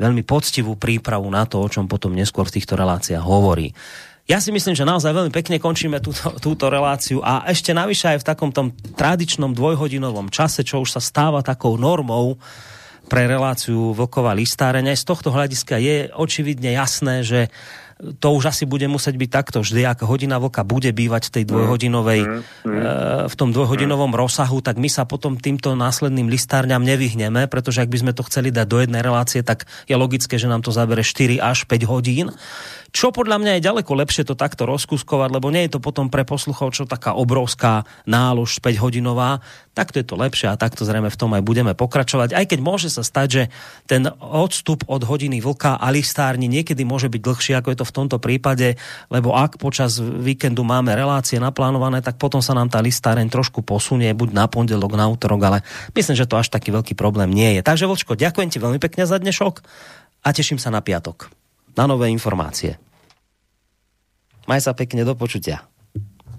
veľmi 0.00 0.24
poctivú 0.24 0.80
prípravu 0.80 1.28
na 1.28 1.44
to, 1.44 1.60
o 1.60 1.68
čom 1.68 1.84
potom 1.84 2.16
neskôr 2.16 2.48
v 2.48 2.56
týchto 2.56 2.72
reláciách 2.80 3.20
hovorí. 3.20 3.76
Ja 4.28 4.38
si 4.38 4.52
myslím, 4.54 4.76
že 4.76 4.86
naozaj 4.86 5.10
veľmi 5.10 5.32
pekne 5.32 5.56
končíme 5.56 5.98
túto, 5.98 6.32
túto 6.38 6.68
reláciu 6.68 7.24
a 7.24 7.48
ešte 7.48 7.74
navyše 7.74 8.14
aj 8.14 8.18
v 8.22 8.28
takom 8.28 8.50
tom 8.54 8.72
tradičnom 8.74 9.56
dvojhodinovom 9.56 10.28
čase, 10.28 10.62
čo 10.62 10.82
už 10.84 10.98
sa 10.98 11.00
stáva 11.02 11.42
takou 11.42 11.74
normou 11.80 12.38
pre 13.10 13.26
reláciu 13.26 13.90
Vlková 13.90 14.30
listárenia. 14.38 14.94
Z 14.94 15.08
tohto 15.08 15.34
hľadiska 15.34 15.82
je 15.82 16.14
očividne 16.14 16.70
jasné, 16.78 17.26
že 17.26 17.50
to 18.00 18.32
už 18.32 18.48
asi 18.48 18.64
bude 18.64 18.88
musieť 18.88 19.14
byť 19.20 19.30
takto 19.30 19.58
vždy, 19.60 19.84
ak 19.84 20.08
hodina 20.08 20.40
vlka 20.40 20.64
bude 20.64 20.88
bývať 20.88 21.28
v 21.28 21.32
tej 21.36 21.44
dvojhodinovej, 21.52 22.20
mm, 22.24 22.40
mm, 22.64 22.80
v 23.28 23.34
tom 23.36 23.52
dvojhodinovom 23.52 24.16
rozsahu, 24.16 24.64
tak 24.64 24.80
my 24.80 24.88
sa 24.88 25.04
potom 25.04 25.36
týmto 25.36 25.76
následným 25.76 26.32
listárňam 26.32 26.80
nevyhneme, 26.80 27.44
pretože 27.52 27.84
ak 27.84 27.92
by 27.92 27.98
sme 28.00 28.12
to 28.16 28.24
chceli 28.24 28.48
dať 28.48 28.66
do 28.66 28.80
jednej 28.80 29.04
relácie, 29.04 29.44
tak 29.44 29.68
je 29.84 29.96
logické, 30.00 30.40
že 30.40 30.48
nám 30.48 30.64
to 30.64 30.72
zabere 30.72 31.04
4 31.04 31.36
až 31.44 31.68
5 31.68 31.92
hodín. 31.92 32.32
Čo 32.90 33.14
podľa 33.14 33.38
mňa 33.38 33.52
je 33.58 33.66
ďaleko 33.70 33.92
lepšie 34.02 34.26
to 34.26 34.34
takto 34.34 34.66
rozkuskovať, 34.66 35.30
lebo 35.30 35.54
nie 35.54 35.66
je 35.66 35.78
to 35.78 35.80
potom 35.82 36.10
pre 36.10 36.26
posluchov 36.26 36.74
čo 36.74 36.90
taká 36.90 37.14
obrovská 37.14 37.86
nálož 38.02 38.58
5 38.58 38.82
hodinová. 38.82 39.38
Takto 39.70 40.02
je 40.02 40.06
to 40.06 40.18
lepšie 40.18 40.50
a 40.50 40.58
takto 40.58 40.82
zrejme 40.82 41.06
v 41.06 41.18
tom 41.18 41.30
aj 41.30 41.46
budeme 41.46 41.72
pokračovať. 41.78 42.34
Aj 42.34 42.42
keď 42.42 42.58
môže 42.58 42.90
sa 42.90 43.06
stať, 43.06 43.28
že 43.30 43.42
ten 43.86 44.10
odstup 44.18 44.82
od 44.90 45.06
hodiny 45.06 45.38
vlka 45.38 45.78
a 45.78 45.86
listárni 45.94 46.50
niekedy 46.50 46.82
môže 46.82 47.06
byť 47.06 47.22
dlhší, 47.22 47.52
ako 47.54 47.70
je 47.70 47.78
to 47.78 47.86
v 47.86 47.94
tomto 47.94 48.16
prípade, 48.18 48.74
lebo 49.06 49.38
ak 49.38 49.62
počas 49.62 50.02
víkendu 50.02 50.66
máme 50.66 50.90
relácie 50.92 51.38
naplánované, 51.38 52.02
tak 52.02 52.18
potom 52.18 52.42
sa 52.42 52.58
nám 52.58 52.66
tá 52.68 52.82
listáreň 52.82 53.30
trošku 53.30 53.62
posunie, 53.62 54.10
buď 54.10 54.34
na 54.34 54.50
pondelok, 54.50 54.98
na 54.98 55.06
útorok, 55.06 55.40
ale 55.46 55.58
myslím, 55.94 56.18
že 56.18 56.26
to 56.26 56.36
až 56.36 56.50
taký 56.50 56.74
veľký 56.74 56.98
problém 56.98 57.30
nie 57.30 57.54
je. 57.56 57.62
Takže 57.62 57.86
Vlčko, 57.86 58.18
ďakujem 58.18 58.50
ti 58.50 58.58
veľmi 58.58 58.82
pekne 58.82 59.06
za 59.06 59.16
dnešok 59.22 59.62
a 60.26 60.28
teším 60.34 60.58
sa 60.58 60.74
na 60.74 60.82
piatok 60.82 61.39
na 61.80 61.88
nové 61.88 62.12
informácie. 62.12 62.76
Maj 64.44 64.68
sa 64.68 64.76
pekne 64.76 65.00
do 65.08 65.16
počutia. 65.16 65.64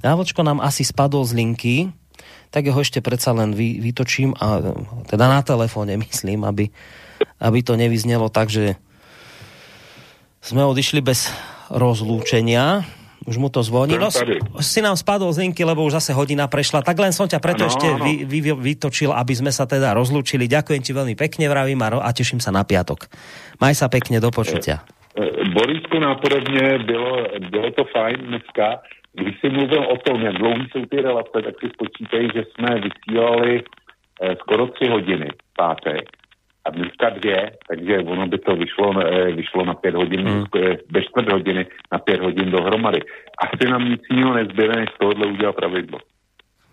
Jávočko 0.05 0.45
nám 0.45 0.61
asi 0.61 0.85
spadol 0.85 1.25
z 1.25 1.33
linky, 1.33 1.75
tak 2.53 2.69
ho 2.69 2.77
ešte 2.77 3.01
predsa 3.01 3.33
len 3.33 3.57
vy, 3.57 3.81
vytočím 3.81 4.37
a 4.37 4.61
teda 5.09 5.25
na 5.25 5.41
telefóne 5.41 5.97
myslím, 6.05 6.45
aby, 6.45 6.69
aby 7.41 7.59
to 7.65 7.73
nevyznelo 7.73 8.29
tak, 8.29 8.53
že 8.53 8.77
sme 10.45 10.61
odišli 10.61 11.01
bez 11.01 11.33
rozlúčenia. 11.73 12.85
Už 13.21 13.37
mu 13.37 13.53
to 13.53 13.61
zvoní. 13.61 14.01
No, 14.01 14.09
si 14.65 14.81
nám 14.81 14.97
spadol 14.97 15.29
z 15.29 15.45
linky, 15.45 15.61
lebo 15.61 15.85
už 15.85 16.01
zase 16.01 16.09
hodina 16.09 16.49
prešla. 16.49 16.81
Tak 16.81 16.97
len 16.97 17.13
som 17.13 17.29
ťa 17.29 17.37
preto 17.37 17.69
ano, 17.69 17.69
ešte 17.69 17.85
ano. 17.85 18.01
Vy, 18.01 18.25
vy, 18.25 18.49
vytočil, 18.57 19.13
aby 19.13 19.37
sme 19.37 19.53
sa 19.53 19.69
teda 19.69 19.93
rozlúčili. 19.93 20.49
Ďakujem 20.49 20.81
ti 20.81 20.89
veľmi 20.89 21.13
pekne, 21.13 21.45
vravím 21.45 21.85
a, 21.85 22.01
a 22.01 22.09
teším 22.09 22.41
sa 22.41 22.49
na 22.49 22.65
piatok. 22.65 23.05
Maj 23.61 23.77
sa 23.77 23.93
pekne, 23.93 24.17
do 24.17 24.33
počutia. 24.33 24.81
Eh, 25.11 25.30
Borisku 25.53 25.99
nápodobně 25.99 26.79
bylo, 26.79 27.27
bylo 27.49 27.71
to 27.71 27.83
fajn 27.83 28.17
dneska. 28.17 28.81
Když 29.13 29.39
jsi 29.39 29.49
mluvil 29.49 29.83
o 29.83 29.97
tom, 29.97 30.21
jak 30.21 30.35
dlouhý 30.35 30.67
jsou 30.71 30.85
ty 30.85 30.97
relace, 31.01 31.37
tak 31.45 31.55
si 31.59 31.67
spočítej, 31.73 32.29
že 32.35 32.43
jsme 32.43 32.79
vysílali 32.79 33.63
eh, 34.21 34.35
skoro 34.35 34.67
tři 34.67 34.87
hodiny 34.87 35.27
pátek 35.57 36.09
a 36.65 36.69
dneska 36.69 37.09
dvě, 37.09 37.51
takže 37.69 37.97
ono 37.97 38.27
by 38.27 38.37
to 38.37 38.55
vyšlo, 38.55 38.87
eh, 39.01 39.31
vyšlo 39.31 39.65
na 39.65 39.73
pět 39.73 39.95
hodin, 39.95 40.27
hmm. 40.27 40.45
ve 40.91 41.01
čtvrt 41.03 41.31
hodiny 41.31 41.65
na 41.91 41.99
pět 41.99 42.21
hodin 42.21 42.51
dohromady. 42.51 42.99
Asi 43.43 43.71
nám 43.71 43.89
nic 43.89 44.01
jiného 44.11 44.33
nezbyde, 44.33 44.75
než 44.75 44.89
tohle 44.99 45.27
udělat 45.27 45.55
pravidlo. 45.55 45.99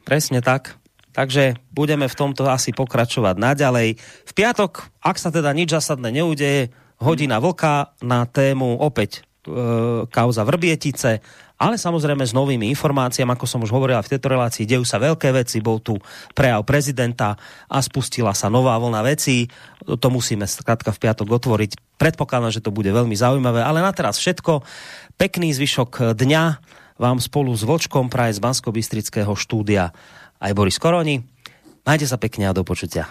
Presne 0.05 0.41
tak. 0.41 0.81
Takže 1.13 1.59
budeme 1.75 2.07
v 2.07 2.15
tomto 2.15 2.47
asi 2.47 2.71
pokračovať 2.71 3.43
naďalej. 3.43 3.99
V 3.99 4.33
piatok, 4.39 4.87
ak 5.03 5.19
sa 5.19 5.35
teda 5.35 5.51
nič 5.51 5.75
zásadné 5.75 6.15
neudeje, 6.15 6.71
hodina 6.99 7.39
vlka 7.39 7.95
na 8.03 8.27
tému 8.27 8.79
opäť 8.83 9.23
e, 9.47 10.07
kauza 10.11 10.43
Vrbietice, 10.43 11.23
ale 11.59 11.75
samozrejme 11.75 12.23
s 12.23 12.31
novými 12.31 12.71
informáciami, 12.71 13.35
ako 13.35 13.47
som 13.47 13.61
už 13.67 13.75
hovorila 13.75 13.99
v 13.99 14.15
tejto 14.15 14.31
relácii, 14.31 14.63
dejú 14.63 14.87
sa 14.87 15.03
veľké 15.03 15.35
veci, 15.35 15.59
bol 15.59 15.83
tu 15.83 15.99
prejav 16.31 16.63
prezidenta 16.63 17.35
a 17.67 17.79
spustila 17.83 18.31
sa 18.31 18.47
nová 18.47 18.79
vlna 18.79 19.03
vecí. 19.03 19.51
To 19.83 20.07
musíme 20.07 20.47
skrátka 20.47 20.95
v 20.95 21.03
piatok 21.03 21.27
otvoriť. 21.27 21.99
Predpokladám, 21.99 22.55
že 22.55 22.63
to 22.63 22.71
bude 22.71 22.87
veľmi 22.87 23.19
zaujímavé, 23.19 23.67
ale 23.67 23.83
na 23.83 23.91
teraz 23.91 24.23
všetko. 24.23 24.63
Pekný 25.19 25.51
zvyšok 25.51 26.15
dňa 26.15 26.43
vám 27.03 27.19
spolu 27.19 27.51
s 27.59 27.67
Vočkom 27.67 28.07
praje 28.07 28.39
z 28.39 28.43
bansko 28.43 28.71
štúdia 29.35 29.91
aj 30.39 30.55
Boris 30.55 30.79
Koroni. 30.79 31.27
Majte 31.83 32.07
sa 32.07 32.23
pekne 32.23 32.47
a 32.47 32.55
do 32.55 32.63
počutia. 32.63 33.11